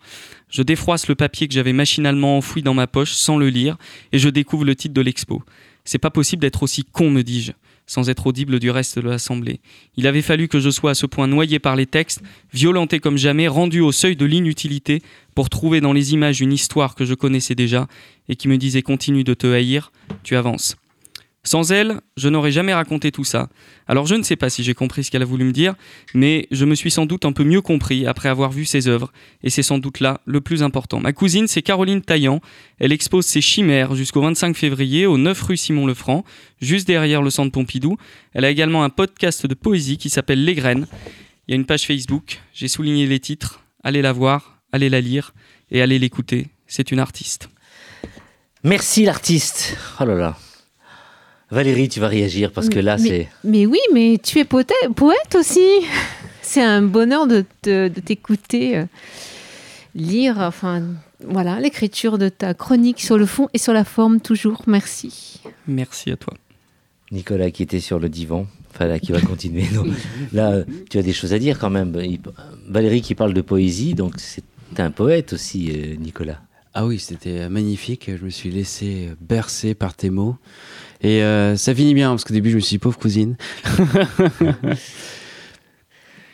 Je 0.50 0.62
défroisse 0.62 1.08
le 1.08 1.14
papier 1.14 1.46
que 1.46 1.54
j'avais 1.54 1.72
machinalement 1.72 2.36
enfoui 2.36 2.62
dans 2.62 2.74
ma 2.74 2.88
poche 2.88 3.12
sans 3.12 3.38
le 3.38 3.48
lire 3.48 3.78
et 4.12 4.18
je 4.18 4.28
découvre 4.28 4.64
le 4.64 4.74
titre 4.74 4.94
de 4.94 5.00
l'expo. 5.00 5.42
C'est 5.84 5.98
pas 5.98 6.10
possible 6.10 6.42
d'être 6.42 6.62
aussi 6.64 6.84
con, 6.84 7.10
me 7.10 7.22
dis-je 7.22 7.52
sans 7.88 8.09
être 8.09 8.29
audible 8.29 8.61
du 8.61 8.70
reste 8.70 9.01
de 9.01 9.09
l'assemblée. 9.09 9.59
Il 9.96 10.07
avait 10.07 10.22
fallu 10.22 10.46
que 10.46 10.61
je 10.61 10.70
sois 10.70 10.92
à 10.92 10.94
ce 10.94 11.07
point 11.07 11.27
noyé 11.27 11.59
par 11.59 11.74
les 11.74 11.87
textes, 11.87 12.22
violenté 12.53 13.01
comme 13.01 13.18
jamais, 13.18 13.48
rendu 13.48 13.81
au 13.81 13.90
seuil 13.90 14.14
de 14.14 14.24
l'inutilité, 14.24 15.03
pour 15.35 15.51
trouver 15.51 15.81
dans 15.81 15.92
les 15.92 16.14
images 16.14 16.40
une 16.40 16.53
histoire 16.53 16.94
que 16.94 17.05
je 17.05 17.14
connaissais 17.14 17.57
déjà 17.57 17.88
et 18.29 18.37
qui 18.37 18.46
me 18.46 18.59
disait 18.59 18.83
continue 18.83 19.24
de 19.24 19.35
te 19.35 19.46
haïr, 19.46 19.90
tu 20.22 20.37
avances. 20.37 20.77
Sans 21.48 21.72
elle, 21.72 22.02
je 22.18 22.28
n'aurais 22.28 22.50
jamais 22.50 22.74
raconté 22.74 23.11
tout 23.11 23.24
ça. 23.24 23.48
Alors 23.87 24.04
je 24.04 24.14
ne 24.14 24.22
sais 24.22 24.37
pas 24.37 24.50
si 24.50 24.62
j'ai 24.62 24.74
compris 24.74 25.02
ce 25.02 25.11
qu'elle 25.11 25.22
a 25.22 25.24
voulu 25.24 25.46
me 25.46 25.52
dire, 25.52 25.76
mais 26.12 26.46
je 26.50 26.66
me 26.66 26.74
suis 26.74 26.90
sans 26.90 27.06
doute 27.06 27.24
un 27.24 27.32
peu 27.32 27.42
mieux 27.42 27.62
compris 27.62 28.06
après 28.06 28.28
avoir 28.28 28.52
vu 28.52 28.66
ses 28.66 28.87
œuvres, 28.87 29.11
et 29.42 29.48
c'est 29.48 29.62
sans 29.62 29.78
doute 29.78 30.00
là 30.00 30.20
le 30.26 30.42
plus 30.42 30.62
important. 30.62 31.00
Ma 31.00 31.14
cousine, 31.14 31.48
c'est 31.48 31.62
Caroline 31.62 32.02
Taillant. 32.02 32.42
Elle 32.78 32.92
expose 32.92 33.24
ses 33.24 33.40
chimères 33.40 33.94
jusqu'au 33.94 34.20
25 34.20 34.54
février 34.58 35.06
au 35.06 35.16
9 35.16 35.40
rue 35.40 35.56
Simon-le-Franc, 35.56 36.22
juste 36.61 36.87
derrière 36.87 37.22
le 37.22 37.30
centre 37.30 37.50
Pompidou. 37.50 37.96
Elle 38.34 38.44
a 38.44 38.50
également 38.50 38.84
un 38.84 38.90
podcast 38.90 39.46
de 39.46 39.54
poésie 39.54 39.96
qui 39.96 40.11
s'appelle 40.11 40.44
Les 40.44 40.54
Graines. 40.54 40.87
Il 41.46 41.52
y 41.52 41.54
a 41.54 41.56
une 41.56 41.64
page 41.64 41.87
Facebook, 41.87 42.40
j'ai 42.52 42.68
souligné 42.68 43.06
les 43.06 43.20
titres. 43.20 43.61
Allez 43.82 44.02
la 44.02 44.12
voir, 44.12 44.61
allez 44.70 44.90
la 44.90 45.00
lire 45.00 45.32
et 45.70 45.80
allez 45.80 45.98
l'écouter. 45.98 46.48
C'est 46.66 46.92
une 46.92 47.00
artiste. 47.00 47.48
Merci 48.64 49.06
l'artiste. 49.06 49.78
Oh 49.98 50.04
là 50.04 50.14
là. 50.14 50.37
Valérie, 51.50 51.88
tu 51.88 51.98
vas 52.00 52.08
réagir 52.08 52.52
parce 52.52 52.68
que 52.68 52.78
là, 52.78 52.98
c'est. 52.98 53.28
Mais 53.44 53.64
oui, 53.66 53.78
mais 53.94 54.18
tu 54.22 54.38
es 54.38 54.44
poète, 54.44 54.72
poète 54.96 55.34
aussi. 55.34 55.61
C'est 56.42 56.62
un 56.62 56.80
bonheur 56.80 57.26
de, 57.26 57.44
te- 57.61 57.88
de 57.88 58.00
t'écouter 58.00 58.78
euh, 58.78 58.84
lire, 59.94 60.37
enfin, 60.38 60.82
voilà, 61.26 61.61
l'écriture 61.61 62.16
de 62.16 62.30
ta 62.30 62.54
chronique 62.54 63.00
sur 63.02 63.18
le 63.18 63.26
fond 63.26 63.48
et 63.52 63.58
sur 63.58 63.74
la 63.74 63.84
forme, 63.84 64.20
toujours. 64.20 64.62
Merci. 64.66 65.40
Merci 65.66 66.11
à 66.11 66.16
toi. 66.16 66.32
Nicolas 67.12 67.50
qui 67.50 67.62
était 67.62 67.80
sur 67.80 67.98
le 67.98 68.08
divan, 68.08 68.46
enfin 68.74 68.87
là 68.87 68.98
qui 68.98 69.12
va 69.12 69.20
continuer. 69.20 69.64
Non. 69.74 69.84
Là, 70.32 70.62
tu 70.90 70.96
as 70.98 71.02
des 71.02 71.12
choses 71.12 71.34
à 71.34 71.38
dire 71.38 71.58
quand 71.58 71.68
même. 71.70 71.94
Valérie 72.66 73.02
qui 73.02 73.14
parle 73.14 73.34
de 73.34 73.42
poésie, 73.42 73.92
donc 73.94 74.14
c'est 74.16 74.42
un 74.78 74.90
poète 74.90 75.34
aussi, 75.34 75.70
euh, 75.70 75.96
Nicolas. 75.96 76.40
Ah 76.72 76.87
oui, 76.87 76.98
c'était 76.98 77.48
magnifique. 77.48 78.11
Je 78.18 78.24
me 78.24 78.30
suis 78.30 78.50
laissé 78.50 79.11
bercer 79.20 79.74
par 79.74 79.94
tes 79.94 80.11
mots. 80.11 80.37
Et 81.02 81.22
euh, 81.22 81.56
ça 81.56 81.74
finit 81.74 81.94
bien, 81.94 82.11
parce 82.11 82.24
qu'au 82.24 82.34
début, 82.34 82.50
je 82.50 82.56
me 82.56 82.61
suis 82.61 82.74
dit, 82.74 82.78
pauvre 82.78 82.98
cousine. 82.98 83.37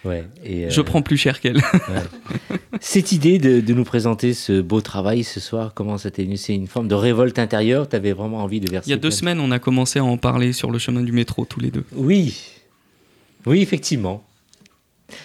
Ouais. 0.04 0.24
Et, 0.44 0.66
euh, 0.66 0.70
Je 0.70 0.82
prends 0.82 1.00
plus 1.00 1.16
cher 1.16 1.40
qu'elle. 1.40 1.56
ouais. 1.56 2.58
Cette 2.80 3.12
idée 3.12 3.38
de, 3.38 3.60
de 3.60 3.72
nous 3.72 3.84
présenter 3.84 4.34
ce 4.34 4.60
beau 4.60 4.82
travail 4.82 5.24
ce 5.24 5.40
soir, 5.40 5.72
comment 5.74 5.96
ça 5.96 6.10
t'est 6.10 6.24
venu? 6.24 6.36
C'est 6.36 6.54
une 6.54 6.66
forme 6.66 6.88
de 6.88 6.94
révolte 6.94 7.38
intérieure? 7.38 7.88
Tu 7.88 7.96
avais 7.96 8.12
vraiment 8.12 8.42
envie 8.42 8.60
de 8.60 8.70
verser 8.70 8.88
Il 8.88 8.90
y 8.90 8.94
a 8.94 8.98
deux 8.98 9.10
semaines, 9.10 9.40
on 9.40 9.50
a 9.50 9.58
commencé 9.58 9.98
à 10.00 10.04
en 10.04 10.18
parler 10.18 10.52
sur 10.52 10.70
le 10.70 10.78
chemin 10.78 11.00
du 11.00 11.12
métro, 11.12 11.46
tous 11.46 11.60
les 11.60 11.70
deux. 11.70 11.84
Oui, 11.94 12.38
oui, 13.46 13.62
effectivement. 13.62 14.22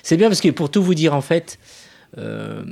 C'est 0.02 0.15
bien 0.15 0.30
parce 0.30 0.39
que 0.39 0.47
pour 0.49 0.71
tout 0.71 0.82
vous 0.82 0.95
dire, 0.95 1.13
en 1.13 1.21
fait, 1.21 1.60
euh, 2.17 2.63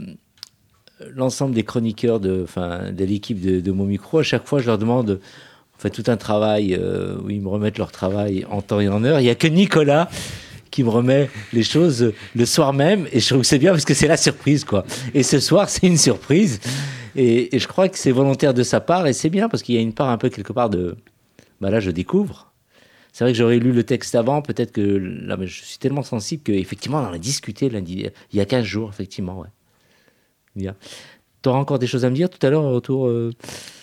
l'ensemble 1.13 1.55
des 1.55 1.63
chroniqueurs 1.63 2.21
de, 2.21 2.41
enfin, 2.43 2.91
de 2.93 3.03
l'équipe 3.03 3.41
de, 3.41 3.59
de 3.59 3.71
mon 3.73 3.83
micro, 3.85 4.19
à 4.19 4.23
chaque 4.23 4.47
fois, 4.47 4.61
je 4.61 4.67
leur 4.67 4.77
demande, 4.77 5.19
fait 5.77 5.89
tout 5.89 6.03
un 6.07 6.17
travail 6.17 6.73
euh, 6.73 7.17
où 7.23 7.29
ils 7.29 7.41
me 7.41 7.49
remettent 7.49 7.77
leur 7.77 7.91
travail 7.91 8.45
en 8.49 8.61
temps 8.61 8.79
et 8.79 8.89
en 8.89 9.03
heure. 9.03 9.19
Il 9.19 9.23
n'y 9.23 9.29
a 9.29 9.35
que 9.35 9.47
Nicolas 9.47 10.09
qui 10.71 10.83
me 10.83 10.89
remet 10.89 11.29
les 11.53 11.63
choses 11.63 12.13
le 12.35 12.45
soir 12.45 12.73
même 12.73 13.07
et 13.11 13.19
je 13.19 13.27
trouve 13.27 13.41
que 13.41 13.47
c'est 13.47 13.59
bien 13.59 13.71
parce 13.71 13.85
que 13.85 13.93
c'est 13.93 14.07
la 14.07 14.17
surprise 14.17 14.65
quoi. 14.65 14.85
Et 15.13 15.23
ce 15.23 15.39
soir 15.39 15.69
c'est 15.69 15.87
une 15.87 15.97
surprise 15.97 16.59
et, 17.15 17.57
je 17.57 17.67
crois 17.67 17.89
que 17.89 17.97
c'est 17.97 18.11
volontaire 18.11 18.53
de 18.53 18.63
sa 18.63 18.79
part 18.79 19.07
et 19.07 19.13
c'est 19.13 19.29
bien 19.29 19.49
parce 19.49 19.63
qu'il 19.63 19.75
y 19.75 19.77
a 19.77 19.81
une 19.81 19.93
part 19.93 20.09
un 20.09 20.17
peu 20.17 20.29
quelque 20.29 20.53
part 20.53 20.69
de 20.69 20.95
bah 21.61 21.71
là 21.71 21.79
je 21.79 21.91
découvre. 21.91 22.53
C'est 23.11 23.23
vrai 23.23 23.33
que 23.33 23.37
j'aurais 23.39 23.57
lu 23.57 23.71
le 23.71 23.83
texte 23.83 24.13
avant, 24.13 24.43
peut-être 24.43 24.71
que 24.71 24.81
là 24.81 25.37
mais 25.37 25.47
je 25.47 25.63
suis 25.63 25.79
tellement 25.79 26.03
sensible 26.03 26.43
qu'effectivement 26.43 26.99
on 26.99 27.07
en 27.07 27.13
a 27.13 27.17
discuté 27.17 27.69
lundi, 27.69 28.07
il 28.31 28.37
y 28.37 28.41
a 28.41 28.45
15 28.45 28.63
jours 28.63 28.89
effectivement 28.89 29.39
ouais. 29.39 29.47
Bien. 30.55 30.75
T'auras 31.41 31.59
encore 31.59 31.79
des 31.79 31.87
choses 31.87 32.03
à 32.03 32.09
me 32.09 32.15
dire 32.15 32.29
tout 32.29 32.43
à 32.45 32.49
l'heure 32.49 32.65
autour 32.65 33.07
euh, 33.07 33.31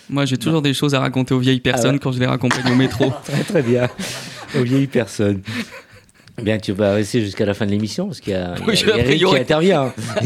Moi, 0.09 0.25
j'ai 0.25 0.37
toujours 0.37 0.61
des 0.61 0.73
choses 0.73 0.93
à 0.95 0.99
raconter 0.99 1.33
aux 1.33 1.39
vieilles 1.39 1.59
personnes 1.59 1.91
Ah 1.91 1.93
ouais. 1.93 1.99
quand 1.99 2.11
je 2.11 2.19
les 2.19 2.25
raccompagne 2.27 2.71
au 2.71 2.75
métro. 2.75 3.11
Très 3.25 3.43
très 3.43 3.61
bien. 3.61 3.87
Aux 4.57 4.63
vieilles 4.63 4.87
personnes. 4.87 5.41
Bien, 6.41 6.57
tu 6.57 6.73
vas 6.73 6.93
rester 6.93 7.21
jusqu'à 7.21 7.45
la 7.45 7.53
fin 7.53 7.65
de 7.65 7.71
l'émission 7.71 8.07
parce 8.07 8.19
qu'il 8.19 8.33
y 8.33 8.35
a, 8.35 8.55
il 8.67 8.75
y 8.77 8.91
a 8.91 8.95
Oui, 8.95 8.99
Eric 8.99 9.23
qui 9.23 9.37
intervient. 9.37 9.93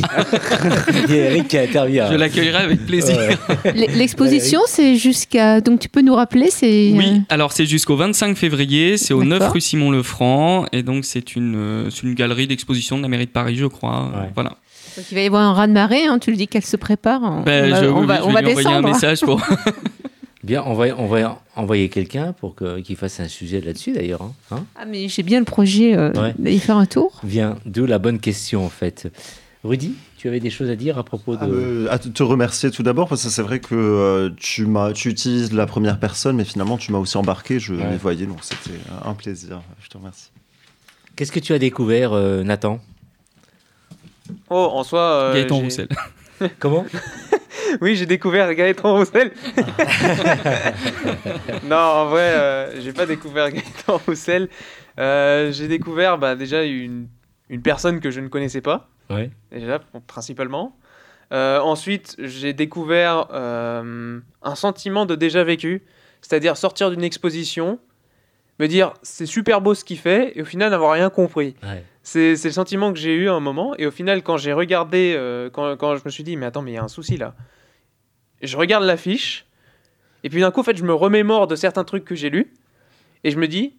il 1.08 1.16
y 1.16 1.20
a 1.20 1.26
Eric 1.30 1.48
qui 1.48 1.58
intervient. 1.60 2.12
Je 2.12 2.18
l'accueillerai 2.18 2.64
avec 2.64 2.86
plaisir. 2.88 3.16
Ouais. 3.16 3.88
L'exposition, 3.96 4.60
c'est 4.66 4.96
jusqu'à. 4.96 5.62
Donc, 5.62 5.80
tu 5.80 5.88
peux 5.88 6.02
nous 6.02 6.16
rappeler 6.16 6.50
c'est, 6.50 6.92
Oui, 6.96 7.06
euh, 7.18 7.20
alors 7.30 7.52
c'est 7.52 7.68
jusqu'au 7.68 7.96
25 7.96 8.36
février, 8.38 8.98
c'est 8.98 9.14
au 9.14 9.24
9 9.24 9.38
D'accord. 9.38 9.54
rue 9.54 9.62
Simon-Lefranc, 9.62 10.66
et 10.72 10.82
donc 10.82 11.06
c'est 11.06 11.36
une, 11.36 11.56
euh, 11.56 11.90
c'est 11.92 12.02
une 12.02 12.16
galerie 12.16 12.48
d'exposition 12.48 12.98
de 12.98 13.04
la 13.04 13.08
mairie 13.08 13.28
de 13.28 13.32
Paris, 13.32 13.56
je 13.56 13.68
crois. 13.68 14.06
Ouais. 14.08 14.32
Voilà. 14.34 14.58
Donc 14.98 15.06
il 15.12 15.16
va 15.16 15.22
y 15.22 15.26
avoir 15.28 15.42
un 15.44 15.54
raz-de-marée, 15.54 16.06
hein, 16.06 16.20
tu 16.20 16.32
le 16.32 16.38
dis 16.38 16.48
qu'elle 16.48 16.66
se 16.66 16.78
prépare. 16.78 17.22
On, 17.24 17.42
Ben, 17.42 17.66
on 17.66 17.70
va, 17.72 17.82
je, 17.82 17.88
on 17.88 18.00
oui, 18.02 18.06
va- 18.08 18.14
oui, 18.16 18.20
je 18.20 18.24
on 18.24 18.28
vais 18.28 18.34
va 18.34 18.42
lui 18.42 18.50
envoyer 18.52 18.68
un 18.68 18.82
descendre. 18.82 18.88
message 18.94 19.22
pour. 19.22 19.42
Bien, 20.44 20.64
on 20.66 20.74
va, 20.74 20.86
on 20.98 21.06
va 21.08 21.42
envoyer 21.56 21.90
quelqu'un 21.90 22.32
pour 22.34 22.56
qu'il 22.84 22.96
fasse 22.96 23.20
un 23.20 23.28
sujet 23.28 23.60
là-dessus 23.62 23.92
d'ailleurs. 23.92 24.22
hein. 24.24 24.34
Hein 24.52 24.66
Ah, 24.78 24.86
mais 24.86 25.08
j'ai 25.10 25.22
bien 25.22 25.40
le 25.40 25.46
projet 25.46 25.96
euh, 25.98 26.12
Ouais. 26.14 26.34
d'aller 26.40 26.60
faire 26.60 26.78
un 26.78 26.86
tour. 26.86 27.20
Bien, 27.24 27.58
d'où 27.66 27.86
la 27.86 28.00
bonne 28.00 28.20
question 28.20 28.66
en 28.66 28.70
fait. 28.70 29.12
Rudy, 29.66 29.94
tu 30.18 30.30
avais 30.30 30.40
des 30.40 30.50
choses 30.50 30.70
à 30.70 30.76
dire 30.78 30.98
à 30.98 31.04
propos 31.04 31.36
de. 31.36 31.40
Ah, 31.42 31.46
euh, 31.48 31.88
à 31.92 32.00
te 32.00 32.24
remercier 32.24 32.72
tout 32.72 32.82
d'abord 32.84 33.10
parce 33.10 33.24
que 33.26 33.30
c'est 33.30 33.42
vrai 33.42 33.60
que 33.60 33.76
euh, 33.76 34.30
tu 34.38 34.66
m'as 34.66 34.94
tu 34.94 35.10
utilises 35.10 35.52
la 35.52 35.66
première 35.66 36.00
personne 36.00 36.38
mais 36.38 36.46
finalement 36.46 36.78
tu 36.78 36.94
m'as 36.94 36.98
aussi 37.00 37.18
embarqué 37.18 37.60
je 37.60 37.74
Ouais. 37.74 37.90
les 37.92 37.98
voyais 37.98 38.26
donc 38.26 38.38
c'était 38.42 38.80
un 39.06 39.14
plaisir 39.14 39.62
je 39.84 39.90
te 39.90 39.98
remercie 39.98 40.30
Qu'est-ce 41.18 41.34
que 41.34 41.42
tu 41.42 41.52
as 41.52 41.60
découvert, 41.60 42.14
euh, 42.14 42.44
Nathan? 42.46 42.80
Oh, 44.50 44.70
en 44.74 44.84
soi. 44.84 45.00
euh, 45.00 45.34
Gaëtan 45.34 45.60
Roussel. 45.60 45.88
Comment? 46.60 46.86
Oui, 47.82 47.96
j'ai 47.96 48.06
découvert 48.06 48.54
Gaëtan 48.56 48.96
Roussel. 48.96 49.32
non, 51.64 51.76
en 51.78 52.06
vrai, 52.10 52.22
euh, 52.34 52.82
j'ai 52.82 52.94
pas 52.94 53.06
découvert 53.06 53.52
Gaëtan 53.52 54.00
Roussel. 54.08 54.50
Euh, 55.00 55.52
j'ai 55.52 55.68
découvert 55.68 56.18
bah, 56.18 56.36
déjà 56.36 56.64
une, 56.64 57.08
une 57.50 57.62
personne 57.62 58.00
que 58.00 58.12
je 58.12 58.20
ne 58.20 58.28
connaissais 58.28 58.62
pas, 58.62 58.90
Ouais. 59.10 59.32
déjà, 59.52 59.80
principalement. 60.08 60.78
Euh, 61.32 61.60
ensuite, 61.60 62.16
j'ai 62.20 62.54
découvert 62.54 63.28
euh, 63.34 64.20
un 64.42 64.56
sentiment 64.56 65.06
de 65.06 65.16
déjà 65.16 65.44
vécu, 65.44 65.84
c'est-à-dire 66.22 66.58
sortir 66.58 66.90
d'une 66.90 67.04
exposition, 67.04 67.80
me 68.60 68.68
dire 68.68 68.94
c'est 69.02 69.26
super 69.26 69.62
beau 69.62 69.74
ce 69.74 69.84
qu'il 69.84 69.98
fait, 69.98 70.38
et 70.38 70.42
au 70.42 70.46
final 70.46 70.72
n'avoir 70.72 70.94
rien 70.94 71.10
compris. 71.10 71.56
Ouais. 71.64 71.84
C'est 72.04 72.32
le 72.44 72.52
sentiment 72.52 72.92
que 72.92 72.98
j'ai 72.98 73.14
eu 73.14 73.30
à 73.30 73.34
un 73.34 73.40
moment. 73.40 73.76
Et 73.78 73.86
au 73.86 73.92
final, 73.92 74.24
quand 74.24 74.38
j'ai 74.38 74.52
regardé, 74.54 75.14
euh, 75.16 75.50
quand, 75.52 75.76
quand 75.78 75.96
je 75.96 76.02
me 76.06 76.10
suis 76.10 76.24
dit, 76.24 76.38
mais 76.38 76.48
attends, 76.48 76.64
mais 76.64 76.72
il 76.72 76.76
y 76.76 76.78
a 76.78 76.84
un 76.84 76.88
souci 76.88 77.18
là. 77.18 77.36
Je 78.42 78.58
regarde 78.58 78.84
l'affiche. 78.84 79.46
Et 80.24 80.30
puis 80.30 80.42
d'un 80.42 80.50
coup, 80.50 80.62
en 80.62 80.64
fait, 80.64 80.76
je 80.76 80.84
me 80.84 80.94
remémore 80.94 81.46
de 81.46 81.56
certains 81.56 81.84
trucs 81.84 82.06
que 82.06 82.16
j'ai 82.16 82.30
lus. 82.30 82.52
Et 83.24 83.32
je 83.32 83.38
me 83.38 83.48
dis, 83.48 83.76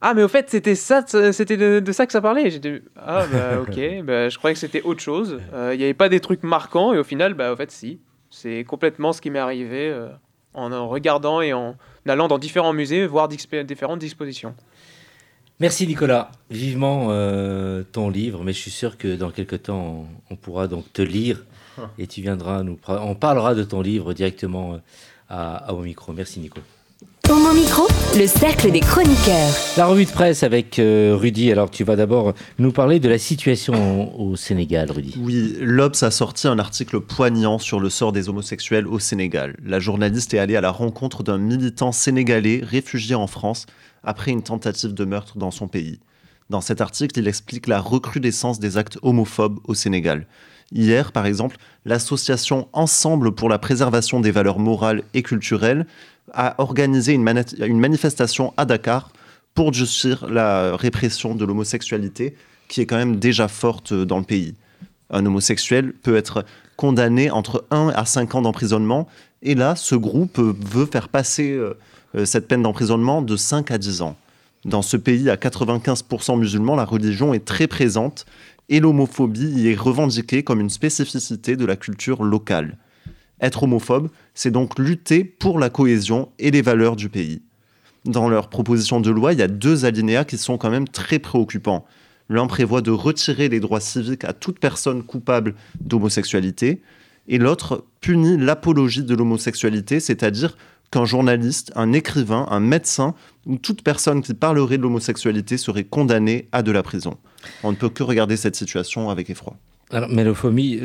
ah, 0.00 0.14
mais 0.14 0.22
au 0.22 0.28
fait, 0.28 0.48
c'était 0.48 0.74
ça, 0.76 1.04
c'était 1.32 1.56
de, 1.56 1.80
de 1.80 1.92
ça 1.92 2.06
que 2.06 2.12
ça 2.12 2.20
parlait. 2.20 2.50
J'étais, 2.50 2.82
ah, 2.96 3.26
bah 3.32 3.60
ok, 3.62 4.04
bah, 4.04 4.28
je 4.28 4.38
croyais 4.38 4.54
que 4.54 4.60
c'était 4.60 4.82
autre 4.82 5.00
chose. 5.00 5.40
Euh, 5.52 5.74
Il 5.74 5.78
n'y 5.78 5.84
avait 5.84 5.94
pas 5.94 6.08
des 6.08 6.20
trucs 6.20 6.42
marquants. 6.44 6.92
Et 6.92 6.98
au 6.98 7.04
final, 7.04 7.34
bah, 7.34 7.52
au 7.52 7.56
fait, 7.56 7.70
si. 7.70 8.00
C'est 8.30 8.62
complètement 8.62 9.12
ce 9.12 9.20
qui 9.20 9.28
m'est 9.30 9.40
arrivé 9.40 9.88
euh, 9.90 10.08
en, 10.54 10.70
en 10.72 10.88
regardant 10.88 11.40
et 11.40 11.52
en 11.52 11.74
allant 12.06 12.28
dans 12.28 12.38
différents 12.38 12.72
musées, 12.72 13.06
voir 13.06 13.28
différentes 13.28 13.98
dispositions. 13.98 14.54
Merci 15.60 15.86
Nicolas. 15.86 16.32
Vivement 16.50 17.08
euh, 17.10 17.82
ton 17.82 18.08
livre, 18.08 18.42
mais 18.44 18.52
je 18.54 18.58
suis 18.58 18.70
sûr 18.70 18.96
que 18.96 19.14
dans 19.16 19.30
quelques 19.30 19.64
temps, 19.64 20.06
on, 20.30 20.34
on 20.34 20.36
pourra 20.36 20.68
donc 20.68 20.90
te 20.92 21.02
lire 21.02 21.44
et 21.98 22.06
tu 22.06 22.22
viendras 22.22 22.62
nous. 22.62 22.78
On 22.88 23.14
parlera 23.14 23.54
de 23.54 23.62
ton 23.62 23.82
livre 23.82 24.14
directement 24.14 24.74
euh, 24.74 24.78
à, 25.28 25.68
à 25.68 25.72
au 25.74 25.82
micro. 25.82 26.12
Merci 26.12 26.40
Nico. 27.30 27.40
Homo 27.40 27.52
Micro, 27.54 27.86
le 28.18 28.26
cercle 28.26 28.70
des 28.72 28.80
chroniqueurs. 28.80 29.54
La 29.76 29.86
revue 29.86 30.04
de 30.04 30.10
presse 30.10 30.42
avec 30.42 30.78
euh, 30.78 31.16
Rudy. 31.18 31.52
Alors 31.52 31.70
tu 31.70 31.84
vas 31.84 31.96
d'abord 31.96 32.34
nous 32.58 32.72
parler 32.72 32.98
de 32.98 33.08
la 33.08 33.18
situation 33.18 34.12
au, 34.18 34.30
au 34.32 34.36
Sénégal, 34.36 34.90
Rudy. 34.90 35.14
Oui, 35.20 35.56
l'Obs 35.60 36.02
a 36.02 36.10
sorti 36.10 36.48
un 36.48 36.58
article 36.58 37.00
poignant 37.00 37.58
sur 37.58 37.78
le 37.80 37.88
sort 37.88 38.12
des 38.12 38.28
homosexuels 38.28 38.86
au 38.86 38.98
Sénégal. 38.98 39.56
La 39.64 39.78
journaliste 39.78 40.34
est 40.34 40.38
allée 40.38 40.56
à 40.56 40.60
la 40.60 40.70
rencontre 40.70 41.22
d'un 41.22 41.38
militant 41.38 41.92
sénégalais 41.92 42.60
réfugié 42.64 43.14
en 43.14 43.26
France 43.26 43.66
après 44.02 44.32
une 44.32 44.42
tentative 44.42 44.94
de 44.94 45.04
meurtre 45.04 45.38
dans 45.38 45.50
son 45.50 45.68
pays. 45.68 46.00
Dans 46.50 46.60
cet 46.60 46.80
article, 46.80 47.20
il 47.20 47.28
explique 47.28 47.68
la 47.68 47.80
recrudescence 47.80 48.58
des 48.58 48.76
actes 48.76 48.98
homophobes 49.02 49.60
au 49.64 49.74
Sénégal. 49.74 50.26
Hier, 50.72 51.10
par 51.12 51.26
exemple, 51.26 51.56
l'association 51.84 52.68
Ensemble 52.72 53.32
pour 53.32 53.48
la 53.48 53.58
préservation 53.58 54.20
des 54.20 54.30
valeurs 54.30 54.58
morales 54.58 55.02
et 55.14 55.22
culturelles 55.22 55.86
a 56.32 56.54
organisé 56.60 57.12
une, 57.12 57.22
mani- 57.22 57.56
une 57.66 57.78
manifestation 57.80 58.52
à 58.56 58.64
Dakar 58.64 59.10
pour 59.54 59.70
durcir 59.70 60.28
la 60.28 60.76
répression 60.76 61.34
de 61.34 61.44
l'homosexualité 61.44 62.34
qui 62.68 62.80
est 62.80 62.86
quand 62.86 62.96
même 62.96 63.16
déjà 63.16 63.48
forte 63.48 63.92
dans 63.92 64.18
le 64.18 64.24
pays. 64.24 64.54
Un 65.10 65.26
homosexuel 65.26 65.92
peut 65.92 66.16
être 66.16 66.44
condamné 66.76 67.30
entre 67.30 67.64
1 67.70 67.88
à 67.94 68.04
5 68.04 68.34
ans 68.36 68.42
d'emprisonnement 68.42 69.08
et 69.42 69.54
là, 69.54 69.74
ce 69.74 69.94
groupe 69.96 70.38
veut 70.38 70.86
faire 70.86 71.08
passer 71.08 71.50
euh, 71.52 71.76
euh, 72.14 72.24
cette 72.24 72.46
peine 72.46 72.62
d'emprisonnement 72.62 73.22
de 73.22 73.36
5 73.36 73.70
à 73.70 73.78
10 73.78 74.02
ans. 74.02 74.16
Dans 74.64 74.82
ce 74.82 74.96
pays 74.96 75.30
à 75.30 75.36
95% 75.36 76.38
musulman, 76.38 76.76
la 76.76 76.84
religion 76.84 77.32
est 77.34 77.44
très 77.44 77.66
présente 77.66 78.24
et 78.68 78.78
l'homophobie 78.78 79.48
y 79.50 79.68
est 79.68 79.74
revendiquée 79.74 80.42
comme 80.44 80.60
une 80.60 80.70
spécificité 80.70 81.56
de 81.56 81.64
la 81.66 81.76
culture 81.76 82.22
locale. 82.22 82.76
Être 83.40 83.62
homophobe, 83.62 84.08
c'est 84.34 84.50
donc 84.50 84.78
lutter 84.78 85.24
pour 85.24 85.58
la 85.58 85.70
cohésion 85.70 86.30
et 86.38 86.50
les 86.50 86.62
valeurs 86.62 86.96
du 86.96 87.08
pays. 87.08 87.42
Dans 88.04 88.28
leur 88.28 88.48
proposition 88.48 89.00
de 89.00 89.10
loi, 89.10 89.32
il 89.32 89.38
y 89.38 89.42
a 89.42 89.48
deux 89.48 89.84
alinéas 89.84 90.24
qui 90.24 90.38
sont 90.38 90.58
quand 90.58 90.70
même 90.70 90.88
très 90.88 91.18
préoccupants. 91.18 91.86
L'un 92.28 92.46
prévoit 92.46 92.80
de 92.80 92.90
retirer 92.90 93.48
les 93.48 93.60
droits 93.60 93.80
civiques 93.80 94.24
à 94.24 94.32
toute 94.32 94.58
personne 94.58 95.02
coupable 95.02 95.54
d'homosexualité, 95.80 96.80
et 97.28 97.38
l'autre 97.38 97.84
punit 98.00 98.36
l'apologie 98.36 99.04
de 99.04 99.14
l'homosexualité, 99.14 100.00
c'est-à-dire 100.00 100.56
qu'un 100.90 101.04
journaliste, 101.04 101.72
un 101.76 101.92
écrivain, 101.92 102.46
un 102.50 102.60
médecin 102.60 103.14
ou 103.46 103.56
toute 103.56 103.82
personne 103.82 104.22
qui 104.22 104.34
parlerait 104.34 104.78
de 104.78 104.82
l'homosexualité 104.82 105.56
serait 105.56 105.84
condamnée 105.84 106.48
à 106.52 106.62
de 106.62 106.72
la 106.72 106.82
prison. 106.82 107.16
On 107.62 107.70
ne 107.70 107.76
peut 107.76 107.88
que 107.88 108.02
regarder 108.02 108.36
cette 108.36 108.56
situation 108.56 109.10
avec 109.10 109.30
effroi. 109.30 109.56
Alors, 109.92 110.08
mais 110.08 110.22
l'homophobie, 110.22 110.80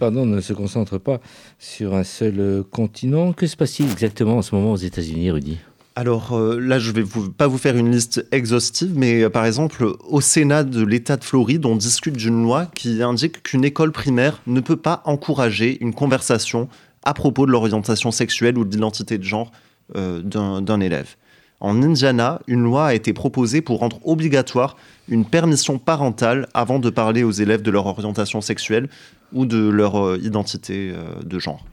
ne 0.00 0.40
se 0.40 0.52
concentre 0.52 0.98
pas 0.98 1.20
sur 1.58 1.94
un 1.94 2.04
seul 2.04 2.34
euh, 2.38 2.62
continent. 2.62 3.32
Que 3.32 3.46
se 3.46 3.56
passe-t-il 3.56 3.90
exactement 3.90 4.36
en 4.36 4.42
ce 4.42 4.54
moment 4.54 4.72
aux 4.72 4.76
États-Unis, 4.76 5.32
Rudy? 5.32 5.58
Alors 5.96 6.36
euh, 6.36 6.60
là, 6.60 6.78
je 6.78 6.92
vais 6.92 7.02
vous, 7.02 7.32
pas 7.32 7.48
vous 7.48 7.58
faire 7.58 7.76
une 7.76 7.90
liste 7.90 8.24
exhaustive, 8.30 8.92
mais 8.94 9.22
euh, 9.22 9.30
par 9.30 9.46
exemple, 9.46 9.86
au 10.08 10.20
Sénat 10.20 10.62
de 10.62 10.84
l'État 10.84 11.16
de 11.16 11.24
Floride, 11.24 11.66
on 11.66 11.74
discute 11.74 12.16
d'une 12.16 12.42
loi 12.42 12.66
qui 12.74 13.02
indique 13.02 13.42
qu'une 13.42 13.64
école 13.64 13.90
primaire 13.90 14.40
ne 14.46 14.60
peut 14.60 14.76
pas 14.76 15.02
encourager 15.06 15.78
une 15.80 15.94
conversation 15.94 16.68
à 17.02 17.14
propos 17.14 17.46
de 17.46 17.50
l'orientation 17.50 18.12
sexuelle 18.12 18.58
ou 18.58 18.64
de 18.64 18.70
l'identité 18.70 19.18
de 19.18 19.24
genre 19.24 19.50
d'un 19.94 20.80
élève. 20.80 21.14
En 21.60 21.82
Indiana, 21.82 22.40
une 22.46 22.62
loi 22.62 22.88
a 22.88 22.94
été 22.94 23.12
proposée 23.12 23.62
pour 23.62 23.80
rendre 23.80 23.98
obligatoire 24.06 24.76
une 25.08 25.24
permission 25.24 25.78
parentale 25.78 26.48
avant 26.52 26.78
de 26.78 26.90
parler 26.90 27.22
aux 27.22 27.30
élèves 27.30 27.62
de 27.62 27.70
leur 27.70 27.86
orientation 27.86 28.40
sexuelle 28.42 28.88
ou 29.32 29.46
de 29.46 29.68
leur 29.68 29.96
euh, 29.96 30.18
identité 30.22 30.92
euh, 30.94 31.22
de 31.22 31.38
genre. 31.38 31.64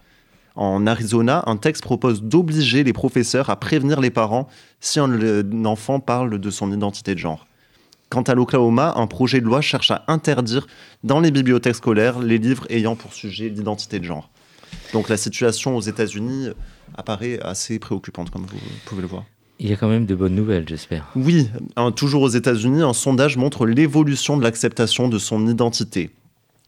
En 0.55 0.88
Arizona, 0.88 1.43
un 1.47 1.57
texte 1.57 1.84
propose 1.84 2.21
d'obliger 2.21 2.84
les 2.84 2.93
professeurs 2.93 3.49
à 3.49 3.59
prévenir 3.59 3.99
les 3.99 4.11
parents 4.11 4.47
si 4.79 4.99
un, 4.99 5.11
un 5.11 5.65
enfant 5.65 5.99
parle 5.99 6.39
de 6.39 6.49
son 6.49 6.71
identité 6.71 7.13
de 7.15 7.19
genre. 7.19 7.47
Quant 8.09 8.21
à 8.21 8.36
l'Oklahoma, 8.36 8.93
un 8.95 9.07
projet 9.07 9.41
de 9.41 9.45
loi 9.45 9.61
cherche 9.61 9.89
à 9.89 10.03
interdire 10.07 10.67
dans 11.03 11.19
les 11.19 11.31
bibliothèques 11.31 11.75
scolaires 11.75 12.19
les 12.19 12.38
livres 12.38 12.67
ayant 12.69 12.95
pour 12.95 13.13
sujet 13.13 13.49
l'identité 13.49 13.99
de 13.99 14.05
genre. 14.05 14.29
Donc 14.93 15.09
la 15.09 15.17
situation 15.17 15.75
aux 15.75 15.81
États-Unis 15.81 16.49
apparaît 16.95 17.39
assez 17.41 17.79
préoccupante, 17.79 18.29
comme 18.29 18.45
vous 18.45 18.59
pouvez 18.86 19.01
le 19.01 19.07
voir. 19.07 19.23
Il 19.59 19.69
y 19.69 19.73
a 19.73 19.75
quand 19.75 19.87
même 19.87 20.05
de 20.05 20.15
bonnes 20.15 20.35
nouvelles, 20.35 20.67
j'espère. 20.67 21.09
Oui, 21.15 21.49
toujours 21.95 22.23
aux 22.23 22.29
États-Unis, 22.29 22.81
un 22.81 22.93
sondage 22.93 23.37
montre 23.37 23.65
l'évolution 23.65 24.37
de 24.37 24.43
l'acceptation 24.43 25.07
de 25.07 25.19
son 25.19 25.47
identité. 25.47 26.11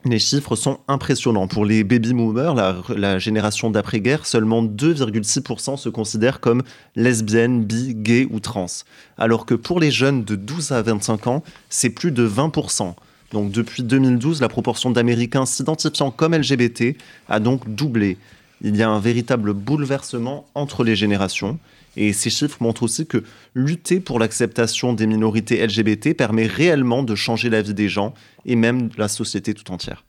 Les 0.08 0.20
chiffres 0.20 0.56
sont 0.56 0.82
impressionnants. 0.88 1.48
Pour 1.48 1.66
les 1.66 1.84
baby 1.84 2.14
boomers, 2.14 2.54
la, 2.96 3.18
génération 3.18 3.72
d'après-guerre, 3.72 4.28
seulement 4.28 4.64
2,6% 4.64 5.78
se 5.78 5.90
considèrent 5.90 6.40
comme 6.40 6.62
lesbiennes, 6.96 7.64
bi, 7.64 7.96
gay 7.96 8.28
ou 8.30 8.40
trans. 8.40 8.68
Alors 9.18 9.48
que 9.48 9.56
pour 9.56 9.80
les 9.80 9.90
jeunes 9.90 10.24
de 10.24 10.36
12 10.36 10.74
à 10.74 10.84
25 10.84 11.26
ans, 11.26 11.44
c'est 11.70 11.90
plus 11.90 12.12
de 12.12 12.28
20%. 12.28 12.94
Donc 13.32 13.52
depuis 13.52 13.82
2012, 13.82 14.42
la 14.42 14.48
proportion 14.48 14.92
d'Américains 14.92 15.48
s'identifiant 15.48 16.12
comme 16.12 16.36
LGBT 16.36 16.96
a 17.28 17.40
donc 17.40 17.68
doublé. 17.74 18.20
Il 18.62 18.76
y 18.76 18.84
a 18.84 18.90
un 18.90 19.00
véritable 19.00 19.54
bouleversement 19.54 20.46
entre 20.54 20.84
les 20.84 20.96
générations. 20.96 21.58
Et 21.98 22.14
ces 22.14 22.30
chiffres 22.30 22.58
montrent 22.62 22.84
aussi 22.84 23.08
que 23.08 23.24
lutter 23.54 24.00
pour 24.00 24.20
l'acceptation 24.20 24.94
des 24.94 25.08
minorités 25.08 25.66
LGBT 25.66 26.16
permet 26.16 26.48
réellement 26.48 27.04
de 27.04 27.16
changer 27.16 27.50
la 27.50 27.62
vie 27.62 27.74
des 27.74 27.90
gens 27.90 28.14
et 28.46 28.56
même 28.56 28.90
la 28.98 29.08
société 29.08 29.54
tout 29.54 29.72
entière. 29.72 30.04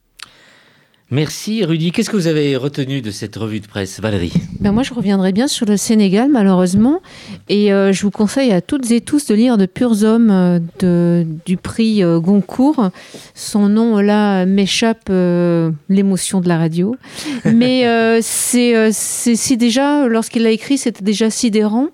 Merci 1.13 1.65
Rudy. 1.65 1.93
Qu'est-ce 1.93 2.11
que 2.11 2.17
vous 2.17 2.27
avez 2.27 2.57
retenu 2.57 3.01
de 3.01 3.13
cette 3.13 3.37
revue 3.37 3.61
de 3.61 3.67
presse, 3.69 4.01
Valérie 4.01 4.33
Ben 4.59 4.73
moi, 4.73 4.83
je 4.83 4.93
reviendrai 4.93 5.31
bien 5.31 5.47
sur 5.47 5.65
le 5.65 5.77
Sénégal, 5.77 6.29
malheureusement. 6.33 7.01
Et 7.49 7.73
euh, 7.73 7.93
je 7.93 8.03
vous 8.03 8.11
conseille 8.11 8.51
à 8.51 8.61
toutes 8.61 8.91
et 8.91 9.01
tous 9.01 9.27
de 9.27 9.35
lire 9.37 9.57
De 9.57 9.67
Purs 9.67 10.03
Hommes 10.03 10.31
euh, 10.33 10.59
de- 10.81 11.25
du 11.47 11.57
prix 11.59 12.03
euh, 12.03 12.19
Goncourt. 12.19 12.91
Son 13.37 13.69
nom, 13.69 13.99
là, 14.01 14.47
m'échappe 14.47 15.07
euh, 15.09 15.71
l'émotion 15.89 16.41
de 16.41 16.49
la 16.49 16.59
radio. 16.59 16.97
Mais 17.45 17.85
c'est 18.21 18.91
c'est 18.91 19.57
déjà, 19.57 20.09
lorsqu'il 20.09 20.43
l'a 20.43 20.51
écrit, 20.51 20.77
c'était 20.77 21.05
déjà 21.05 21.31
sidérant. 21.31 21.87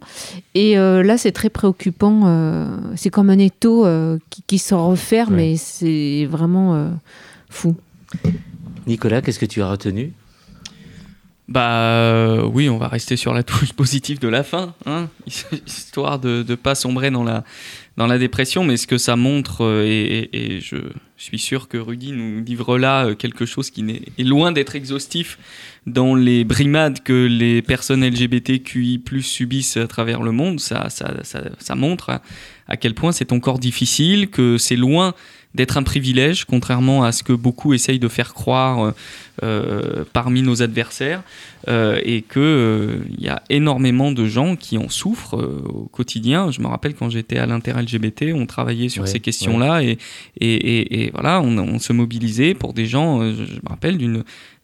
Et 0.54 0.74
là, 0.76 1.18
c'est 1.18 1.32
très 1.32 1.50
préoccupant. 1.50 2.70
c'est 2.96 3.10
comme 3.10 3.28
un 3.28 3.38
étau 3.38 3.86
qui, 4.30 4.42
qui 4.46 4.58
se 4.58 4.74
referme 4.74 5.38
et 5.38 5.56
c'est 5.58 6.26
vraiment 6.30 6.90
fou. 7.50 7.74
Nicolas, 8.86 9.22
qu'est-ce 9.22 9.38
que 9.38 9.46
tu 9.46 9.62
as 9.62 9.70
retenu? 9.70 10.12
Bah 11.48 11.82
euh, 11.82 12.42
oui, 12.44 12.70
on 12.70 12.78
va 12.78 12.88
rester 12.88 13.16
sur 13.16 13.34
la 13.34 13.42
touche 13.42 13.72
positive 13.76 14.18
de 14.18 14.28
la 14.28 14.42
fin, 14.42 14.74
hein, 14.86 15.08
histoire 15.66 16.18
de 16.18 16.44
ne 16.48 16.54
pas 16.54 16.74
sombrer 16.74 17.10
dans 17.10 17.24
la, 17.24 17.44
dans 17.96 18.06
la 18.06 18.16
dépression. 18.16 18.64
Mais 18.64 18.76
ce 18.76 18.86
que 18.86 18.96
ça 18.96 19.16
montre, 19.16 19.64
euh, 19.64 19.84
et, 20.32 20.60
je 20.60 20.78
suis 21.18 21.38
sûr 21.38 21.68
que 21.68 21.76
Rudy 21.76 22.12
nous 22.12 22.42
livre 22.42 22.78
là 22.78 23.06
euh, 23.06 23.14
quelque 23.14 23.44
chose 23.44 23.70
qui 23.70 23.84
est 24.16 24.22
loin 24.22 24.52
d'être 24.52 24.76
exhaustif 24.76 25.38
dans 25.86 26.14
les 26.14 26.44
brimades 26.44 27.02
que 27.02 27.26
les 27.26 27.60
personnes 27.60 28.02
LGBTQI 28.02 29.02
subissent 29.20 29.76
à 29.76 29.88
travers 29.88 30.22
le 30.22 30.32
monde, 30.32 30.58
ça, 30.58 30.88
ça, 30.90 31.12
ça, 31.22 31.74
montre 31.74 32.20
à 32.68 32.76
quel 32.76 32.94
point 32.94 33.12
c'est 33.12 33.32
encore 33.32 33.58
difficile, 33.58 34.30
que 34.30 34.58
c'est 34.58 34.76
loin 34.76 35.12
d'être 35.54 35.76
un 35.76 35.82
privilège, 35.82 36.44
contrairement 36.46 37.04
à 37.04 37.12
ce 37.12 37.22
que 37.22 37.32
beaucoup 37.34 37.74
essayent 37.74 37.98
de 37.98 38.08
faire 38.08 38.32
croire 38.32 38.84
euh, 38.86 38.92
euh, 39.42 40.04
parmi 40.12 40.42
nos 40.42 40.62
adversaires, 40.62 41.22
euh, 41.68 42.00
et 42.04 42.22
qu'il 42.22 43.02
il 43.18 43.22
y 43.24 43.28
a 43.28 43.42
énormément 43.50 44.12
de 44.12 44.24
gens 44.26 44.56
qui 44.56 44.78
en 44.78 44.88
souffrent 44.88 45.36
au 45.38 45.88
quotidien. 45.92 46.50
Je 46.50 46.60
me 46.60 46.66
rappelle 46.68 46.94
quand 46.94 47.10
j'étais 47.10 47.38
à 47.38 47.46
l'inter-LGBT, 47.46 48.32
on 48.34 48.46
travaillait 48.46 48.88
sur 48.88 49.02
Ouais, 49.02 49.08
ces 49.08 49.20
questions-là, 49.20 49.82
et, 49.82 49.98
et, 50.40 50.54
et- 50.54 51.04
et 51.04 51.10
voilà, 51.10 51.40
on, 51.42 51.58
on 51.58 51.78
se 51.78 51.92
mobilisait 51.92 52.54
pour 52.54 52.72
des 52.72 52.86
gens, 52.86 53.22
je, 53.32 53.44
je 53.44 53.54
me 53.54 53.68
rappelle 53.68 53.98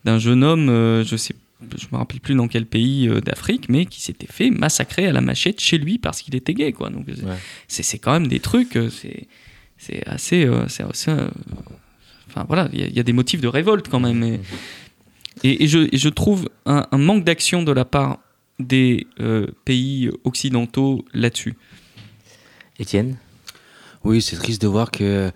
d'un 0.05 0.19
jeune 0.19 0.43
homme, 0.45 0.67
je 1.05 1.17
sais 1.17 1.35
je 1.77 1.87
me 1.91 1.99
rappelle 1.99 2.21
plus 2.21 2.37
dans 2.37 2.47
quel 2.47 2.67
pays 2.67 3.11
d'Afrique, 3.25 3.69
mais 3.69 3.85
qui 3.85 4.01
s'était 4.01 4.29
fait 4.31 4.49
massacrer 4.49 5.09
à 5.09 5.13
la 5.13 5.21
machette 5.21 5.59
chez 5.61 5.77
lui 5.77 5.99
parce 5.99 6.23
qu'il 6.23 6.37
était 6.37 6.55
gay, 6.55 6.71
quoi. 6.73 6.89
Donc 6.89 7.07
c'est- 7.09 7.25
Ouais. 7.25 7.35
c'est 7.67 7.83
c'est 7.83 7.99
quand 7.99 8.13
même 8.13 8.29
des 8.29 8.39
trucs, 8.39 8.79
c'est 8.93 9.27
c'est 9.79 10.07
assez, 10.07 10.45
euh, 10.45 10.67
c'est 10.69 10.83
assez, 10.83 11.11
euh, 11.11 11.29
enfin 12.29 12.45
voilà, 12.49 12.69
il 12.73 12.81
y, 12.81 12.83
a- 12.83 12.87
il 12.87 12.95
y 12.97 13.01
a 13.01 13.03
des 13.03 13.13
motifs 13.13 13.41
de 13.41 13.49
révolte 13.49 13.89
quand 13.89 14.01
même. 14.01 14.23
Et, 14.23 14.41
et- 15.45 15.65
et 15.65 15.67
je, 15.69 15.89
et 15.93 15.97
je 15.97 16.09
trouve 16.09 16.49
un, 16.67 16.87
un 16.91 16.99
manque 16.99 17.25
d'action 17.25 17.63
de 17.63 17.73
la 17.73 17.85
part 17.85 18.19
des 18.59 19.07
euh, 19.21 19.47
pays 19.65 20.11
occidentaux 20.25 21.05
là-dessus. 21.15 21.55
Étienne? 22.79 23.17
Oui, 24.05 24.23
c'est 24.23 24.37
triste 24.37 24.63
de 24.63 24.69
voir 24.69 24.91
que 24.93 25.31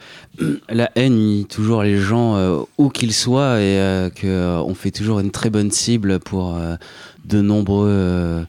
la 0.68 0.90
haine 0.94 1.14
unit 1.14 1.46
toujours 1.46 1.82
les 1.82 1.98
gens 1.98 2.36
euh, 2.36 2.60
où 2.78 2.88
qu'ils 2.90 3.12
soient 3.12 3.58
et 3.60 3.78
euh, 3.78 4.08
qu'on 4.08 4.74
fait 4.74 4.92
toujours 4.92 5.18
une 5.20 5.32
très 5.32 5.50
bonne 5.50 5.70
cible 5.72 6.20
pour 6.20 6.54
euh, 6.56 6.76
de, 7.24 7.40
nombreux, 7.40 7.88
euh, 7.90 8.44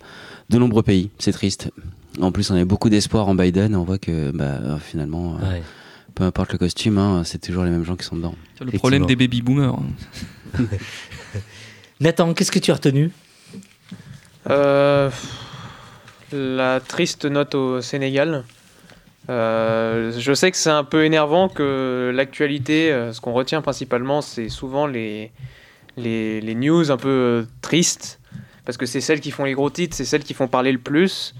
de 0.50 0.58
nombreux 0.60 0.84
pays. 0.84 1.10
C'est 1.18 1.32
triste. 1.32 1.72
En 2.22 2.32
plus, 2.32 2.52
on 2.52 2.56
a 2.56 2.64
beaucoup 2.64 2.90
d'espoir 2.90 3.28
en 3.28 3.34
Biden. 3.34 3.76
On 3.76 3.84
voit 3.84 3.98
que 3.98 4.30
bah, 4.32 4.78
finalement, 4.80 5.38
euh, 5.42 5.54
Ouais. 5.54 5.64
Peu 6.16 6.24
importe 6.24 6.52
le 6.54 6.58
costume, 6.58 6.98
hein, 6.98 7.24
c'est 7.26 7.40
toujours 7.40 7.64
les 7.64 7.72
mêmes 7.72 7.84
gens 7.86 7.96
qui 7.96 8.06
sont 8.06 8.16
dedans. 8.16 8.36
C'est 8.58 8.66
le 8.66 8.72
problème 8.72 9.06
des 9.06 9.16
baby 9.16 9.42
boomers. 9.42 9.76
hein. 10.60 10.64
Nathan, 12.00 12.34
qu'est-ce 12.34 12.52
que 12.52 12.60
tu 12.60 12.72
as 12.72 12.76
retenu? 12.76 13.12
Euh, 14.50 15.10
la 16.32 16.80
triste 16.80 17.26
note 17.26 17.56
au 17.56 17.82
Sénégal. 17.82 18.44
Euh, 19.30 20.12
je 20.18 20.34
sais 20.34 20.52
que 20.52 20.58
c'est 20.58 20.70
un 20.70 20.84
peu 20.84 21.06
énervant 21.06 21.48
que 21.48 22.12
l'actualité, 22.14 22.92
euh, 22.92 23.14
ce 23.14 23.22
qu'on 23.22 23.32
retient 23.32 23.62
principalement, 23.62 24.22
c'est 24.22 24.50
souvent 24.50 24.86
les, 24.86 25.32
les, 25.96 26.42
les 26.42 26.56
news 26.56 26.92
un 26.92 26.98
peu 26.98 27.48
tristes, 27.62 28.20
parce 28.66 28.78
que 28.78 28.86
c'est 28.86 29.00
celles 29.00 29.22
qui 29.22 29.32
font 29.32 29.46
les 29.46 29.54
gros 29.54 29.70
titres, 29.70 29.96
c'est 29.96 30.06
celles 30.06 30.24
qui 30.24 30.34
font 30.34 30.48
parler 30.50 30.74
le 30.74 30.80
plus. 30.80 31.34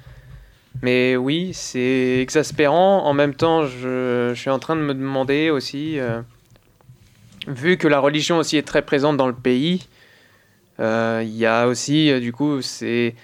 Mais 0.82 1.16
oui, 1.16 1.52
c'est 1.54 2.20
exaspérant. 2.22 3.04
En 3.06 3.14
même 3.14 3.36
temps, 3.36 3.66
je, 3.66 4.34
suis 4.36 4.50
en 4.50 4.60
train 4.60 4.76
de 4.76 4.82
me 4.82 4.94
demander 4.94 5.50
aussi, 5.50 6.00
euh, 6.00 6.22
vu 7.48 7.78
que 7.78 7.88
la 7.88 8.00
religion 8.00 8.38
aussi 8.38 8.58
est 8.58 8.68
très 8.68 8.82
présente 8.82 9.18
dans 9.18 9.28
le 9.28 9.34
pays, 9.34 9.88
euh, 10.80 11.22
il 11.24 11.36
y 11.36 11.46
a 11.46 11.68
aussi, 11.68 12.12
euh, 12.12 12.20
du 12.20 12.34
coup, 12.34 12.62
c'est 12.62 13.16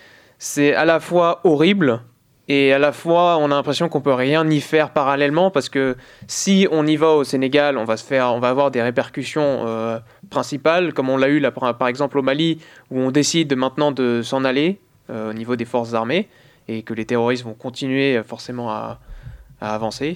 à 0.76 0.86
la 0.86 1.00
fois 1.00 1.41
horrible 1.43 2.02
et 2.47 2.74
à 2.74 2.80
la 2.80 2.91
fois 2.91 3.38
on 3.38 3.45
a 3.45 3.56
l'impression 3.56 3.89
qu'on 3.89 4.02
peut 4.02 4.14
rien 4.14 4.50
y 4.50 4.60
faire 4.60 4.91
parallèlement 4.91 5.52
parce 5.52 5.70
que 5.70 5.95
si 6.28 6.68
on 6.72 6.88
y 6.88 6.95
va 6.95 7.10
au 7.10 7.24
Sénégal, 7.24 7.78
on 7.78 7.84
va 7.84 7.97
se 7.97 8.04
faire, 8.04 8.34
on 8.34 8.39
va 8.39 8.50
avoir 8.50 8.72
des 8.72 8.82
répercussions 8.82 10.02
principales 10.32 10.93
comme 10.93 11.10
on 11.10 11.18
l'a 11.18 11.30
eu 11.30 11.41
par, 11.52 11.88
exemple 11.88 12.18
au 12.18 12.24
Mali 12.24 12.60
où 12.89 13.00
on 13.00 13.12
décide 13.12 13.56
maintenant 13.56 13.91
de 13.91 14.22
s'en 14.24 14.45
aller 14.45 14.80
au 15.14 15.34
niveau 15.34 15.56
des 15.56 15.66
forces 15.66 15.93
armées 15.93 16.28
et 16.70 16.84
que 16.84 16.93
les 16.93 17.05
terroristes 17.05 17.43
vont 17.43 17.53
continuer 17.53 18.17
euh, 18.17 18.24
forcément 18.24 18.70
à, 18.70 18.99
à 19.61 19.74
avancer. 19.74 20.15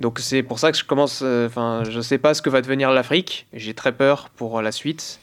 Donc 0.00 0.18
c'est 0.18 0.42
pour 0.42 0.58
ça 0.58 0.72
que 0.72 0.78
je 0.78 0.84
commence, 0.84 1.20
euh, 1.22 1.46
enfin 1.46 1.82
je 1.88 2.00
sais 2.00 2.18
pas 2.18 2.34
ce 2.34 2.42
que 2.42 2.50
va 2.50 2.62
devenir 2.62 2.90
l'Afrique. 2.90 3.46
J'ai 3.52 3.74
très 3.74 3.92
peur 3.92 4.30
pour 4.30 4.62
la 4.62 4.72
suite. 4.72 5.20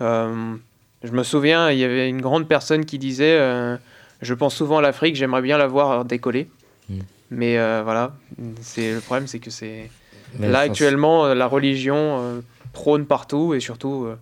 Euh, 0.00 0.54
je 1.02 1.12
me 1.12 1.22
souviens, 1.22 1.70
il 1.70 1.78
y 1.78 1.84
avait 1.84 2.08
une 2.08 2.20
grande 2.20 2.46
personne 2.46 2.84
qui 2.84 2.98
disait 2.98 3.38
euh, 3.38 3.76
Je 4.20 4.34
pense 4.34 4.54
souvent 4.54 4.78
à 4.78 4.82
l'Afrique, 4.82 5.16
j'aimerais 5.16 5.42
bien 5.42 5.58
la 5.58 5.66
voir 5.66 6.04
décoller. 6.04 6.48
Mm. 6.88 6.98
Mais 7.30 7.58
euh, 7.58 7.80
voilà, 7.82 8.12
c'est 8.60 8.92
le 8.92 9.00
problème, 9.00 9.26
c'est 9.26 9.38
que 9.38 9.50
c'est. 9.50 9.90
Là, 10.38 10.60
actuellement, 10.60 11.26
euh, 11.26 11.34
la 11.34 11.46
religion 11.46 12.18
euh, 12.20 12.40
prône 12.72 13.06
partout 13.06 13.54
et 13.54 13.60
surtout 13.60 14.04
euh, 14.04 14.18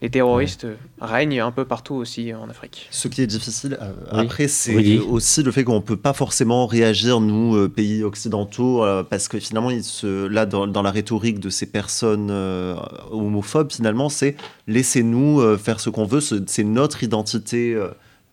les 0.00 0.10
terroristes 0.10 0.64
euh, 0.64 0.76
règnent 1.00 1.40
un 1.40 1.50
peu 1.50 1.64
partout 1.64 1.94
aussi 1.94 2.32
en 2.32 2.48
Afrique. 2.48 2.86
Ce 2.90 3.08
qui 3.08 3.20
est 3.20 3.26
difficile, 3.26 3.76
euh, 3.82 3.92
Oui. 4.12 4.20
après, 4.20 4.46
c'est 4.48 4.98
aussi 4.98 5.42
le 5.42 5.50
fait 5.50 5.64
qu'on 5.64 5.76
ne 5.76 5.80
peut 5.80 5.96
pas 5.96 6.12
forcément 6.12 6.66
réagir, 6.66 7.20
nous, 7.20 7.56
euh, 7.56 7.68
pays 7.68 8.04
occidentaux, 8.04 8.84
euh, 8.84 9.02
parce 9.02 9.26
que 9.26 9.40
finalement, 9.40 9.70
il 9.70 9.82
se, 9.82 10.26
là, 10.26 10.46
dans, 10.46 10.66
dans 10.68 10.82
la 10.82 10.92
rhétorique 10.92 11.40
de 11.40 11.50
ces 11.50 11.66
personnes 11.66 12.28
euh, 12.30 12.76
homophobes, 13.10 13.72
finalement, 13.72 14.08
c'est 14.08 14.36
laissez-nous 14.68 15.40
euh, 15.40 15.56
faire 15.58 15.80
ce 15.80 15.90
qu'on 15.90 16.04
veut, 16.04 16.20
ce- 16.20 16.44
c'est 16.46 16.64
notre 16.64 17.02
identité 17.02 17.74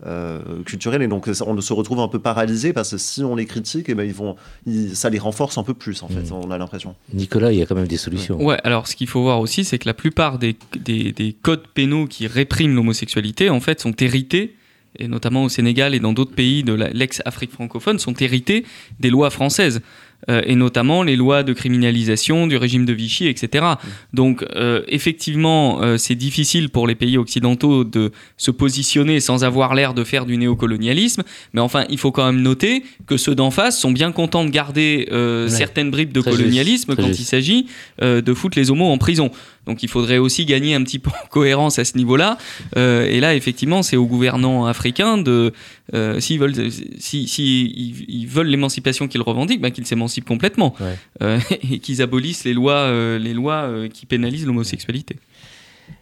euh, 0.06 0.62
culturels. 0.66 1.02
Et 1.02 1.08
donc, 1.08 1.28
on 1.28 1.62
se 1.62 1.74
retrouve 1.74 2.00
un 2.00 2.08
peu 2.08 2.20
paralysé 2.20 2.74
parce 2.74 2.92
que 2.92 2.98
si 2.98 3.24
on 3.24 3.36
les 3.36 3.46
critique, 3.46 3.86
eh 3.90 3.94
ben, 3.96 4.04
ils 4.04 4.14
vont, 4.14 4.36
ils- 4.66 4.96
ça 4.96 5.10
les 5.10 5.20
renforce 5.20 5.58
un 5.58 5.64
peu 5.64 5.74
plus, 5.74 6.04
en 6.04 6.08
fait, 6.10 6.32
on 6.32 6.52
a 6.52 6.58
l'impression. 6.58 6.96
Nicolas, 7.14 7.52
il 7.54 7.60
y 7.60 7.62
a 7.62 7.66
quand 7.66 7.76
même 7.76 7.88
des 7.88 7.98
solutions. 7.98 8.44
Ouais, 8.44 8.58
alors 8.64 8.88
ce 8.88 8.96
qu'il 8.96 9.08
faut 9.08 9.22
voir 9.22 9.40
aussi, 9.40 9.64
c'est 9.64 9.80
que 9.80 9.88
la 9.88 9.94
plupart 9.94 10.38
des, 10.40 10.56
des- 10.78 11.12
des 11.12 11.34
codes 11.34 11.68
pénaux 11.74 12.08
qui 12.08 12.28
répriment 12.28 12.76
l'homosexualité, 12.76 13.50
en 13.50 13.60
fait, 13.62 13.80
sont 13.80 13.94
hérités, 14.00 14.56
et 14.98 15.08
notamment 15.08 15.44
au 15.44 15.50
Sénégal 15.50 15.94
et 15.94 16.00
dans 16.00 16.14
d'autres 16.14 16.34
pays 16.36 16.64
de 16.64 16.74
l'ex-Afrique 16.74 17.52
francophone, 17.52 18.00
sont 18.00 18.14
hérités 18.16 18.66
des 19.00 19.10
lois 19.10 19.30
françaises. 19.30 19.82
Euh, 20.30 20.42
et 20.46 20.56
notamment 20.56 21.04
les 21.04 21.16
lois 21.16 21.44
de 21.44 21.54
criminalisation 21.54 22.48
du 22.48 22.58
régime 22.58 22.86
de 22.86 22.94
Vichy, 22.94 23.28
etc. 23.28 23.66
Donc, 24.14 24.44
euh, 24.56 24.82
effectivement, 24.88 25.82
euh, 25.82 25.98
c'est 25.98 26.16
difficile 26.16 26.70
pour 26.70 26.88
les 26.88 26.96
pays 26.96 27.18
occidentaux 27.18 27.84
de 27.84 28.12
se 28.38 28.52
positionner 28.52 29.20
sans 29.20 29.44
avoir 29.44 29.76
l'air 29.76 29.94
de 29.94 30.04
faire 30.04 30.26
du 30.26 30.38
néocolonialisme, 30.38 31.24
mais 31.54 31.62
enfin, 31.62 31.86
il 31.90 31.98
faut 31.98 32.12
quand 32.12 32.26
même 32.26 32.42
noter 32.42 32.84
que 33.08 33.18
ceux 33.18 33.36
d'en 33.36 33.52
face 33.52 33.80
sont 33.80 33.92
bien 33.92 34.12
contents 34.12 34.46
de 34.46 34.50
garder 34.50 35.08
Ouais. 35.16 35.50
certaines 35.50 35.92
bribes 35.92 36.12
de 36.12 36.22
Très 36.22 36.32
colonialisme 36.32 36.96
quand 36.96 37.08
juste. 37.08 37.20
il 37.20 37.26
s'agit 37.26 37.68
de 38.02 38.34
foutre 38.34 38.58
les 38.58 38.72
homos 38.72 38.92
en 38.92 38.98
prison. 38.98 39.30
Donc 39.66 39.82
il 39.84 39.90
faudrait 39.90 40.18
aussi 40.18 40.46
gagner 40.46 40.76
un 40.76 40.84
petit 40.84 41.00
peu 41.00 41.10
en 41.10 41.28
cohérence 41.30 41.80
à 41.80 41.86
ce 41.86 41.98
niveau-là. 41.98 42.38
Et 42.76 43.20
là, 43.20 43.36
effectivement, 43.36 43.84
c'est 43.84 43.96
aux 43.98 44.06
gouvernants 44.06 44.66
africains 44.66 45.18
de, 45.18 45.54
euh, 45.94 46.20
s'ils 46.20 46.40
veulent, 46.40 46.72
si, 47.00 47.28
si 47.28 47.66
ils, 47.66 48.06
ils 48.10 48.28
veulent 48.28 48.48
l'émancipation 48.48 49.08
qu'ils 49.08 49.22
revendiquent, 49.22 49.62
bah, 49.62 49.72
qu'ils 49.72 49.86
s'émancipent 49.86 50.26
complètement 50.26 50.76
Ouais. 50.80 50.98
Euh, 51.22 51.40
et 51.72 51.80
qu'ils 51.80 52.02
abolissent 52.02 52.44
les 52.44 52.54
lois, 52.54 52.74
euh, 52.74 53.20
les 53.20 53.34
lois 53.34 53.64
euh, 53.64 53.88
qui 53.88 54.06
pénalisent 54.06 54.46
l'homosexualité. 54.46 55.18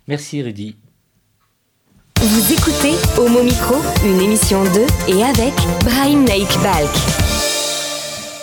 Merci 0.07 0.41
Rudy. 0.41 0.75
Vous 2.21 2.53
écoutez 2.53 2.93
Homo 3.17 3.43
Micro, 3.43 3.75
une 4.05 4.21
émission 4.21 4.63
de 4.63 5.11
et 5.11 5.23
avec 5.23 5.53
Brahim 5.83 6.23
Naik 6.23 6.47
Balk. 6.63 6.89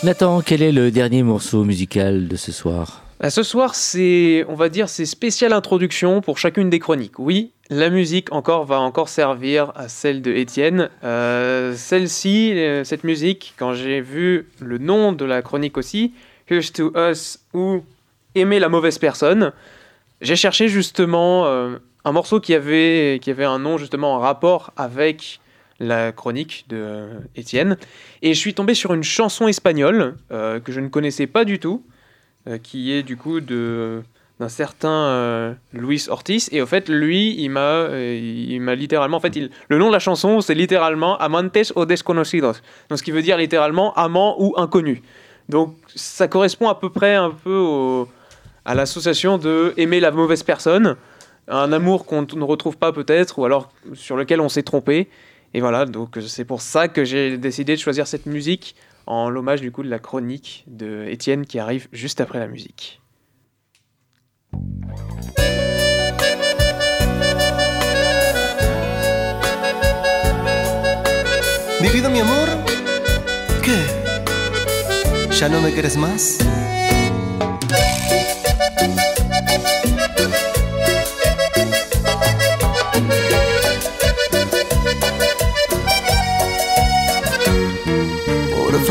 Nathan, 0.02 0.42
quel 0.42 0.62
est 0.62 0.72
le 0.72 0.90
dernier 0.90 1.22
morceau 1.22 1.64
musical 1.64 2.28
de 2.28 2.36
ce 2.36 2.52
soir? 2.52 3.04
Ce 3.28 3.42
soir, 3.42 3.74
c'est, 3.74 4.46
on 4.48 4.54
va 4.54 4.70
dire, 4.70 4.88
c'est 4.88 5.04
spéciale 5.04 5.52
introduction 5.52 6.22
pour 6.22 6.38
chacune 6.38 6.70
des 6.70 6.78
chroniques. 6.78 7.18
Oui, 7.18 7.52
la 7.68 7.90
musique 7.90 8.32
encore 8.32 8.64
va 8.64 8.80
encore 8.80 9.10
servir 9.10 9.72
à 9.74 9.88
celle 9.88 10.22
de 10.22 10.32
Étienne. 10.32 10.88
Euh, 11.04 11.74
celle-ci, 11.76 12.54
euh, 12.54 12.82
cette 12.82 13.04
musique, 13.04 13.52
quand 13.58 13.74
j'ai 13.74 14.00
vu 14.00 14.48
le 14.58 14.78
nom 14.78 15.12
de 15.12 15.26
la 15.26 15.42
chronique 15.42 15.76
aussi, 15.76 16.14
Here's 16.48 16.72
to 16.72 16.92
Us 16.96 17.40
ou 17.52 17.84
Aimer 18.34 18.58
la 18.58 18.70
mauvaise 18.70 18.98
personne, 18.98 19.52
j'ai 20.22 20.36
cherché 20.36 20.68
justement 20.68 21.44
euh, 21.44 21.76
un 22.06 22.12
morceau 22.12 22.40
qui 22.40 22.54
avait, 22.54 23.18
qui 23.20 23.30
avait 23.30 23.44
un 23.44 23.58
nom 23.58 23.76
justement 23.76 24.14
en 24.14 24.18
rapport 24.18 24.72
avec 24.78 25.40
la 25.78 26.10
chronique 26.12 26.64
de 26.68 27.08
Étienne. 27.36 27.76
Et 28.22 28.32
je 28.32 28.38
suis 28.38 28.54
tombé 28.54 28.72
sur 28.72 28.94
une 28.94 29.02
chanson 29.02 29.46
espagnole 29.46 30.16
que 30.28 30.72
je 30.72 30.80
ne 30.80 30.88
connaissais 30.88 31.26
pas 31.26 31.44
du 31.44 31.58
tout 31.58 31.82
qui 32.62 32.92
est 32.92 33.02
du 33.02 33.16
coup 33.16 33.40
de 33.40 34.02
d'un 34.40 34.48
certain 34.48 34.88
euh, 34.88 35.52
Luis 35.72 36.06
Ortiz. 36.08 36.48
Et 36.50 36.60
au 36.62 36.66
fait 36.66 36.88
lui 36.88 37.36
il 37.38 37.50
m'a 37.50 37.60
euh, 37.60 38.18
il 38.18 38.60
m'a 38.60 38.74
littéralement 38.74 39.18
en 39.18 39.20
fait 39.20 39.36
il, 39.36 39.50
le 39.68 39.78
nom 39.78 39.88
de 39.88 39.92
la 39.92 39.98
chanson 39.98 40.40
c'est 40.40 40.54
littéralement 40.54 41.16
Amantes 41.18 41.72
o 41.76 41.84
Desconocidos. 41.84 42.54
Donc 42.88 42.98
ce 42.98 43.02
qui 43.02 43.12
veut 43.12 43.22
dire 43.22 43.36
littéralement 43.36 43.92
amant 43.94 44.36
ou 44.40 44.54
inconnu. 44.56 45.02
Donc 45.48 45.76
ça 45.94 46.26
correspond 46.26 46.68
à 46.68 46.74
peu 46.74 46.90
près 46.90 47.14
un 47.14 47.30
peu 47.30 48.04
à 48.64 48.74
l'association 48.74 49.36
de 49.36 49.74
aimer 49.76 50.00
la 50.00 50.10
mauvaise 50.10 50.42
personne 50.42 50.96
un 51.48 51.72
amour 51.72 52.06
qu'on 52.06 52.22
ne 52.22 52.44
retrouve 52.44 52.76
pas 52.76 52.92
peut-être 52.92 53.38
ou 53.38 53.44
alors 53.44 53.70
sur 53.94 54.16
lequel 54.16 54.40
on 54.40 54.48
s'est 54.48 54.62
trompé. 54.62 55.08
Et 55.52 55.60
voilà 55.60 55.84
donc 55.84 56.16
c'est 56.26 56.46
pour 56.46 56.62
ça 56.62 56.88
que 56.88 57.04
j'ai 57.04 57.36
décidé 57.36 57.74
de 57.74 57.80
choisir 57.80 58.06
cette 58.06 58.24
musique 58.24 58.74
en 59.10 59.28
l'hommage 59.28 59.60
du 59.60 59.72
coup 59.72 59.82
de 59.82 59.90
la 59.90 59.98
chronique 59.98 60.64
de 60.68 61.04
Étienne 61.08 61.44
qui 61.44 61.58
arrive 61.58 61.88
juste 61.90 62.20
après 62.20 62.38
la 62.38 62.46
musique. 62.46 63.02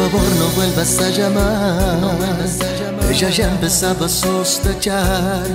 Favor 0.09 0.35
no 0.37 0.47
vuelvas 0.55 0.99
a 0.99 1.09
llamar. 1.09 1.99
Ella 3.09 3.29
ya 3.29 3.51
empezaba 3.51 4.05
a 4.05 4.09
sospechar. 4.09 5.45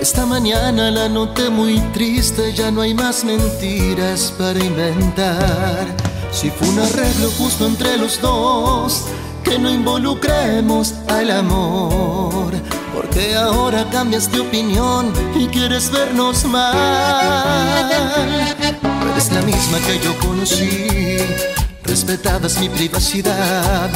Esta 0.00 0.26
mañana 0.26 0.90
la 0.90 1.08
noté 1.08 1.50
muy 1.50 1.80
triste, 1.92 2.52
ya 2.52 2.70
no 2.70 2.82
hay 2.82 2.94
más 2.94 3.24
mentiras 3.24 4.32
para 4.38 4.58
inventar. 4.58 5.86
Si 6.30 6.50
fue 6.50 6.68
un 6.68 6.78
arreglo 6.78 7.30
justo 7.36 7.66
entre 7.66 7.96
los 7.96 8.20
dos, 8.20 9.04
que 9.42 9.58
no 9.58 9.70
involucremos 9.70 10.94
al 11.08 11.30
amor. 11.30 12.52
Porque 12.94 13.34
ahora 13.36 13.88
cambias 13.90 14.30
de 14.30 14.40
opinión 14.40 15.12
y 15.36 15.46
quieres 15.46 15.90
vernos 15.90 16.44
mal. 16.44 17.90
Eres 19.12 19.32
la 19.32 19.42
misma 19.42 19.78
que 19.78 19.98
yo 20.04 20.16
conocí, 20.18 21.18
respetabas 21.88 22.60
mi 22.60 22.68
privacidad. 22.68 23.90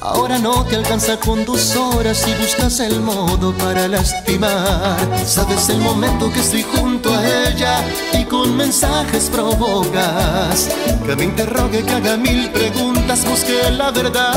Ahora 0.00 0.38
no 0.38 0.64
te 0.64 0.76
alcanza 0.76 1.18
con 1.18 1.44
dos 1.44 1.74
horas 1.76 2.24
y 2.26 2.34
buscas 2.34 2.80
el 2.80 3.00
modo 3.00 3.52
para 3.54 3.86
lastimar. 3.88 4.98
Sabes 5.26 5.68
el 5.70 5.78
momento 5.78 6.32
que 6.32 6.40
estoy 6.40 6.62
junto 6.62 7.12
a 7.12 7.48
ella 7.48 7.84
y 8.12 8.24
con 8.24 8.56
mensajes 8.56 9.28
provocas 9.30 10.68
que 11.06 11.16
me 11.16 11.24
interrogue, 11.24 11.84
que 11.84 11.92
haga 11.92 12.16
mil 12.16 12.50
preguntas, 12.50 13.24
busque 13.24 13.70
la 13.70 13.90
verdad. 13.90 14.30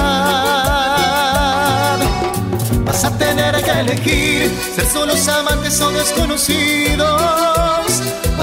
Vas 2.85 3.03
a 3.05 3.17
tener 3.17 3.63
que 3.63 3.71
elegir 3.71 4.51
ser 4.75 4.85
solos 4.85 5.27
amantes 5.27 5.81
o 5.81 5.89
desconocidos. 5.91 7.92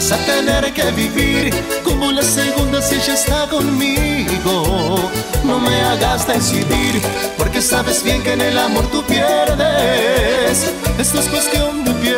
Vas 0.01 0.12
a 0.12 0.16
tener 0.24 0.72
que 0.72 0.90
vivir 0.92 1.55
como 1.84 2.11
la 2.11 2.22
segunda 2.22 2.80
si 2.80 2.94
ella 2.94 3.12
está 3.12 3.46
conmigo. 3.48 5.11
No 5.44 5.59
me 5.59 5.78
hagas 5.82 6.26
decidir, 6.26 7.03
porque 7.36 7.61
sabes 7.61 8.03
bien 8.03 8.22
que 8.22 8.32
en 8.32 8.40
el 8.40 8.59
amor 8.59 8.86
tú 8.86 9.05
pierdes. 9.05 10.72
Esto 10.98 11.20
es 11.20 11.28
cuestión 11.28 11.84
de 11.84 11.92
piel. 12.01 12.16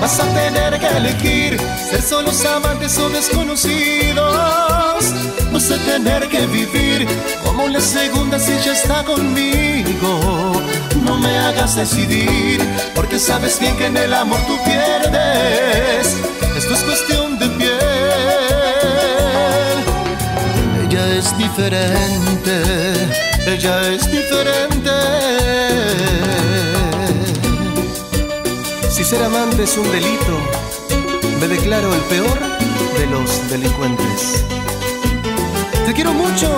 Vas 0.00 0.18
a 0.18 0.24
tener 0.34 0.80
que 0.80 0.88
elegir 0.88 1.60
ser 1.88 2.02
solos 2.02 2.44
amantes 2.44 2.98
o 2.98 3.08
desconocidos. 3.08 5.04
Vas 5.52 5.70
a 5.70 5.78
tener 5.78 6.28
que 6.28 6.44
vivir 6.48 7.06
como 7.44 7.68
la 7.68 7.80
segunda 7.80 8.40
si 8.40 8.50
ella 8.50 8.72
está 8.72 9.04
conmigo. 9.04 10.45
No 11.06 11.16
me 11.16 11.38
hagas 11.38 11.76
decidir, 11.76 12.60
porque 12.94 13.18
sabes 13.18 13.60
bien 13.60 13.76
que 13.76 13.86
en 13.86 13.96
el 13.96 14.12
amor 14.12 14.40
tú 14.46 14.58
pierdes. 14.64 16.16
Esto 16.56 16.74
es 16.74 16.82
cuestión 16.82 17.38
de 17.38 17.48
piel. 17.50 17.78
Ella 20.84 21.14
es 21.14 21.38
diferente, 21.38 22.62
ella 23.46 23.88
es 23.88 24.10
diferente. 24.10 24.90
Si 28.90 29.04
ser 29.04 29.22
amante 29.22 29.62
es 29.62 29.76
un 29.78 29.90
delito, 29.92 30.40
me 31.40 31.46
declaro 31.46 31.94
el 31.94 32.00
peor 32.02 32.38
de 32.98 33.06
los 33.06 33.48
delincuentes. 33.48 34.44
Te 35.86 35.92
quiero 35.92 36.12
mucho, 36.12 36.48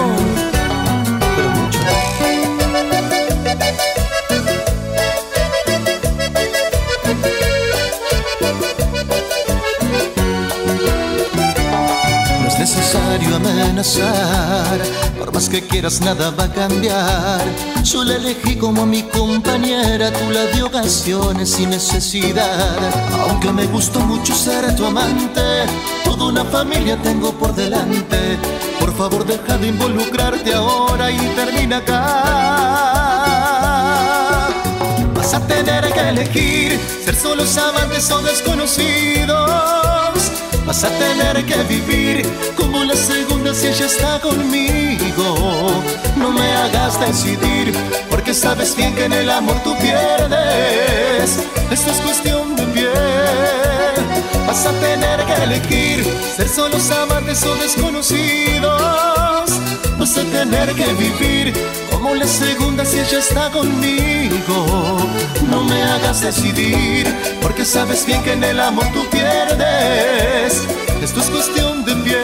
pero 1.36 1.50
mucho. 1.50 1.78
Necesario 12.88 13.36
amenazar, 13.36 14.80
por 15.18 15.30
más 15.34 15.48
que 15.50 15.60
quieras 15.60 16.00
nada 16.00 16.30
va 16.30 16.44
a 16.44 16.52
cambiar. 16.52 17.44
Yo 17.84 18.02
la 18.02 18.14
elegí 18.14 18.56
como 18.56 18.86
mi 18.86 19.02
compañera, 19.02 20.10
tú 20.10 20.30
la 20.30 20.44
de 20.46 20.62
ocasiones 20.62 21.50
sin 21.50 21.68
necesidad. 21.68 22.78
Aunque 23.28 23.52
me 23.52 23.66
gustó 23.66 24.00
mucho 24.00 24.34
ser 24.34 24.74
tu 24.74 24.86
amante, 24.86 25.66
toda 26.02 26.28
una 26.28 26.46
familia 26.46 26.96
tengo 27.02 27.32
por 27.32 27.54
delante. 27.54 28.38
Por 28.80 28.96
favor 28.96 29.26
deja 29.26 29.58
de 29.58 29.68
involucrarte 29.68 30.54
ahora 30.54 31.10
y 31.10 31.18
termina 31.36 31.76
acá. 31.78 31.94
Vas 35.14 35.34
a 35.34 35.46
tener 35.46 35.92
que 35.92 36.08
elegir 36.08 36.80
ser 37.04 37.14
solos 37.14 37.54
amantes 37.58 38.10
o 38.10 38.22
desconocidos. 38.22 39.97
Vas 40.68 40.84
a 40.84 40.90
tener 40.90 41.46
que 41.46 41.62
vivir 41.62 42.22
como 42.54 42.84
la 42.84 42.94
segunda 42.94 43.54
si 43.54 43.68
ella 43.68 43.86
está 43.86 44.20
conmigo. 44.20 45.82
No 46.14 46.30
me 46.30 46.46
hagas 46.56 47.00
decidir, 47.00 47.72
porque 48.10 48.34
sabes 48.34 48.76
bien 48.76 48.94
que 48.94 49.06
en 49.06 49.14
el 49.14 49.30
amor 49.30 49.58
tú 49.64 49.74
pierdes. 49.78 51.38
Esto 51.70 51.90
es 51.90 51.96
cuestión 52.04 52.54
de 52.54 52.64
piel. 52.64 52.92
Vas 54.46 54.66
a 54.66 54.72
tener 54.72 55.24
que 55.24 55.44
elegir 55.44 56.04
ser 56.36 56.48
solos 56.50 56.90
amantes 56.90 57.42
o 57.44 57.54
desconocidos. 57.54 59.50
Vas 59.98 60.18
a 60.18 60.22
tener 60.24 60.74
que 60.74 60.92
vivir 60.92 61.54
como 61.98 62.14
la 62.14 62.26
segunda 62.26 62.84
si 62.84 63.00
ella 63.00 63.18
está 63.18 63.50
conmigo. 63.50 64.98
No 65.50 65.64
me 65.64 65.82
hagas 65.82 66.20
decidir, 66.20 67.06
porque 67.42 67.64
sabes 67.64 68.06
bien 68.06 68.22
que 68.22 68.34
en 68.34 68.44
el 68.44 68.60
amor 68.60 68.86
tú 68.92 69.04
pierdes. 69.10 70.62
Esto 71.02 71.20
es 71.20 71.30
cuestión 71.30 71.84
de 71.84 71.96
piel. 71.96 72.18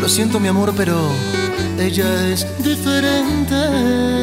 Lo 0.00 0.08
siento 0.08 0.40
mi 0.40 0.48
amor, 0.48 0.72
pero 0.76 0.96
ella 1.78 2.28
es 2.28 2.44
diferente. 2.58 4.18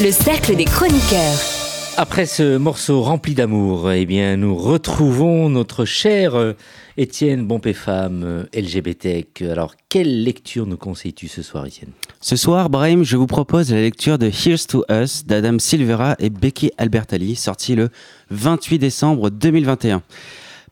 Le 0.00 0.12
cercle 0.12 0.54
des 0.56 0.66
chroniqueurs. 0.66 1.53
Après 1.96 2.26
ce 2.26 2.56
morceau 2.56 3.02
rempli 3.02 3.34
d'amour, 3.34 3.92
eh 3.92 4.04
bien, 4.04 4.36
nous 4.36 4.56
retrouvons 4.56 5.48
notre 5.48 5.84
cher 5.84 6.34
euh, 6.34 6.54
Étienne 6.96 7.46
Bompé-Femme 7.46 8.22
euh, 8.24 8.44
LGBTQ. 8.52 9.48
Alors, 9.48 9.74
quelle 9.88 10.24
lecture 10.24 10.66
nous 10.66 10.76
conseilles-tu 10.76 11.28
ce 11.28 11.42
soir, 11.42 11.66
Étienne? 11.66 11.90
Ce 12.20 12.34
soir, 12.34 12.68
Brahim, 12.68 13.04
je 13.04 13.16
vous 13.16 13.28
propose 13.28 13.70
la 13.72 13.80
lecture 13.80 14.18
de 14.18 14.26
Here's 14.26 14.66
to 14.66 14.84
Us 14.90 15.24
d'Adam 15.24 15.58
Silvera 15.60 16.16
et 16.18 16.30
Becky 16.30 16.72
Albertalli, 16.78 17.36
sorti 17.36 17.76
le 17.76 17.90
28 18.30 18.78
décembre 18.80 19.30
2021. 19.30 20.02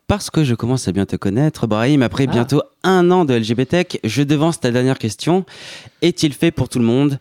Parce 0.08 0.28
que 0.28 0.42
je 0.42 0.56
commence 0.56 0.88
à 0.88 0.92
bien 0.92 1.06
te 1.06 1.14
connaître, 1.14 1.68
Brahim, 1.68 2.02
après 2.02 2.26
Ah. 2.28 2.32
bientôt 2.32 2.62
un 2.82 3.12
an 3.12 3.24
de 3.24 3.34
LGBTech, 3.34 4.00
je 4.02 4.24
devance 4.24 4.58
ta 4.58 4.72
dernière 4.72 4.98
question. 4.98 5.44
Est-il 6.02 6.32
fait 6.32 6.50
pour 6.50 6.68
tout 6.68 6.80
le 6.80 6.84
monde? 6.84 7.20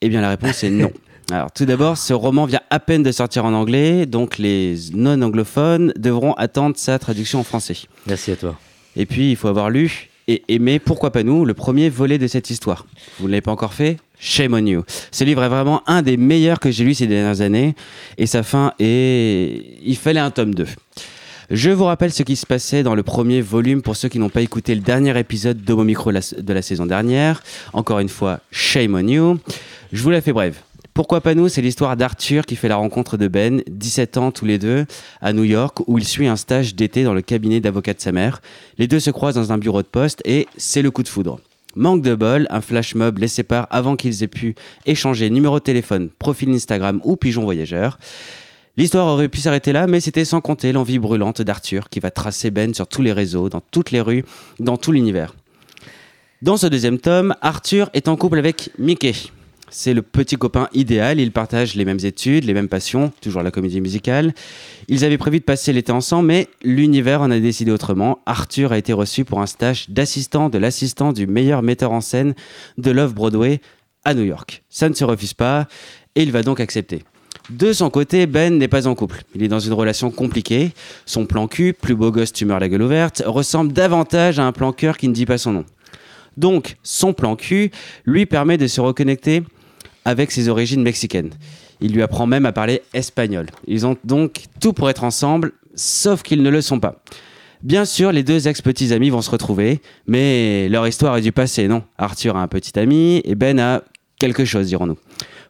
Eh 0.00 0.08
bien, 0.08 0.20
la 0.20 0.30
réponse 0.30 0.64
est 0.64 0.70
non. 0.70 0.90
Alors, 1.30 1.52
tout 1.52 1.66
d'abord, 1.66 1.98
ce 1.98 2.14
roman 2.14 2.46
vient 2.46 2.62
à 2.70 2.80
peine 2.80 3.02
de 3.02 3.12
sortir 3.12 3.44
en 3.44 3.52
anglais, 3.52 4.06
donc 4.06 4.38
les 4.38 4.76
non-anglophones 4.94 5.92
devront 5.96 6.32
attendre 6.34 6.76
sa 6.78 6.98
traduction 6.98 7.40
en 7.40 7.42
français. 7.42 7.76
Merci 8.06 8.30
à 8.30 8.36
toi. 8.36 8.58
Et 8.96 9.04
puis, 9.04 9.30
il 9.30 9.36
faut 9.36 9.48
avoir 9.48 9.68
lu 9.68 10.08
et 10.26 10.42
aimé, 10.48 10.78
pourquoi 10.78 11.10
pas 11.10 11.22
nous, 11.22 11.44
le 11.44 11.52
premier 11.52 11.90
volet 11.90 12.16
de 12.16 12.26
cette 12.26 12.48
histoire. 12.48 12.86
Vous 13.18 13.26
ne 13.26 13.32
l'avez 13.32 13.42
pas 13.42 13.52
encore 13.52 13.74
fait? 13.74 13.98
Shame 14.18 14.54
on 14.54 14.64
you. 14.64 14.84
Ce 15.10 15.24
livre 15.24 15.42
est 15.42 15.48
vraiment 15.48 15.82
un 15.86 16.00
des 16.00 16.16
meilleurs 16.16 16.60
que 16.60 16.70
j'ai 16.70 16.84
lu 16.84 16.94
ces 16.94 17.06
dernières 17.06 17.42
années, 17.42 17.74
et 18.16 18.26
sa 18.26 18.42
fin 18.42 18.72
est... 18.78 19.78
Il 19.82 19.96
fallait 19.96 20.20
un 20.20 20.30
tome 20.30 20.54
2. 20.54 20.66
Je 21.50 21.70
vous 21.70 21.84
rappelle 21.84 22.12
ce 22.12 22.22
qui 22.22 22.36
se 22.36 22.46
passait 22.46 22.82
dans 22.82 22.94
le 22.94 23.02
premier 23.02 23.40
volume 23.42 23.80
pour 23.82 23.96
ceux 23.96 24.08
qui 24.08 24.18
n'ont 24.18 24.28
pas 24.28 24.42
écouté 24.42 24.74
le 24.74 24.82
dernier 24.82 25.18
épisode 25.18 25.62
d'Homo 25.62 25.84
Micro 25.84 26.10
de 26.10 26.52
la 26.52 26.62
saison 26.62 26.86
dernière. 26.86 27.42
Encore 27.72 28.00
une 28.00 28.10
fois, 28.10 28.40
shame 28.50 28.94
on 28.94 29.06
you. 29.06 29.38
Je 29.92 30.02
vous 30.02 30.10
la 30.10 30.20
fais 30.20 30.32
brève. 30.32 30.56
Pourquoi 30.98 31.20
pas 31.20 31.36
nous 31.36 31.48
C'est 31.48 31.62
l'histoire 31.62 31.96
d'Arthur 31.96 32.44
qui 32.44 32.56
fait 32.56 32.66
la 32.66 32.74
rencontre 32.74 33.16
de 33.16 33.28
Ben, 33.28 33.62
17 33.68 34.16
ans 34.16 34.32
tous 34.32 34.44
les 34.44 34.58
deux, 34.58 34.84
à 35.20 35.32
New 35.32 35.44
York, 35.44 35.78
où 35.86 35.96
il 35.96 36.04
suit 36.04 36.26
un 36.26 36.34
stage 36.34 36.74
d'été 36.74 37.04
dans 37.04 37.14
le 37.14 37.22
cabinet 37.22 37.60
d'avocat 37.60 37.94
de 37.94 38.00
sa 38.00 38.10
mère. 38.10 38.42
Les 38.78 38.88
deux 38.88 38.98
se 38.98 39.12
croisent 39.12 39.36
dans 39.36 39.52
un 39.52 39.58
bureau 39.58 39.80
de 39.82 39.86
poste 39.86 40.20
et 40.24 40.48
c'est 40.56 40.82
le 40.82 40.90
coup 40.90 41.04
de 41.04 41.08
foudre. 41.08 41.38
Manque 41.76 42.02
de 42.02 42.16
bol, 42.16 42.48
un 42.50 42.60
flash 42.60 42.96
mob 42.96 43.18
les 43.18 43.28
sépare 43.28 43.68
avant 43.70 43.94
qu'ils 43.94 44.24
aient 44.24 44.26
pu 44.26 44.56
échanger 44.86 45.30
numéro 45.30 45.60
de 45.60 45.62
téléphone, 45.62 46.08
profil 46.18 46.50
Instagram 46.50 47.00
ou 47.04 47.14
pigeon 47.14 47.44
voyageur. 47.44 48.00
L'histoire 48.76 49.06
aurait 49.06 49.28
pu 49.28 49.38
s'arrêter 49.38 49.70
là, 49.72 49.86
mais 49.86 50.00
c'était 50.00 50.24
sans 50.24 50.40
compter 50.40 50.72
l'envie 50.72 50.98
brûlante 50.98 51.42
d'Arthur 51.42 51.90
qui 51.90 52.00
va 52.00 52.10
tracer 52.10 52.50
Ben 52.50 52.74
sur 52.74 52.88
tous 52.88 53.02
les 53.02 53.12
réseaux, 53.12 53.48
dans 53.48 53.62
toutes 53.70 53.92
les 53.92 54.00
rues, 54.00 54.24
dans 54.58 54.76
tout 54.76 54.90
l'univers. 54.90 55.36
Dans 56.42 56.56
ce 56.56 56.66
deuxième 56.66 56.98
tome, 56.98 57.36
Arthur 57.40 57.88
est 57.94 58.08
en 58.08 58.16
couple 58.16 58.38
avec 58.38 58.70
Mickey. 58.80 59.14
C'est 59.70 59.92
le 59.92 60.02
petit 60.02 60.36
copain 60.36 60.68
idéal, 60.72 61.20
ils 61.20 61.32
partagent 61.32 61.74
les 61.74 61.84
mêmes 61.84 61.98
études, 62.02 62.44
les 62.44 62.54
mêmes 62.54 62.68
passions, 62.68 63.12
toujours 63.20 63.42
la 63.42 63.50
comédie 63.50 63.80
musicale. 63.80 64.32
Ils 64.88 65.04
avaient 65.04 65.18
prévu 65.18 65.40
de 65.40 65.44
passer 65.44 65.72
l'été 65.72 65.92
ensemble, 65.92 66.28
mais 66.28 66.48
l'univers 66.62 67.20
en 67.20 67.30
a 67.30 67.38
décidé 67.38 67.70
autrement. 67.70 68.20
Arthur 68.24 68.72
a 68.72 68.78
été 68.78 68.92
reçu 68.92 69.24
pour 69.24 69.40
un 69.40 69.46
stage 69.46 69.90
d'assistant 69.90 70.48
de 70.48 70.58
l'assistant 70.58 71.12
du 71.12 71.26
meilleur 71.26 71.62
metteur 71.62 71.92
en 71.92 72.00
scène 72.00 72.34
de 72.78 72.90
Love 72.90 73.14
Broadway 73.14 73.60
à 74.04 74.14
New 74.14 74.24
York. 74.24 74.62
Ça 74.70 74.88
ne 74.88 74.94
se 74.94 75.04
refuse 75.04 75.34
pas, 75.34 75.68
et 76.14 76.22
il 76.22 76.32
va 76.32 76.42
donc 76.42 76.60
accepter. 76.60 77.02
De 77.50 77.72
son 77.72 77.88
côté, 77.88 78.26
Ben 78.26 78.58
n'est 78.58 78.68
pas 78.68 78.86
en 78.86 78.94
couple. 78.94 79.22
Il 79.34 79.42
est 79.42 79.48
dans 79.48 79.58
une 79.58 79.72
relation 79.72 80.10
compliquée. 80.10 80.72
Son 81.06 81.24
plan 81.24 81.46
cul, 81.48 81.72
plus 81.72 81.94
beau 81.94 82.10
gosse 82.10 82.32
tumeur 82.32 82.60
la 82.60 82.68
gueule 82.68 82.82
ouverte, 82.82 83.22
ressemble 83.24 83.72
davantage 83.72 84.38
à 84.38 84.44
un 84.44 84.52
plan 84.52 84.72
cœur 84.72 84.98
qui 84.98 85.08
ne 85.08 85.14
dit 85.14 85.24
pas 85.26 85.38
son 85.38 85.52
nom. 85.52 85.64
Donc, 86.36 86.76
son 86.82 87.14
plan 87.14 87.36
cul 87.36 87.70
lui 88.04 88.26
permet 88.26 88.58
de 88.58 88.66
se 88.66 88.80
reconnecter 88.80 89.42
avec 90.08 90.30
ses 90.30 90.48
origines 90.48 90.82
mexicaines. 90.82 91.32
Il 91.82 91.92
lui 91.92 92.02
apprend 92.02 92.26
même 92.26 92.46
à 92.46 92.52
parler 92.52 92.80
espagnol. 92.94 93.46
Ils 93.66 93.86
ont 93.86 93.98
donc 94.04 94.44
tout 94.58 94.72
pour 94.72 94.88
être 94.88 95.04
ensemble, 95.04 95.52
sauf 95.74 96.22
qu'ils 96.22 96.42
ne 96.42 96.48
le 96.48 96.62
sont 96.62 96.80
pas. 96.80 97.02
Bien 97.62 97.84
sûr, 97.84 98.10
les 98.10 98.22
deux 98.22 98.48
ex-petits 98.48 98.94
amis 98.94 99.10
vont 99.10 99.20
se 99.20 99.30
retrouver, 99.30 99.82
mais 100.06 100.70
leur 100.70 100.88
histoire 100.88 101.18
est 101.18 101.20
du 101.20 101.30
passé, 101.30 101.68
non? 101.68 101.82
Arthur 101.98 102.36
a 102.36 102.42
un 102.42 102.48
petit 102.48 102.78
ami 102.78 103.20
et 103.22 103.34
Ben 103.34 103.60
a 103.60 103.82
quelque 104.18 104.46
chose, 104.46 104.68
dirons-nous. 104.68 104.96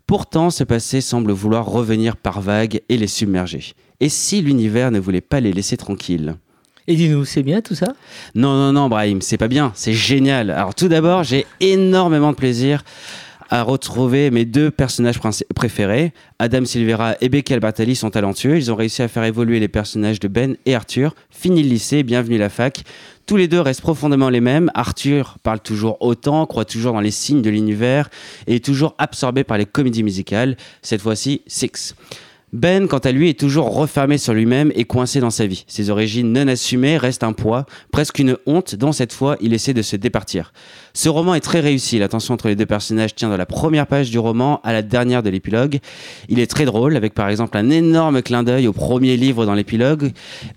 Pourtant, 0.09 0.51
ce 0.51 0.65
passé 0.65 1.01
semble 1.01 1.31
vouloir 1.31 1.65
revenir 1.67 2.17
par 2.17 2.41
vagues 2.41 2.81
et 2.89 2.97
les 2.97 3.07
submerger. 3.07 3.75
Et 4.01 4.09
si 4.09 4.43
l'univers 4.43 4.91
ne 4.91 4.99
voulait 4.99 5.21
pas 5.21 5.39
les 5.39 5.53
laisser 5.53 5.77
tranquilles? 5.77 6.35
Et 6.89 6.97
dis-nous, 6.97 7.25
c'est 7.25 7.45
bien 7.45 7.61
tout 7.61 7.77
ça? 7.77 7.95
Non, 8.35 8.55
non, 8.57 8.73
non, 8.73 8.89
Brahim, 8.89 9.21
c'est 9.21 9.37
pas 9.37 9.47
bien, 9.47 9.71
c'est 9.77 9.93
génial. 9.93 10.51
Alors 10.51 10.75
tout 10.75 10.89
d'abord, 10.89 11.23
j'ai 11.23 11.47
énormément 11.61 12.33
de 12.33 12.37
plaisir 12.37 12.83
à 13.51 13.63
retrouver 13.63 14.31
mes 14.31 14.45
deux 14.45 14.71
personnages 14.71 15.21
préférés. 15.55 16.13
Adam 16.39 16.65
Silvera 16.65 17.17
et 17.21 17.29
Becky 17.29 17.55
Albertalli 17.55 17.97
sont 17.97 18.11
talentueux. 18.11 18.57
Ils 18.57 18.71
ont 18.71 18.77
réussi 18.77 19.03
à 19.03 19.09
faire 19.09 19.25
évoluer 19.25 19.61
les 19.61 19.69
personnages 19.69 20.21
de 20.21 20.29
Ben 20.29 20.57
et 20.67 20.75
Arthur. 20.75 21.15
Fini 21.31 21.63
le 21.63 21.69
lycée, 21.71 22.03
bienvenue 22.03 22.37
à 22.37 22.41
la 22.41 22.49
fac. 22.49 22.83
Tous 23.27 23.37
les 23.37 23.49
deux 23.49 23.61
restent 23.61 23.83
profondément 23.83 24.31
les 24.31 24.41
mêmes. 24.41 24.71
Arthur 24.75 25.37
parle 25.43 25.61
toujours 25.61 25.99
autant, 26.01 26.47
croit 26.47 26.65
toujours 26.65 26.93
dans 26.93 27.01
les 27.01 27.11
signes 27.11 27.43
de 27.43 27.51
l'univers 27.51 28.09
et 28.47 28.57
est 28.57 28.65
toujours 28.65 28.95
absorbé 28.99 29.45
par 29.45 29.59
les 29.59 29.67
comédies 29.67 30.03
musicales. 30.03 30.57
Cette 30.83 31.01
fois-ci, 31.01 31.43
Six. 31.47 31.95
Ben, 32.55 32.89
quant 32.89 32.99
à 32.99 33.13
lui, 33.13 33.29
est 33.29 33.39
toujours 33.39 33.75
refermé 33.75 34.17
sur 34.17 34.33
lui-même 34.33 34.73
et 34.75 34.85
coincé 34.85 35.21
dans 35.21 35.31
sa 35.31 35.47
vie. 35.47 35.65
Ses 35.69 35.91
origines 35.91 36.33
non 36.33 36.49
assumées 36.49 36.97
restent 36.97 37.25
un 37.25 37.35
poids, 37.35 37.67
presque 37.93 38.19
une 38.19 38.39
honte 38.47 38.75
dont 38.75 38.93
cette 38.93 39.13
fois 39.13 39.37
il 39.43 39.53
essaie 39.53 39.75
de 39.75 39.83
se 39.83 39.97
départir. 39.97 40.55
Ce 40.95 41.11
roman 41.11 41.35
est 41.35 41.41
très 41.41 41.61
réussi, 41.61 41.99
la 41.99 42.09
tension 42.09 42.33
entre 42.33 42.49
les 42.49 42.57
deux 42.57 42.65
personnages 42.65 43.15
tient 43.15 43.29
de 43.29 43.35
la 43.35 43.45
première 43.45 43.87
page 43.87 44.11
du 44.11 44.19
roman 44.19 44.61
à 44.65 44.73
la 44.73 44.81
dernière 44.81 45.23
de 45.23 45.29
l'épilogue. 45.29 45.79
Il 46.31 46.39
est 46.39 46.51
très 46.51 46.65
drôle, 46.65 46.97
avec 46.97 47.13
par 47.13 47.29
exemple 47.29 47.59
un 47.59 47.69
énorme 47.69 48.23
clin 48.23 48.43
d'œil 48.43 48.67
au 48.67 48.73
premier 48.73 49.19
livre 49.19 49.45
dans 49.45 49.55
l'épilogue, 49.55 50.13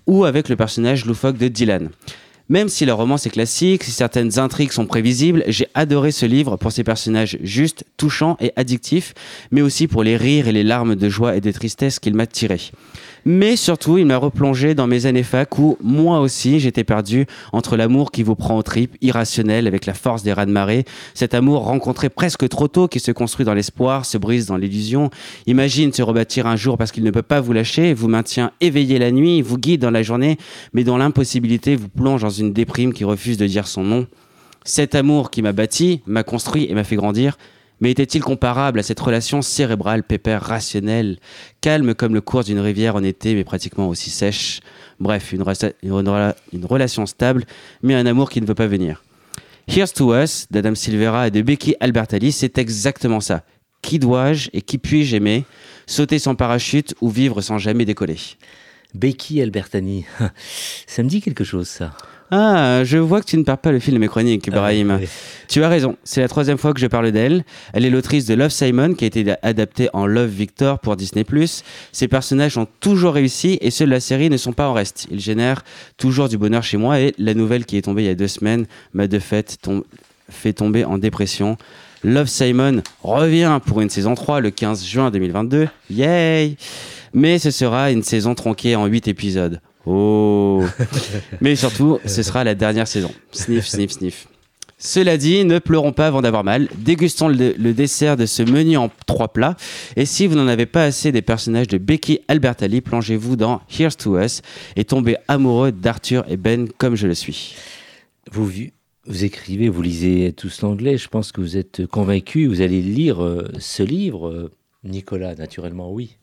ou 0.06 0.24
avec 0.24 0.48
le 0.48 0.56
personnage 0.56 1.04
loufoque 1.04 1.36
de 1.36 1.48
Dylan. 1.48 1.90
Même 2.48 2.68
si 2.68 2.84
le 2.84 2.92
roman 2.92 3.16
est 3.16 3.30
classique, 3.30 3.84
si 3.84 3.92
certaines 3.92 4.38
intrigues 4.38 4.72
sont 4.72 4.86
prévisibles, 4.86 5.44
j'ai 5.46 5.68
adoré 5.74 6.10
ce 6.10 6.26
livre 6.26 6.56
pour 6.56 6.72
ses 6.72 6.84
personnages 6.84 7.38
justes, 7.42 7.84
touchants 7.96 8.36
et 8.40 8.52
addictifs, 8.56 9.14
mais 9.50 9.62
aussi 9.62 9.86
pour 9.86 10.02
les 10.02 10.16
rires 10.16 10.48
et 10.48 10.52
les 10.52 10.64
larmes 10.64 10.96
de 10.96 11.08
joie 11.08 11.36
et 11.36 11.40
de 11.40 11.52
tristesse 11.52 11.98
qu'il 11.98 12.14
m'a 12.14 12.26
tirés. 12.26 12.72
Mais 13.24 13.54
surtout, 13.54 13.98
il 13.98 14.06
m'a 14.06 14.16
replongé 14.16 14.74
dans 14.74 14.88
mes 14.88 15.06
années 15.06 15.22
fac 15.22 15.56
où, 15.58 15.78
moi 15.80 16.18
aussi, 16.18 16.58
j'étais 16.58 16.82
perdu 16.82 17.26
entre 17.52 17.76
l'amour 17.76 18.10
qui 18.10 18.24
vous 18.24 18.34
prend 18.34 18.56
aux 18.56 18.64
tripes, 18.64 18.96
irrationnel 19.00 19.68
avec 19.68 19.86
la 19.86 19.94
force 19.94 20.24
des 20.24 20.32
raz-de-marée, 20.32 20.84
cet 21.14 21.32
amour 21.32 21.62
rencontré 21.62 22.08
presque 22.08 22.48
trop 22.48 22.66
tôt 22.66 22.88
qui 22.88 22.98
se 22.98 23.12
construit 23.12 23.46
dans 23.46 23.54
l'espoir, 23.54 24.06
se 24.06 24.18
brise 24.18 24.46
dans 24.46 24.56
l'illusion, 24.56 25.10
imagine 25.46 25.92
se 25.92 26.02
rebâtir 26.02 26.48
un 26.48 26.56
jour 26.56 26.76
parce 26.76 26.90
qu'il 26.90 27.04
ne 27.04 27.12
peut 27.12 27.22
pas 27.22 27.40
vous 27.40 27.52
lâcher, 27.52 27.94
vous 27.94 28.08
maintient 28.08 28.50
éveillé 28.60 28.98
la 28.98 29.12
nuit, 29.12 29.40
vous 29.40 29.58
guide 29.58 29.82
dans 29.82 29.90
la 29.90 30.02
journée, 30.02 30.36
mais 30.72 30.82
dans 30.82 30.98
l'impossibilité 30.98 31.76
vous 31.76 31.88
plonge 31.88 32.22
dans 32.22 32.30
une 32.32 32.52
déprime 32.52 32.92
qui 32.92 33.04
refuse 33.04 33.36
de 33.36 33.46
dire 33.46 33.66
son 33.66 33.84
nom. 33.84 34.06
Cet 34.64 34.94
amour 34.94 35.30
qui 35.30 35.42
m'a 35.42 35.52
bâti, 35.52 36.02
m'a 36.06 36.22
construit 36.22 36.66
et 36.70 36.74
m'a 36.74 36.84
fait 36.84 36.96
grandir, 36.96 37.36
mais 37.80 37.90
était-il 37.90 38.22
comparable 38.22 38.78
à 38.78 38.82
cette 38.84 39.00
relation 39.00 39.42
cérébrale, 39.42 40.04
pépère, 40.04 40.40
rationnelle, 40.42 41.18
calme 41.60 41.94
comme 41.94 42.14
le 42.14 42.20
cours 42.20 42.44
d'une 42.44 42.60
rivière 42.60 42.94
en 42.94 43.02
été, 43.02 43.34
mais 43.34 43.42
pratiquement 43.42 43.88
aussi 43.88 44.08
sèche? 44.10 44.60
Bref, 45.00 45.32
une, 45.32 45.42
rela- 45.42 45.72
une 45.82 45.90
rela- 45.90 46.36
une 46.52 46.64
relation 46.64 47.06
stable, 47.06 47.44
mais 47.82 47.94
un 47.94 48.06
amour 48.06 48.30
qui 48.30 48.40
ne 48.40 48.46
veut 48.46 48.54
pas 48.54 48.68
venir. 48.68 49.02
Here's 49.66 49.92
to 49.92 50.14
Us 50.14 50.46
d'Adam 50.50 50.74
Silvera 50.76 51.26
et 51.26 51.30
de 51.32 51.42
Becky 51.42 51.74
Albertalli, 51.80 52.30
c'est 52.30 52.56
exactement 52.58 53.20
ça. 53.20 53.42
Qui 53.80 53.98
dois-je 53.98 54.48
et 54.52 54.62
qui 54.62 54.78
puis-je 54.78 55.16
aimer? 55.16 55.44
Sauter 55.88 56.20
sans 56.20 56.36
parachute 56.36 56.94
ou 57.00 57.10
vivre 57.10 57.40
sans 57.40 57.58
jamais 57.58 57.84
décoller? 57.84 58.16
Becky 58.94 59.42
Albertani, 59.42 60.04
ça 60.86 61.02
me 61.02 61.08
dit 61.08 61.20
quelque 61.20 61.42
chose 61.42 61.66
ça. 61.66 61.96
Ah, 62.34 62.82
je 62.82 62.96
vois 62.96 63.20
que 63.20 63.26
tu 63.26 63.36
ne 63.36 63.42
perds 63.42 63.58
pas 63.58 63.72
le 63.72 63.78
fil 63.78 63.92
de 63.92 63.98
mes 63.98 64.08
chroniques, 64.08 64.46
Ibrahim. 64.46 65.00
Tu 65.48 65.62
as 65.62 65.68
raison, 65.68 65.96
c'est 66.02 66.22
la 66.22 66.28
troisième 66.28 66.56
fois 66.56 66.72
que 66.72 66.80
je 66.80 66.86
parle 66.86 67.12
d'elle. 67.12 67.44
Elle 67.74 67.84
est 67.84 67.90
l'autrice 67.90 68.24
de 68.24 68.32
Love 68.32 68.48
Simon, 68.48 68.94
qui 68.94 69.04
a 69.04 69.06
été 69.08 69.34
adaptée 69.42 69.90
en 69.92 70.06
Love 70.06 70.30
Victor 70.30 70.78
pour 70.78 70.96
Disney+. 70.96 71.26
Ses 71.92 72.08
personnages 72.08 72.56
ont 72.56 72.66
toujours 72.80 73.12
réussi 73.12 73.58
et 73.60 73.70
ceux 73.70 73.84
de 73.84 73.90
la 73.90 74.00
série 74.00 74.30
ne 74.30 74.38
sont 74.38 74.54
pas 74.54 74.66
en 74.66 74.72
reste. 74.72 75.08
Ils 75.10 75.20
génèrent 75.20 75.62
toujours 75.98 76.30
du 76.30 76.38
bonheur 76.38 76.62
chez 76.62 76.78
moi 76.78 77.00
et 77.00 77.12
la 77.18 77.34
nouvelle 77.34 77.66
qui 77.66 77.76
est 77.76 77.82
tombée 77.82 78.04
il 78.04 78.06
y 78.06 78.08
a 78.08 78.14
deux 78.14 78.28
semaines 78.28 78.64
m'a 78.94 79.08
de 79.08 79.18
fait 79.18 79.58
fait 80.30 80.54
tomber 80.54 80.86
en 80.86 80.96
dépression. 80.96 81.58
Love 82.02 82.28
Simon 82.28 82.80
revient 83.02 83.60
pour 83.66 83.82
une 83.82 83.90
saison 83.90 84.14
3 84.14 84.40
le 84.40 84.50
15 84.50 84.86
juin 84.86 85.10
2022. 85.10 85.68
Yay 85.90 86.56
Mais 87.12 87.38
ce 87.38 87.50
sera 87.50 87.90
une 87.90 88.02
saison 88.02 88.34
tronquée 88.34 88.74
en 88.74 88.86
8 88.86 89.08
épisodes. 89.08 89.60
Oh 89.86 90.62
Mais 91.40 91.56
surtout, 91.56 91.98
ce 92.06 92.22
sera 92.22 92.44
la 92.44 92.54
dernière 92.54 92.86
saison. 92.86 93.12
Sniff, 93.32 93.66
sniff, 93.66 93.92
sniff. 93.92 94.28
Cela 94.84 95.16
dit, 95.16 95.44
ne 95.44 95.60
pleurons 95.60 95.92
pas 95.92 96.08
avant 96.08 96.22
d'avoir 96.22 96.42
mal. 96.42 96.68
Dégustons 96.76 97.28
le, 97.28 97.72
dessert 97.72 98.16
de 98.16 98.26
ce 98.26 98.42
menu 98.42 98.76
en 98.76 98.90
trois 99.06 99.28
plats. 99.28 99.56
Et 99.94 100.06
si 100.06 100.26
vous 100.26 100.34
n'en 100.34 100.48
avez 100.48 100.66
pas 100.66 100.82
assez 100.82 101.12
des 101.12 101.22
personnages 101.22 101.68
de 101.68 101.78
Becky 101.78 102.18
Albertalli, 102.26 102.80
plongez-vous 102.80 103.36
dans 103.36 103.60
Here's 103.70 103.96
to 103.96 104.18
Us 104.18 104.42
et 104.74 104.84
tombez 104.84 105.16
amoureux 105.28 105.70
d'Arthur 105.70 106.24
et 106.28 106.36
Ben 106.36 106.68
comme 106.78 106.96
je 106.96 107.06
le 107.06 107.14
suis. 107.14 107.54
Vous, 108.32 108.50
écrivez, 109.22 109.68
vous 109.68 109.82
lisez 109.82 110.32
tous 110.32 110.62
l'anglais. 110.62 110.98
Je 110.98 111.06
pense 111.06 111.30
que 111.30 111.40
vous 111.40 111.56
êtes 111.56 111.86
convaincu. 111.86 112.48
Vous 112.48 112.60
allez 112.60 112.82
lire 112.82 113.22
euh, 113.22 113.52
ce 113.60 113.84
livre. 113.84 114.50
Nicolas, 114.82 115.36
naturellement, 115.36 115.92
oui. 115.92 116.16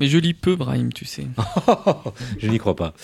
Mais 0.00 0.06
je 0.06 0.18
lis 0.18 0.34
peu, 0.34 0.56
Brahim, 0.56 0.92
tu 0.92 1.04
sais. 1.04 1.26
je 2.38 2.48
n'y 2.48 2.58
crois 2.58 2.76
pas. 2.76 2.94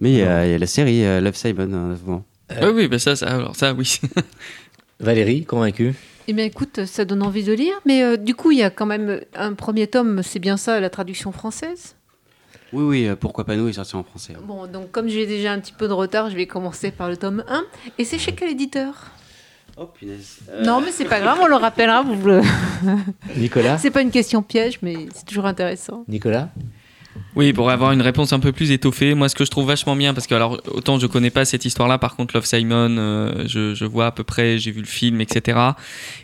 Mais 0.00 0.12
il 0.12 0.18
y, 0.18 0.22
a 0.22 0.58
la 0.58 0.66
série 0.66 1.04
euh, 1.04 1.20
Love 1.20 1.34
Simon, 1.34 1.72
hein, 1.72 2.22
euh, 2.62 2.72
oui, 2.72 2.88
bah 2.88 2.98
ça, 2.98 3.14
ça, 3.14 3.26
alors 3.26 3.56
ça, 3.56 3.74
oui. 3.74 4.00
Valérie, 5.00 5.44
convaincue 5.44 5.94
eh 6.30 6.34
bien, 6.34 6.44
écoute, 6.44 6.84
ça 6.84 7.06
donne 7.06 7.22
envie 7.22 7.42
de 7.42 7.54
lire, 7.54 7.72
mais 7.86 8.02
euh, 8.02 8.18
du 8.18 8.34
coup, 8.34 8.50
il 8.50 8.58
y 8.58 8.62
a 8.62 8.68
quand 8.68 8.84
même 8.84 9.22
un 9.34 9.54
premier 9.54 9.86
tome, 9.86 10.22
c'est 10.22 10.38
bien 10.38 10.58
ça, 10.58 10.78
la 10.78 10.90
traduction 10.90 11.32
française? 11.32 11.96
Oui, 12.74 12.84
oui, 12.84 13.16
pourquoi 13.18 13.44
pas 13.44 13.56
nous, 13.56 13.66
il 13.66 13.70
est 13.70 13.72
sorti 13.72 13.96
en 13.96 14.04
français. 14.04 14.34
Hein. 14.36 14.42
Bon, 14.44 14.66
donc 14.66 14.90
comme 14.90 15.08
j'ai 15.08 15.26
déjà 15.26 15.52
un 15.52 15.58
petit 15.58 15.72
peu 15.72 15.88
de 15.88 15.94
retard, 15.94 16.28
je 16.28 16.36
vais 16.36 16.46
commencer 16.46 16.90
par 16.90 17.08
le 17.08 17.16
tome 17.16 17.44
1. 17.48 17.64
Et 17.96 18.04
c'est 18.04 18.18
chez 18.18 18.32
quel 18.32 18.50
éditeur? 18.50 19.10
Oh 19.80 19.86
punaise. 19.86 20.40
Non, 20.64 20.80
mais 20.80 20.90
c'est 20.90 21.04
pas 21.04 21.20
grave, 21.20 21.38
on 21.40 21.46
le 21.46 21.54
rappellera. 21.54 22.02
Vous 22.02 22.26
le... 22.26 22.40
Nicolas 23.36 23.78
C'est 23.78 23.90
pas 23.90 24.02
une 24.02 24.10
question 24.10 24.42
piège, 24.42 24.80
mais 24.82 25.06
c'est 25.14 25.24
toujours 25.24 25.46
intéressant. 25.46 26.04
Nicolas 26.08 26.48
oui, 27.34 27.52
pour 27.52 27.70
avoir 27.70 27.92
une 27.92 28.00
réponse 28.00 28.32
un 28.32 28.40
peu 28.40 28.52
plus 28.52 28.70
étoffée, 28.70 29.14
moi 29.14 29.28
ce 29.28 29.34
que 29.34 29.44
je 29.44 29.50
trouve 29.50 29.66
vachement 29.66 29.96
bien, 29.96 30.14
parce 30.14 30.26
que 30.26 30.34
alors 30.34 30.60
autant 30.68 30.98
je 30.98 31.06
connais 31.06 31.30
pas 31.30 31.44
cette 31.44 31.64
histoire-là, 31.64 31.98
par 31.98 32.16
contre 32.16 32.36
Love 32.36 32.46
Simon, 32.46 32.96
euh, 32.96 33.44
je, 33.46 33.84
vois 33.84 34.06
à 34.06 34.10
peu 34.12 34.24
près, 34.24 34.58
j'ai 34.58 34.70
vu 34.70 34.80
le 34.80 34.86
film, 34.86 35.20
etc. 35.20 35.58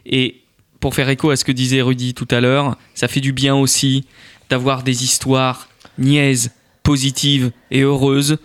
Et 0.06 0.42
pour 0.80 0.94
faire 0.94 1.08
écho 1.08 1.30
à 1.30 1.36
ce 1.36 1.44
que 1.44 1.52
disait 1.52 1.82
Rudy 1.82 2.14
tout 2.14 2.28
à 2.30 2.40
l'heure, 2.40 2.76
ça 2.94 3.08
fait 3.08 3.20
du 3.20 3.32
bien 3.32 3.54
aussi 3.54 4.06
d'avoir 4.50 4.82
des 4.82 5.04
histoires 5.04 5.68
niaises, 5.98 6.52
positives 6.82 7.50
et 7.70 7.82
heureuses 7.82 8.38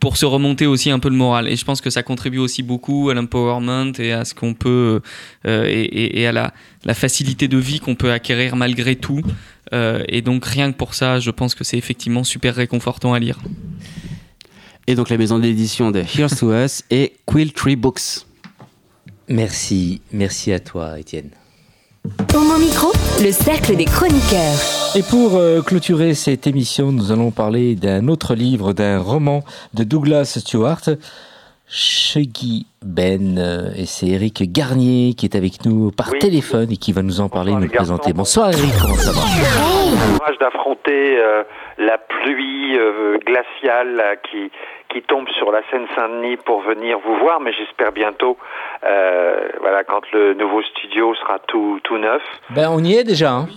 pour 0.00 0.16
se 0.16 0.24
remonter 0.24 0.66
aussi 0.66 0.90
un 0.90 0.98
peu 0.98 1.10
le 1.10 1.14
moral. 1.14 1.46
Et 1.46 1.56
je 1.56 1.64
pense 1.64 1.80
que 1.80 1.90
ça 1.90 2.02
contribue 2.02 2.38
aussi 2.38 2.62
beaucoup 2.62 3.10
à 3.10 3.14
l'empowerment 3.14 3.92
et 3.98 4.12
à 4.12 4.24
ce 4.24 4.34
qu'on 4.34 4.54
peut 4.54 5.02
euh, 5.46 5.64
et, 5.68 6.26
à 6.26 6.32
la, 6.32 6.52
la, 6.84 6.94
facilité 6.94 7.46
de 7.46 7.58
vie 7.58 7.80
qu'on 7.80 7.94
peut 7.94 8.10
acquérir 8.10 8.56
malgré 8.56 8.96
tout. 8.96 9.22
Euh, 9.72 10.02
et 10.08 10.22
donc 10.22 10.44
rien 10.46 10.72
que 10.72 10.76
pour 10.76 10.94
ça, 10.94 11.20
je 11.20 11.30
pense 11.30 11.54
que 11.54 11.64
c'est 11.64 11.78
effectivement 11.78 12.24
super 12.24 12.54
réconfortant 12.54 13.12
à 13.12 13.18
lire. 13.18 13.38
Et 14.86 14.94
donc 14.94 15.10
la 15.10 15.18
maison 15.18 15.38
d'édition 15.38 15.90
de 15.90 16.00
Here's 16.00 16.36
to 16.36 16.52
Us 16.52 16.82
et 16.90 17.12
Quill 17.26 17.52
Tree 17.52 17.76
Books. 17.76 18.26
Merci, 19.28 20.00
merci 20.10 20.52
à 20.52 20.58
toi, 20.58 20.98
Étienne. 20.98 21.30
Au 22.04 22.58
micro, 22.58 22.88
le 23.22 23.30
cercle 23.30 23.76
des 23.76 23.84
chroniqueurs. 23.84 24.56
Et 24.96 25.02
pour 25.02 25.36
euh, 25.36 25.60
clôturer 25.60 26.14
cette 26.14 26.46
émission, 26.46 26.92
nous 26.92 27.12
allons 27.12 27.30
parler 27.30 27.74
d'un 27.74 28.08
autre 28.08 28.34
livre, 28.34 28.72
d'un 28.72 28.98
roman 28.98 29.42
de 29.74 29.84
Douglas 29.84 30.38
Stewart, 30.40 30.80
Shuggy 31.68 32.66
Ben. 32.82 33.38
Euh, 33.38 33.70
et 33.76 33.84
c'est 33.84 34.08
Eric 34.08 34.50
Garnier 34.50 35.14
qui 35.14 35.26
est 35.26 35.36
avec 35.36 35.64
nous 35.66 35.90
par 35.90 36.10
téléphone 36.18 36.72
et 36.72 36.76
qui 36.78 36.92
va 36.92 37.02
nous 37.02 37.20
en 37.20 37.28
parler, 37.28 37.52
nous 37.52 37.68
présenter. 37.68 38.14
Bonsoir 38.14 38.50
Eric, 38.50 38.72
comment 38.80 38.94
ça 38.94 39.12
va 39.12 39.20
courage 40.16 40.38
d'affronter 40.38 41.18
euh, 41.18 41.42
la 41.78 41.98
pluie 41.98 42.78
glaciale 43.26 44.18
qui, 44.30 44.50
qui 44.90 45.02
tombe 45.02 45.28
sur 45.30 45.50
la 45.52 45.62
Seine-Saint-Denis 45.70 46.36
pour 46.38 46.60
venir 46.62 46.98
vous 47.04 47.16
voir, 47.16 47.40
mais 47.40 47.52
j'espère 47.52 47.92
bientôt, 47.92 48.36
euh, 48.84 49.48
voilà, 49.60 49.84
quand 49.84 50.02
le 50.12 50.34
nouveau 50.34 50.62
studio 50.62 51.14
sera 51.14 51.38
tout, 51.38 51.80
tout 51.84 51.96
neuf. 51.96 52.22
Ben, 52.50 52.68
on 52.70 52.82
y 52.84 52.96
est 52.96 53.04
déjà. 53.04 53.30
Hein. 53.30 53.48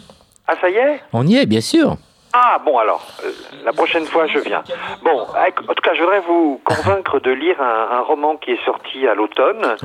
Ah, 0.47 0.55
ça 0.61 0.69
y 0.69 0.77
est? 0.77 1.01
On 1.11 1.25
y 1.25 1.37
est, 1.37 1.45
bien 1.45 1.61
sûr. 1.61 1.95
Ah, 2.33 2.59
bon, 2.65 2.77
alors, 2.77 3.05
euh, 3.23 3.29
la 3.63 3.73
prochaine 3.73 4.05
fois, 4.05 4.25
je 4.25 4.39
viens. 4.39 4.63
Bon, 5.03 5.21
en 5.21 5.73
tout 5.73 5.81
cas, 5.83 5.93
je 5.93 6.01
voudrais 6.01 6.21
vous 6.21 6.59
convaincre 6.63 7.19
de 7.19 7.31
lire 7.31 7.61
un, 7.61 8.01
roman 8.01 8.37
qui 8.37 8.51
est 8.51 8.65
sorti 8.65 9.07
à 9.07 9.13
l'automne, 9.13 9.75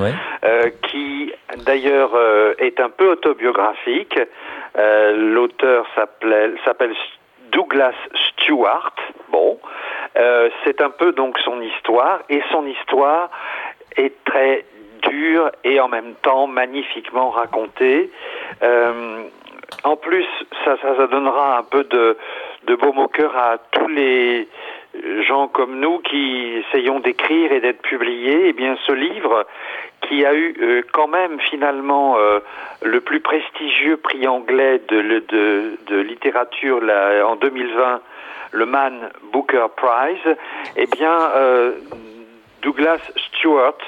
euh, 0.45 0.71
qui, 0.89 1.33
d'ailleurs, 1.67 2.11
est 2.59 2.81
un 2.81 2.89
peu 2.89 3.13
autobiographique. 3.13 4.19
L'auteur 4.75 5.87
s'appelle 5.95 6.95
Douglas 7.53 7.95
Stewart. 8.15 8.95
Bon, 9.31 9.59
euh, 10.19 10.49
c'est 10.65 10.81
un 10.81 10.91
peu 10.91 11.13
donc 11.13 11.39
son 11.39 11.61
histoire, 11.61 12.21
et 12.29 12.43
son 12.51 12.67
histoire 12.67 13.31
est 13.97 14.13
très 14.25 14.65
dure 15.03 15.51
et 15.63 15.81
en 15.81 15.89
même 15.89 16.15
temps 16.23 16.47
magnifiquement 16.47 17.31
racontée. 17.31 18.11
Euh, 18.63 19.23
en 19.85 19.97
plus, 19.97 20.27
ça, 20.65 20.77
ça, 20.83 21.07
donnera 21.07 21.59
un 21.59 21.63
peu 21.63 21.85
de, 21.85 22.17
de 22.65 22.75
baume 22.75 22.99
au 22.99 23.09
cœur 23.09 23.37
à 23.37 23.59
tous 23.71 23.87
les 23.87 24.49
gens 25.29 25.47
comme 25.47 25.79
nous 25.79 25.99
qui 25.99 26.65
essayons 26.67 26.99
d'écrire 26.99 27.53
et 27.53 27.61
d'être 27.61 27.83
publiés. 27.83 28.49
Eh 28.49 28.53
bien, 28.55 28.77
ce 28.87 28.93
livre, 28.93 29.47
qui 30.01 30.25
a 30.25 30.35
eu 30.35 30.57
euh, 30.61 30.83
quand 30.93 31.07
même 31.07 31.39
finalement 31.39 32.17
le 32.83 33.01
plus 33.01 33.21
prestigieux 33.21 33.99
prix 33.99 34.27
anglais 34.27 34.81
de, 34.89 36.01
littérature 36.01 36.81
en 37.25 37.37
2020 37.37 38.01
le 38.53 38.67
Man 38.67 39.11
Booker 39.33 39.67
Prize, 39.77 40.37
eh 40.77 40.87
bien, 40.87 41.19
euh, 41.35 41.73
Douglas 42.63 43.01
Stewart 43.17 43.79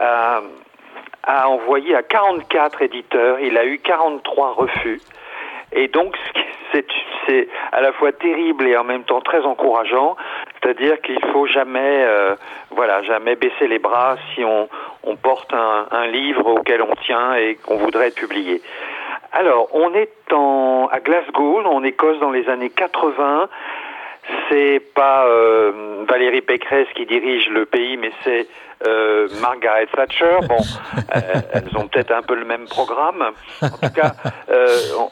euh, 0.00 0.40
a 1.22 1.48
envoyé 1.48 1.94
à 1.94 2.02
44 2.02 2.82
éditeurs, 2.82 3.40
il 3.40 3.56
a 3.58 3.64
eu 3.64 3.78
43 3.78 4.52
refus. 4.52 5.00
Et 5.72 5.88
donc, 5.88 6.16
c'est 7.26 7.48
à 7.72 7.80
la 7.80 7.92
fois 7.92 8.12
terrible 8.12 8.66
et 8.66 8.76
en 8.76 8.84
même 8.84 9.04
temps 9.04 9.20
très 9.20 9.40
encourageant. 9.42 10.16
C'est-à-dire 10.62 11.00
qu'il 11.00 11.18
faut 11.32 11.46
jamais, 11.46 12.04
euh, 12.04 12.36
jamais 13.02 13.36
baisser 13.36 13.66
les 13.66 13.78
bras 13.78 14.16
si 14.34 14.44
on, 14.44 14.68
porte 15.22 15.54
un, 15.54 16.06
livre 16.08 16.46
auquel 16.46 16.82
on 16.82 16.94
tient 16.96 17.34
et 17.34 17.54
qu'on 17.54 17.76
voudrait 17.76 18.08
être 18.08 18.16
publié. 18.16 18.60
Alors, 19.32 19.68
on 19.72 19.94
est 19.94 20.10
à 20.90 21.00
Glasgow, 21.00 21.60
en 21.64 21.82
Écosse, 21.82 22.18
dans 22.18 22.30
les 22.30 22.48
années 22.48 22.70
80 22.70 23.48
c'est 24.48 24.80
pas 24.94 25.26
euh, 25.26 26.04
Valérie 26.08 26.40
Pécresse 26.40 26.88
qui 26.94 27.06
dirige 27.06 27.48
le 27.48 27.66
pays, 27.66 27.96
mais 27.96 28.10
c'est 28.22 28.46
euh, 28.86 29.28
Margaret 29.40 29.86
Thatcher. 29.86 30.38
Bon, 30.48 30.56
euh, 31.16 31.20
elles 31.52 31.76
ont 31.76 31.88
peut-être 31.88 32.12
un 32.12 32.22
peu 32.22 32.34
le 32.34 32.44
même 32.44 32.66
programme. 32.66 33.32
En 33.62 33.68
tout 33.68 33.94
cas, 33.94 34.12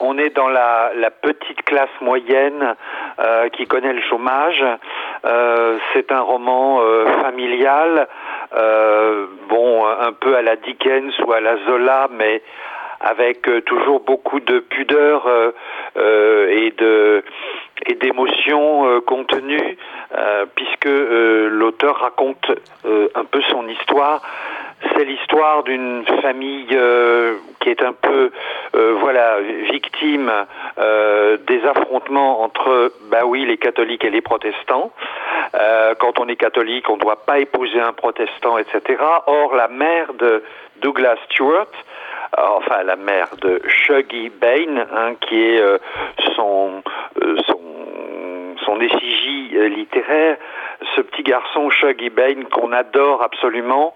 on 0.00 0.18
est 0.18 0.30
dans 0.30 0.48
la, 0.48 0.92
la 0.96 1.10
petite 1.10 1.62
classe 1.64 1.90
moyenne 2.00 2.74
qui 3.54 3.66
connaît 3.66 3.92
le 3.92 4.02
chômage. 4.02 4.64
c'est 5.92 6.12
un 6.12 6.20
roman 6.20 6.80
familial, 7.22 8.08
bon, 9.48 9.86
un 9.86 10.12
peu 10.12 10.36
à 10.36 10.42
la 10.42 10.56
Dickens 10.56 11.12
ou 11.26 11.32
à 11.32 11.40
la 11.40 11.56
Zola, 11.66 12.08
mais 12.10 12.42
avec 13.02 13.48
toujours 13.64 14.00
beaucoup 14.00 14.40
de 14.40 14.60
pudeur 14.60 15.28
et 15.96 16.72
de 16.78 17.22
et 17.86 17.94
d'émotions 17.94 18.86
euh, 18.86 19.00
contenues, 19.00 19.76
euh, 20.16 20.46
puisque 20.54 20.86
euh, 20.86 21.48
l'auteur 21.48 21.96
raconte 21.96 22.50
un 22.84 23.24
peu 23.24 23.40
son 23.50 23.68
histoire. 23.68 24.22
C'est 24.96 25.04
l'histoire 25.04 25.62
d'une 25.62 26.04
famille 26.22 26.76
qui 27.60 27.68
est 27.68 27.82
un 27.82 27.92
peu, 27.92 28.32
voilà, 28.72 29.38
victime 29.70 30.30
des 30.76 31.64
affrontements 31.64 32.42
entre, 32.42 32.92
bah 33.08 33.24
oui, 33.24 33.46
les 33.46 33.58
catholiques 33.58 34.04
et 34.04 34.10
les 34.10 34.20
protestants. 34.20 34.90
quand 36.00 36.18
on 36.18 36.26
est 36.26 36.36
catholique, 36.36 36.90
on 36.90 36.96
ne 36.96 37.00
doit 37.00 37.24
pas 37.24 37.38
épouser 37.38 37.80
un 37.80 37.92
protestant, 37.92 38.58
etc. 38.58 39.00
Or, 39.28 39.54
la 39.54 39.68
mère 39.68 40.12
de 40.14 40.42
Douglas 40.80 41.16
Stewart, 41.26 41.70
enfin 42.36 42.82
la 42.82 42.96
mère 42.96 43.28
de 43.40 43.60
Shuggy 43.66 44.30
Bain, 44.30 44.86
hein, 44.94 45.14
qui 45.20 45.40
est 45.40 45.62
son, 46.34 46.82
son 47.46 47.60
son 48.64 48.80
effigie 48.80 49.50
euh, 49.54 49.68
littéraire 49.68 50.36
ce 50.96 51.00
petit 51.00 51.22
garçon 51.22 51.70
Shuggy 51.70 52.10
Bain 52.10 52.44
qu'on 52.50 52.72
adore 52.72 53.22
absolument 53.22 53.94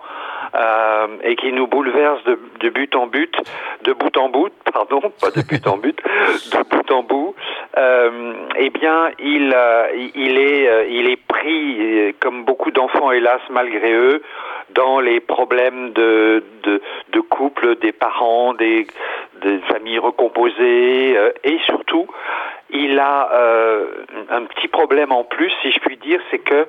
euh, 0.55 1.07
et 1.23 1.37
qui 1.37 1.53
nous 1.53 1.67
bouleverse 1.67 2.23
de, 2.25 2.39
de, 2.61 2.69
but 2.69 2.95
en 2.95 3.07
but, 3.07 3.35
de 3.83 3.93
bout 3.93 4.17
en 4.17 4.29
bout, 4.29 4.53
pardon, 4.73 5.01
pas 5.21 5.31
de 5.31 5.43
but 5.43 5.67
en 5.67 5.79
but, 5.79 5.99
de 6.03 6.63
bout 6.69 6.91
en 6.91 7.03
bout. 7.03 7.35
Euh, 7.77 8.33
eh 8.57 8.71
bien, 8.71 9.11
il, 9.19 9.53
euh, 9.55 9.89
il 10.15 10.39
est, 10.39 10.69
euh, 10.69 10.87
il 10.89 11.11
est 11.11 11.21
pris, 11.27 12.15
comme 12.21 12.45
beaucoup 12.45 12.71
d'enfants, 12.71 13.11
hélas, 13.11 13.41
malgré 13.51 13.93
eux, 13.93 14.23
dans 14.71 15.01
les 15.01 15.21
problèmes 15.21 15.93
de, 15.93 16.43
de, 16.63 16.83
de 17.13 17.21
couple, 17.21 17.77
des 17.77 17.93
parents, 17.93 18.55
des, 18.55 18.87
des 19.43 19.59
familles 19.61 19.99
recomposées, 19.99 21.17
et 21.45 21.59
surtout, 21.67 22.07
il 22.71 22.99
a 22.99 23.31
euh, 23.33 23.87
un 24.31 24.43
petit 24.45 24.69
problème 24.69 25.13
en 25.13 25.25
plus, 25.25 25.53
si 25.63 25.71
je 25.71 25.79
puis 25.81 25.97
dire, 25.97 26.21
c'est 26.31 26.39
que 26.39 26.55
euh, 26.55 26.67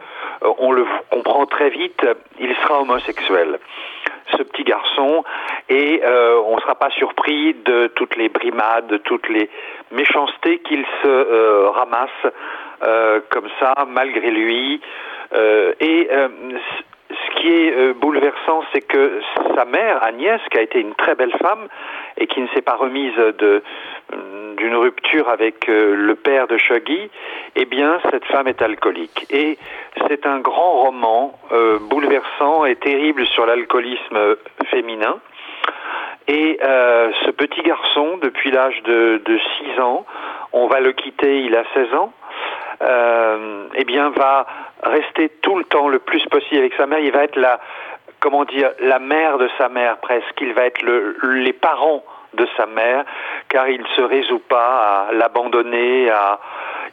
on 0.59 0.71
le 0.71 0.85
comprend 1.09 1.45
très 1.45 1.69
vite, 1.69 2.05
il 2.39 2.55
sera 2.57 2.81
homosexuel. 2.81 3.59
Ce 4.33 4.43
petit 4.43 4.65
garçon, 4.65 5.23
et 5.69 6.01
euh, 6.03 6.41
on 6.45 6.57
ne 6.57 6.61
sera 6.61 6.75
pas 6.75 6.89
surpris 6.91 7.53
de 7.53 7.87
toutes 7.95 8.17
les 8.17 8.27
brimades, 8.27 8.87
de 8.87 8.97
toutes 8.97 9.29
les 9.29 9.49
méchancetés 9.91 10.59
qu'il 10.59 10.85
se 11.01 11.07
euh, 11.07 11.69
ramasse 11.69 12.09
euh, 12.83 13.21
comme 13.29 13.47
ça, 13.59 13.73
malgré 13.87 14.29
lui. 14.29 14.81
et 15.79 16.09
ce 17.37 17.41
qui 17.41 17.49
est 17.49 17.93
bouleversant, 17.93 18.63
c'est 18.73 18.81
que 18.81 19.21
sa 19.55 19.65
mère, 19.65 20.03
Agnès, 20.03 20.41
qui 20.49 20.57
a 20.57 20.61
été 20.61 20.79
une 20.79 20.95
très 20.95 21.15
belle 21.15 21.33
femme 21.41 21.67
et 22.17 22.27
qui 22.27 22.41
ne 22.41 22.47
s'est 22.49 22.61
pas 22.61 22.75
remise 22.75 23.15
de 23.15 23.61
d'une 24.57 24.75
rupture 24.75 25.29
avec 25.29 25.69
euh, 25.69 25.95
le 25.95 26.15
père 26.15 26.47
de 26.47 26.57
Shuggy, 26.57 27.09
eh 27.55 27.65
bien, 27.65 27.99
cette 28.11 28.25
femme 28.25 28.47
est 28.47 28.61
alcoolique. 28.61 29.25
Et 29.29 29.57
c'est 30.07 30.25
un 30.25 30.39
grand 30.39 30.81
roman 30.83 31.39
euh, 31.51 31.79
bouleversant 31.79 32.65
et 32.65 32.75
terrible 32.75 33.25
sur 33.27 33.45
l'alcoolisme 33.45 34.35
féminin. 34.71 35.19
Et 36.27 36.59
euh, 36.61 37.11
ce 37.25 37.31
petit 37.31 37.61
garçon, 37.61 38.17
depuis 38.21 38.51
l'âge 38.51 38.81
de, 38.83 39.21
de 39.23 39.39
6 39.75 39.79
ans, 39.79 40.05
on 40.51 40.67
va 40.67 40.81
le 40.81 40.91
quitter, 40.91 41.41
il 41.41 41.55
a 41.55 41.63
16 41.73 41.93
ans, 41.93 42.11
euh, 42.11 42.16
eh 42.81 43.83
bien, 43.85 44.09
va 44.09 44.45
rester 44.83 45.29
tout 45.41 45.57
le 45.57 45.63
temps 45.65 45.87
le 45.87 45.99
plus 45.99 46.25
possible 46.27 46.59
avec 46.61 46.73
sa 46.75 46.85
mère. 46.85 46.99
Il 46.99 47.11
va 47.11 47.23
être 47.23 47.35
la, 47.35 47.59
comment 48.19 48.45
dire, 48.45 48.71
la 48.79 48.99
mère 48.99 49.37
de 49.37 49.49
sa 49.57 49.69
mère 49.69 49.97
presque. 49.97 50.39
Il 50.41 50.53
va 50.53 50.65
être 50.65 50.81
le, 50.81 51.17
les 51.23 51.53
parents 51.53 52.03
de 52.33 52.47
sa 52.57 52.65
mère, 52.65 53.05
car 53.49 53.67
il 53.69 53.81
ne 53.81 53.87
se 53.87 54.01
résout 54.01 54.41
pas 54.47 55.07
à 55.09 55.13
l'abandonner, 55.13 56.09
à... 56.09 56.39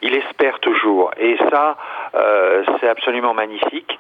il 0.03 0.16
espère 0.16 0.59
toujours. 0.61 1.11
Et 1.18 1.37
ça, 1.51 1.76
euh, 2.14 2.64
c'est 2.80 2.89
absolument 2.89 3.35
magnifique. 3.35 3.99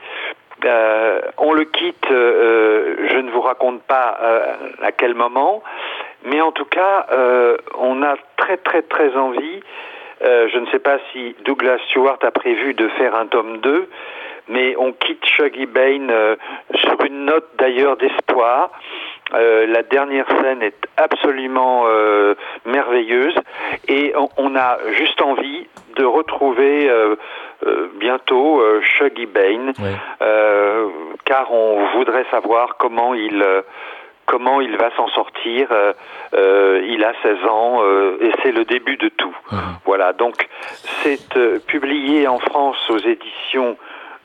Euh, 0.64 1.20
on 1.36 1.52
le 1.52 1.64
quitte, 1.64 2.10
euh, 2.10 3.08
je 3.10 3.18
ne 3.18 3.30
vous 3.30 3.42
raconte 3.42 3.82
pas 3.82 4.16
euh, 4.22 4.54
à 4.82 4.92
quel 4.92 5.14
moment, 5.14 5.62
mais 6.24 6.40
en 6.40 6.52
tout 6.52 6.64
cas, 6.64 7.06
euh, 7.12 7.58
on 7.76 8.02
a 8.02 8.14
très 8.36 8.56
très 8.56 8.82
très 8.82 9.14
envie, 9.14 9.60
euh, 10.22 10.48
je 10.52 10.58
ne 10.58 10.66
sais 10.66 10.78
pas 10.78 10.98
si 11.12 11.34
Douglas 11.44 11.78
Stewart 11.88 12.18
a 12.22 12.30
prévu 12.30 12.74
de 12.74 12.88
faire 12.88 13.14
un 13.14 13.26
tome 13.26 13.58
2, 13.58 13.88
mais 14.48 14.76
on 14.78 14.92
quitte 14.92 15.24
Shuggy 15.24 15.66
Bain 15.66 16.08
sur 16.74 17.02
une 17.04 17.24
note 17.24 17.48
d'ailleurs 17.58 17.96
d'espoir. 17.96 18.70
Euh, 19.32 19.66
la 19.66 19.82
dernière 19.82 20.26
scène 20.28 20.62
est 20.62 20.86
absolument 20.96 21.84
euh, 21.86 22.34
merveilleuse 22.66 23.34
et 23.88 24.12
on, 24.16 24.28
on, 24.36 24.54
a 24.54 24.78
juste 24.92 25.20
envie 25.22 25.66
de 25.96 26.04
retrouver 26.04 26.88
euh, 26.88 27.16
bientôt 27.98 28.62
Shuggy 28.82 29.26
Bain, 29.26 29.72
oui. 29.78 30.26
car 31.24 31.52
on 31.52 31.86
voudrait 31.96 32.26
savoir 32.30 32.76
comment 32.76 33.14
il 33.14 33.42
comment 34.26 34.60
il 34.60 34.76
va 34.76 34.90
s'en 34.96 35.08
sortir. 35.08 35.68
Euh, 35.70 36.82
il 36.88 37.04
a 37.04 37.12
16 37.22 37.44
ans 37.46 37.82
euh, 37.82 38.18
et 38.20 38.32
c'est 38.42 38.52
le 38.52 38.64
début 38.64 38.96
de 38.96 39.08
tout. 39.08 39.36
Mmh. 39.50 39.56
Voilà, 39.84 40.12
donc 40.12 40.48
c'est 41.02 41.36
euh, 41.36 41.58
publié 41.66 42.26
en 42.28 42.38
France 42.38 42.78
aux 42.90 42.98
éditions 42.98 43.76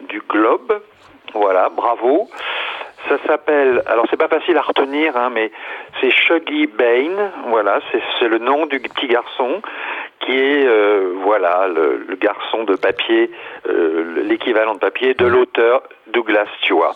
du 0.02 0.22
Globe. 0.28 0.82
Voilà, 1.34 1.70
bravo. 1.70 2.28
Ça 3.08 3.18
s'appelle, 3.26 3.82
alors 3.86 4.06
c'est 4.10 4.18
pas 4.18 4.28
facile 4.28 4.58
à 4.58 4.62
retenir, 4.62 5.16
hein, 5.16 5.30
mais 5.34 5.52
c'est 6.02 6.12
Shuggy 6.12 6.68
Bain, 6.68 7.32
voilà, 7.48 7.80
c'est 8.20 8.28
le 8.28 8.40
nom 8.40 8.66
du 8.66 8.80
petit 8.82 9.08
garçon 9.08 9.62
qui 10.20 10.34
est, 10.34 10.66
euh, 10.66 11.14
voilà, 11.24 11.68
le, 11.68 12.06
le, 12.08 12.16
garçon 12.16 12.66
de 12.66 12.76
papier, 12.76 13.32
euh, 13.68 14.24
l'équivalent 14.24 14.74
de 14.74 14.80
papier 14.80 15.14
de 15.14 15.26
l'auteur 15.26 15.84
Douglas 16.08 16.46
Stewart. 16.60 16.96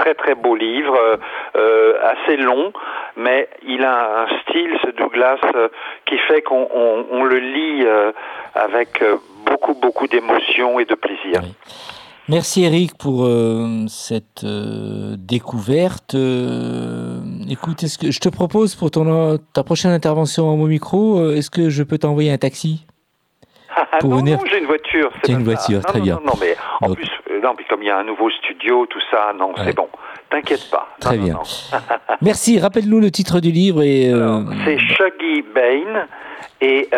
Très 0.00 0.14
très 0.14 0.34
beau 0.34 0.56
livre, 0.56 0.96
euh, 1.56 1.92
assez 2.12 2.36
long, 2.36 2.72
mais 3.16 3.48
il 3.66 3.84
a 3.84 4.22
un 4.22 4.28
style, 4.40 4.72
ce 4.84 4.90
Douglas, 4.90 5.40
qui 6.06 6.18
fait 6.26 6.42
qu'on 6.42 6.68
on, 6.74 7.06
on 7.10 7.24
le 7.24 7.38
lit 7.38 7.86
avec 8.54 9.02
beaucoup 9.46 9.74
beaucoup 9.74 10.06
d'émotion 10.06 10.80
et 10.80 10.86
de 10.86 10.94
plaisir. 10.94 11.40
Oui. 11.42 11.54
Merci 12.30 12.62
Eric 12.62 12.96
pour 12.96 13.24
euh, 13.24 13.86
cette 13.88 14.44
euh, 14.44 15.16
découverte. 15.18 16.14
Euh, 16.14 17.18
écoute, 17.48 17.82
est-ce 17.82 17.98
que 17.98 18.12
je 18.12 18.20
te 18.20 18.28
propose 18.28 18.76
pour 18.76 18.92
ton, 18.92 19.36
ta 19.52 19.64
prochaine 19.64 19.90
intervention 19.90 20.48
en 20.48 20.56
mon 20.56 20.66
micro, 20.66 21.32
est-ce 21.32 21.50
que 21.50 21.70
je 21.70 21.82
peux 21.82 21.98
t'envoyer 21.98 22.30
un 22.30 22.38
taxi 22.38 22.86
pour 23.98 24.10
non, 24.10 24.18
venir... 24.18 24.38
non, 24.38 24.44
j'ai 24.48 24.58
une 24.58 24.66
voiture. 24.66 25.10
J'ai 25.26 25.32
une 25.32 25.42
voiture, 25.42 25.78
non, 25.78 25.82
très 25.82 25.98
non, 25.98 26.04
bien. 26.04 26.14
Non, 26.14 26.26
non, 26.26 26.32
mais 26.40 26.54
en 26.80 26.88
Donc... 26.88 26.98
plus, 26.98 27.10
puis 27.56 27.66
comme 27.68 27.82
il 27.82 27.86
y 27.86 27.90
a 27.90 27.98
un 27.98 28.04
nouveau 28.04 28.30
studio, 28.30 28.86
tout 28.86 29.00
ça, 29.10 29.32
non, 29.38 29.48
ouais. 29.48 29.62
c'est 29.64 29.76
bon. 29.76 29.88
T'inquiète 30.30 30.68
pas. 30.70 30.88
Très 31.00 31.18
bien. 31.18 31.38
Merci. 32.20 32.58
Rappelle-nous 32.58 33.00
le 33.00 33.10
titre 33.10 33.40
du 33.40 33.50
livre 33.50 33.82
et. 33.82 34.12
C'est 34.64 34.78
Shuggy 34.78 35.42
Bain 35.54 36.06
et 36.60 36.88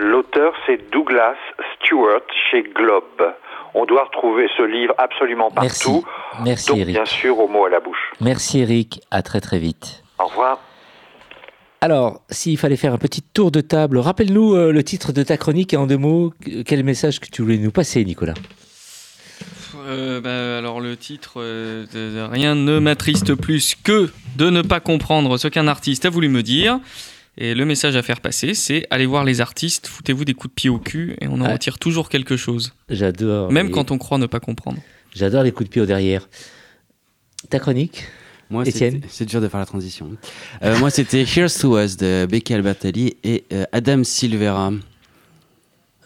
l'auteur 0.00 0.52
c'est 0.66 0.90
Douglas 0.90 1.36
Stewart 1.76 2.22
chez 2.50 2.62
Globe 2.62 3.34
on 3.74 3.84
doit 3.86 4.04
retrouver 4.04 4.46
ce 4.56 4.62
livre 4.62 4.94
absolument 4.98 5.50
partout. 5.50 6.04
Merci, 6.04 6.44
Merci 6.44 6.68
donc, 6.68 6.78
Eric. 6.78 6.94
bien 6.94 7.04
sûr, 7.04 7.38
au 7.38 7.48
mot 7.48 7.66
à 7.66 7.70
la 7.70 7.80
bouche. 7.80 8.12
Merci 8.20 8.60
Eric, 8.60 9.00
à 9.10 9.22
très 9.22 9.40
très 9.40 9.58
vite. 9.58 10.04
Au 10.18 10.26
revoir. 10.26 10.60
Alors, 11.80 12.22
s'il 12.30 12.56
fallait 12.56 12.76
faire 12.76 12.94
un 12.94 12.98
petit 12.98 13.20
tour 13.20 13.50
de 13.50 13.60
table, 13.60 13.98
rappelle-nous 13.98 14.54
euh, 14.54 14.72
le 14.72 14.82
titre 14.82 15.12
de 15.12 15.22
ta 15.22 15.36
chronique 15.36 15.74
et 15.74 15.76
en 15.76 15.86
deux 15.86 15.98
mots, 15.98 16.32
quel 16.64 16.82
message 16.82 17.20
que 17.20 17.26
tu 17.26 17.42
voulais 17.42 17.58
nous 17.58 17.72
passer, 17.72 18.04
Nicolas? 18.04 18.34
Euh, 19.84 20.20
bah, 20.20 20.58
alors 20.58 20.80
le 20.80 20.96
titre, 20.96 21.34
euh, 21.36 21.86
de, 21.92 22.20
rien 22.20 22.54
ne 22.54 22.78
m'attriste 22.78 23.34
plus 23.34 23.74
que 23.82 24.10
de 24.36 24.50
ne 24.50 24.62
pas 24.62 24.80
comprendre 24.80 25.36
ce 25.38 25.48
qu'un 25.48 25.68
artiste 25.68 26.04
a 26.04 26.10
voulu 26.10 26.28
me 26.28 26.42
dire. 26.42 26.80
Et 27.36 27.54
le 27.54 27.64
message 27.64 27.96
à 27.96 28.02
faire 28.02 28.20
passer, 28.20 28.54
c'est 28.54 28.86
allez 28.90 29.06
voir 29.06 29.24
les 29.24 29.40
artistes, 29.40 29.88
foutez-vous 29.88 30.24
des 30.24 30.34
coups 30.34 30.52
de 30.52 30.54
pied 30.54 30.70
au 30.70 30.78
cul 30.78 31.16
et 31.20 31.26
on 31.26 31.40
en 31.40 31.46
ah. 31.46 31.52
retire 31.54 31.78
toujours 31.78 32.08
quelque 32.08 32.36
chose. 32.36 32.72
J'adore. 32.88 33.50
Même 33.50 33.66
les... 33.66 33.72
quand 33.72 33.90
on 33.90 33.98
croit 33.98 34.18
ne 34.18 34.26
pas 34.26 34.40
comprendre. 34.40 34.78
J'adore 35.12 35.42
les 35.42 35.50
coups 35.50 35.68
de 35.68 35.72
pied 35.72 35.82
au 35.82 35.86
derrière. 35.86 36.28
Ta 37.50 37.58
chronique 37.58 38.04
moi, 38.50 38.64
c'est 38.64 39.24
dur 39.24 39.40
de 39.40 39.48
faire 39.48 39.60
la 39.60 39.66
transition. 39.66 40.10
Euh, 40.62 40.78
moi, 40.78 40.90
c'était 40.90 41.24
Here's 41.24 41.58
to 41.58 41.78
Us 41.78 41.96
de 41.96 42.26
Becky 42.30 42.54
Albertelli 42.54 43.16
et 43.24 43.44
euh, 43.52 43.64
Adam 43.72 44.04
Silvera. 44.04 44.72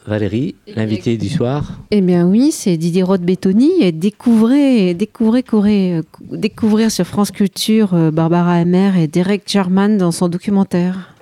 Valérie, 0.09 0.57
l'invité 0.67 1.17
du 1.17 1.29
soir 1.29 1.79
Eh 1.91 2.01
bien 2.01 2.27
oui, 2.27 2.51
c'est 2.51 2.77
Didier 2.77 3.03
Roth-Bétoni. 3.03 3.93
Découvrez, 3.93 4.95
découvrez, 4.95 5.43
courez, 5.43 6.01
découvrir 6.23 6.91
sur 6.91 7.07
France 7.07 7.31
Culture 7.31 7.95
euh, 7.95 8.11
Barbara 8.11 8.55
Hammer 8.55 8.93
et 8.99 9.07
Derek 9.07 9.43
Jarman 9.47 9.99
dans 9.99 10.11
son 10.11 10.29
documentaire. 10.29 11.15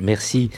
Merci. 0.00 0.50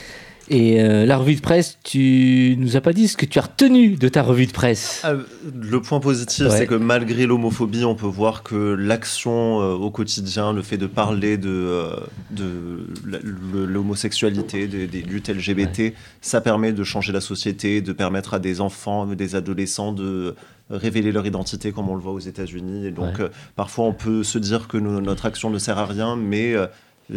Et 0.49 0.81
euh, 0.81 1.05
la 1.05 1.17
revue 1.17 1.35
de 1.35 1.41
presse, 1.41 1.77
tu 1.83 2.55
nous 2.57 2.75
as 2.75 2.81
pas 2.81 2.93
dit 2.93 3.07
ce 3.07 3.15
que 3.15 3.25
tu 3.25 3.39
as 3.39 3.43
retenu 3.43 3.95
de 3.95 4.07
ta 4.09 4.21
revue 4.21 4.45
de 4.45 4.51
presse. 4.51 5.01
Ah, 5.03 5.13
le 5.55 5.81
point 5.81 5.99
positif, 5.99 6.45
ouais. 6.45 6.57
c'est 6.57 6.67
que 6.67 6.75
malgré 6.75 7.25
l'homophobie, 7.25 7.85
on 7.85 7.95
peut 7.95 8.07
voir 8.07 8.43
que 8.43 8.55
l'action 8.73 9.61
euh, 9.61 9.73
au 9.73 9.89
quotidien, 9.89 10.51
le 10.51 10.61
fait 10.61 10.77
de 10.77 10.87
parler 10.87 11.37
de, 11.37 11.49
euh, 11.49 11.95
de 12.31 13.63
l'homosexualité, 13.63 14.67
des, 14.67 14.87
des, 14.87 15.01
luttes 15.01 15.29
LGBT, 15.29 15.79
ouais. 15.79 15.93
ça 16.21 16.41
permet 16.41 16.73
de 16.73 16.83
changer 16.83 17.13
la 17.13 17.21
société, 17.21 17.81
de 17.81 17.93
permettre 17.93 18.33
à 18.33 18.39
des 18.39 18.59
enfants, 18.59 19.05
des 19.05 19.35
adolescents 19.35 19.93
de 19.93 20.35
révéler 20.69 21.11
leur 21.11 21.25
identité 21.25 21.71
comme 21.71 21.89
on 21.89 21.95
le 21.95 22.01
voit 22.01 22.13
aux 22.13 22.19
États-Unis. 22.19 22.87
Et 22.87 22.91
donc, 22.91 23.19
ouais. 23.19 23.29
parfois, 23.55 23.85
on 23.85 23.93
peut 23.93 24.23
se 24.23 24.39
dire 24.39 24.67
que 24.67 24.77
nous, 24.77 24.99
notre 24.99 25.25
action 25.25 25.49
ne 25.49 25.59
sert 25.59 25.77
à 25.77 25.85
rien, 25.85 26.15
mais 26.15 26.55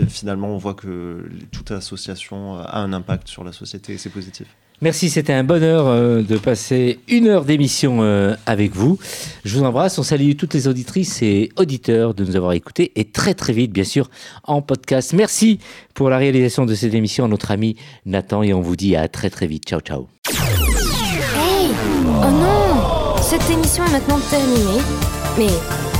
finalement, 0.09 0.49
on 0.49 0.59
voit 0.59 0.74
que 0.74 1.28
toute 1.53 1.70
association 1.70 2.59
a 2.59 2.78
un 2.78 2.93
impact 2.93 3.28
sur 3.28 3.45
la 3.45 3.53
société 3.53 3.95
et 3.95 3.99
c'est 3.99 4.11
positif. 4.11 4.47
Merci, 4.82 5.09
c'était 5.09 5.32
un 5.32 5.45
bonheur 5.45 5.87
euh, 5.87 6.20
de 6.20 6.37
passer 6.37 7.01
une 7.09 7.28
heure 7.28 7.47
d'émission 7.47 8.03
euh, 8.03 8.34
avec 8.45 8.74
vous. 8.74 8.99
Je 9.47 9.57
vous 9.57 9.64
embrasse, 9.64 9.99
on 9.99 10.03
salue 10.03 10.32
toutes 10.37 10.53
les 10.53 10.68
auditrices 10.68 11.22
et 11.22 11.49
auditeurs 11.57 12.12
de 12.12 12.24
nous 12.24 12.37
avoir 12.37 12.53
écoutés 12.53 12.93
et 12.95 13.05
très 13.05 13.32
très 13.32 13.55
vite, 13.55 13.72
bien 13.72 13.84
sûr, 13.84 14.11
en 14.45 14.61
podcast. 14.61 15.14
Merci 15.14 15.61
pour 15.95 16.11
la 16.11 16.18
réalisation 16.18 16.66
de 16.66 16.74
cette 16.74 16.93
émission 16.93 17.24
à 17.24 17.28
notre 17.28 17.53
ami 17.53 17.76
Nathan 18.05 18.43
et 18.43 18.53
on 18.53 18.61
vous 18.61 18.76
dit 18.76 18.97
à 18.97 19.09
très 19.09 19.30
très 19.30 19.47
vite. 19.47 19.64
Ciao, 19.66 19.80
ciao. 19.80 20.09
Hey 20.28 21.70
oh 22.05 22.30
non 22.30 23.16
Cette 23.22 23.49
émission 23.49 23.82
est 23.87 23.93
maintenant 23.93 24.20
terminée, 24.28 24.82
mais 25.39 25.76